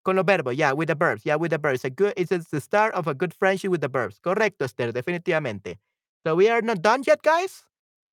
Con 0.03 0.15
los 0.15 0.25
verbos, 0.25 0.55
yeah, 0.55 0.71
with 0.71 0.87
the 0.87 0.95
verbs, 0.95 1.23
yeah, 1.25 1.35
with 1.35 1.51
the 1.51 1.57
verbs. 1.59 1.85
A 1.85 1.89
good, 1.89 2.13
it's, 2.17 2.31
it's 2.31 2.49
the 2.49 2.61
start 2.61 2.93
of 2.95 3.07
a 3.07 3.13
good 3.13 3.33
friendship 3.33 3.71
with 3.71 3.81
the 3.81 3.87
verbs. 3.87 4.19
Correcto, 4.19 4.65
Esther, 4.65 4.91
definitivamente. 4.91 5.77
So 6.26 6.35
we 6.35 6.49
are 6.49 6.61
not 6.61 6.81
done 6.81 7.03
yet, 7.06 7.22
guys. 7.23 7.65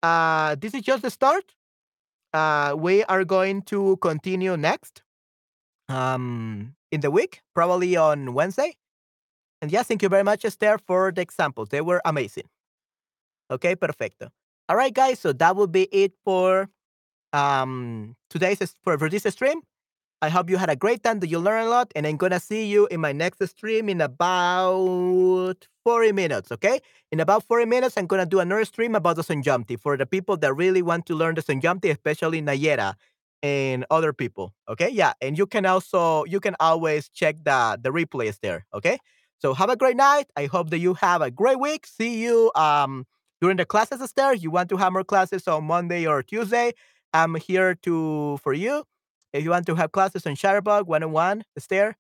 Uh, 0.03 0.55
this 0.55 0.75
is 0.75 0.83
just 0.83 1.03
the 1.03 1.11
start. 1.11 1.55
Uh, 2.33 2.75
we 2.77 3.05
are 3.05 3.25
going 3.25 3.63
to 3.63 3.97
continue 3.99 4.57
next 4.57 5.03
um, 5.89 6.75
in 6.91 7.01
the 7.01 7.11
week, 7.11 7.43
probably 7.55 7.97
on 7.97 8.35
Wednesday. 8.35 8.77
And 9.61 9.73
yeah, 9.73 9.83
thank 9.83 10.03
you 10.03 10.09
very 10.09 10.23
much, 10.23 10.45
Esther, 10.45 10.79
for 10.87 11.13
the 11.13 11.21
examples. 11.21 11.69
They 11.71 11.81
were 11.81 12.01
amazing. 12.05 12.45
Okay, 13.51 13.75
perfecto. 13.75 14.29
All 14.69 14.77
right, 14.77 14.93
guys. 14.93 15.19
So 15.19 15.33
that 15.33 15.57
will 15.57 15.67
be 15.67 15.85
it 15.85 16.13
for 16.25 16.69
um 17.35 18.17
today's 18.31 18.75
for, 18.83 18.97
for 18.97 19.11
this 19.11 19.25
stream. 19.25 19.61
I 20.21 20.29
hope 20.31 20.51
you 20.51 20.57
had 20.57 20.69
a 20.71 20.77
great 20.77 21.03
time, 21.05 21.21
that 21.21 21.29
you 21.29 21.39
learn 21.39 21.65
a 21.67 21.69
lot, 21.71 21.93
and 21.95 22.07
I'm 22.07 22.17
gonna 22.17 22.41
see 22.41 22.67
you 22.67 22.87
in 22.91 23.01
my 23.01 23.13
next 23.13 23.47
stream 23.49 23.89
in 23.89 24.01
about 24.01 25.67
40 25.85 26.13
minutes, 26.13 26.51
okay? 26.53 26.81
In 27.13 27.21
about 27.21 27.45
40 27.45 27.67
minutes, 27.67 27.97
I'm 27.97 28.07
gonna 28.07 28.27
do 28.27 28.41
another 28.41 28.65
stream 28.65 28.95
about 28.97 29.17
the 29.17 29.23
Sanjamti 29.23 29.79
for 29.79 29.97
the 29.97 30.07
people 30.07 30.37
that 30.39 30.55
really 30.55 30.83
want 30.83 31.07
to 31.07 31.15
learn 31.15 31.37
the 31.37 31.43
Sanjamti, 31.43 31.91
especially 31.91 32.43
Nayera 32.43 32.95
and 33.43 33.85
other 33.91 34.13
people, 34.13 34.53
okay? 34.69 34.89
Yeah, 34.91 35.13
and 35.21 35.39
you 35.39 35.47
can 35.47 35.65
also, 35.67 36.25
you 36.25 36.41
can 36.41 36.57
always 36.59 37.09
check 37.09 37.37
the, 37.45 37.79
the 37.81 37.91
replays 37.91 38.41
there, 38.41 38.67
okay? 38.75 38.99
So 39.39 39.55
have 39.55 39.71
a 39.71 39.77
great 39.77 39.97
night. 39.97 40.27
I 40.37 40.47
hope 40.47 40.71
that 40.71 40.79
you 40.79 40.95
have 40.95 41.23
a 41.23 41.31
great 41.31 41.61
week. 41.61 41.87
See 41.87 42.21
you 42.23 42.51
um 42.57 43.07
during 43.41 43.57
the 43.57 43.65
classes, 43.65 44.01
Esther. 44.03 44.35
You 44.35 44.51
want 44.51 44.69
to 44.71 44.77
have 44.77 44.93
more 44.93 45.05
classes 45.05 45.47
on 45.47 45.65
Monday 45.65 46.07
or 46.07 46.23
Tuesday? 46.25 46.73
I'm 47.15 47.37
here 47.37 47.77
to 47.87 48.39
for 48.43 48.53
you. 48.53 48.85
If 49.33 49.45
you 49.45 49.51
want 49.51 49.67
to 49.67 49.75
have 49.75 49.93
classes 49.93 50.27
on 50.27 50.35
Shutterbug 50.37 50.87
one 50.87 51.03
on 51.03 51.13
one, 51.13 51.45
Esther, 51.57 51.97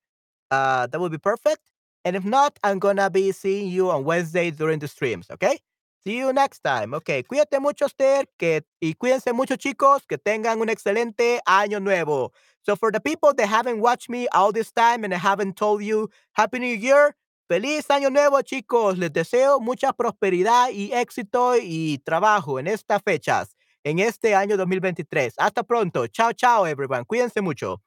uh, 0.50 0.86
that 0.86 1.00
would 1.00 1.12
be 1.12 1.18
perfect. 1.18 1.62
And 2.04 2.16
if 2.16 2.24
not, 2.24 2.58
I'm 2.64 2.78
gonna 2.78 3.10
be 3.10 3.32
seeing 3.32 3.68
you 3.68 3.90
on 3.90 4.04
Wednesday 4.04 4.50
during 4.50 4.78
the 4.78 4.88
streams, 4.88 5.26
okay? 5.30 5.58
See 6.04 6.16
you 6.16 6.32
next 6.32 6.60
time. 6.60 6.94
Okay, 6.94 7.22
cuídate 7.22 7.60
mucho, 7.60 7.86
Esther, 7.86 8.24
que, 8.38 8.62
y 8.80 8.94
cuídense 8.94 9.34
mucho, 9.34 9.56
chicos, 9.56 10.06
que 10.08 10.16
tengan 10.16 10.60
un 10.60 10.68
excelente 10.68 11.40
año 11.46 11.80
nuevo. 11.82 12.32
So 12.62 12.76
for 12.76 12.92
the 12.92 13.00
people 13.00 13.34
that 13.34 13.46
haven't 13.46 13.80
watched 13.80 14.08
me 14.08 14.28
all 14.28 14.52
this 14.52 14.70
time 14.72 15.04
and 15.04 15.12
I 15.12 15.18
haven't 15.18 15.56
told 15.56 15.82
you 15.82 16.08
Happy 16.32 16.60
New 16.60 16.74
Year, 16.74 17.14
feliz 17.48 17.86
año 17.88 18.10
nuevo, 18.10 18.40
chicos. 18.42 18.96
Les 18.96 19.10
deseo 19.10 19.58
mucha 19.60 19.92
prosperidad 19.92 20.70
y 20.70 20.92
éxito 20.92 21.56
y 21.60 21.98
trabajo 22.06 22.58
en 22.58 22.68
estas 22.68 23.02
fechas, 23.02 23.56
en 23.88 23.98
este 24.00 24.34
año 24.34 24.56
2023. 24.56 25.34
Hasta 25.38 25.62
pronto. 25.62 26.06
Chao, 26.08 26.32
chao, 26.32 26.66
everyone. 26.66 27.04
Cuídense 27.04 27.40
mucho. 27.40 27.82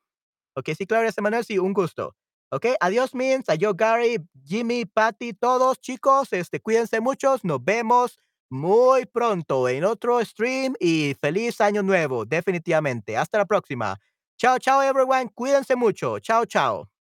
Ok, 0.56 0.69
sí, 0.78 0.86
Claudia 0.86 1.11
Manuel, 1.22 1.45
sí, 1.45 1.60
un 1.60 1.73
gusto. 1.73 2.15
Ok, 2.52 2.65
adiós, 2.82 3.15
Mins, 3.15 3.48
adiós, 3.48 3.76
Gary, 3.78 4.18
Jimmy, 4.44 4.86
Patty, 4.86 5.34
todos, 5.34 5.80
chicos, 5.80 6.34
este, 6.34 6.60
cuídense 6.60 6.99
muchos, 6.99 7.45
nos 7.45 7.64
vemos 7.64 8.19
muy 8.49 9.06
pronto 9.06 9.69
en 9.69 9.86
otro 9.86 10.23
stream 10.26 10.73
y 10.78 11.15
feliz 11.22 11.61
año 11.61 11.82
nuevo, 11.84 12.26
definitivamente. 12.26 13.15
Hasta 13.15 13.38
la 13.38 13.45
próxima. 13.45 13.98
Chao, 14.38 14.60
chao, 14.60 14.82
everyone, 14.82 15.30
cuídense 15.34 15.78
mucho. 15.78 16.19
Chao, 16.19 16.45
chao. 16.45 17.01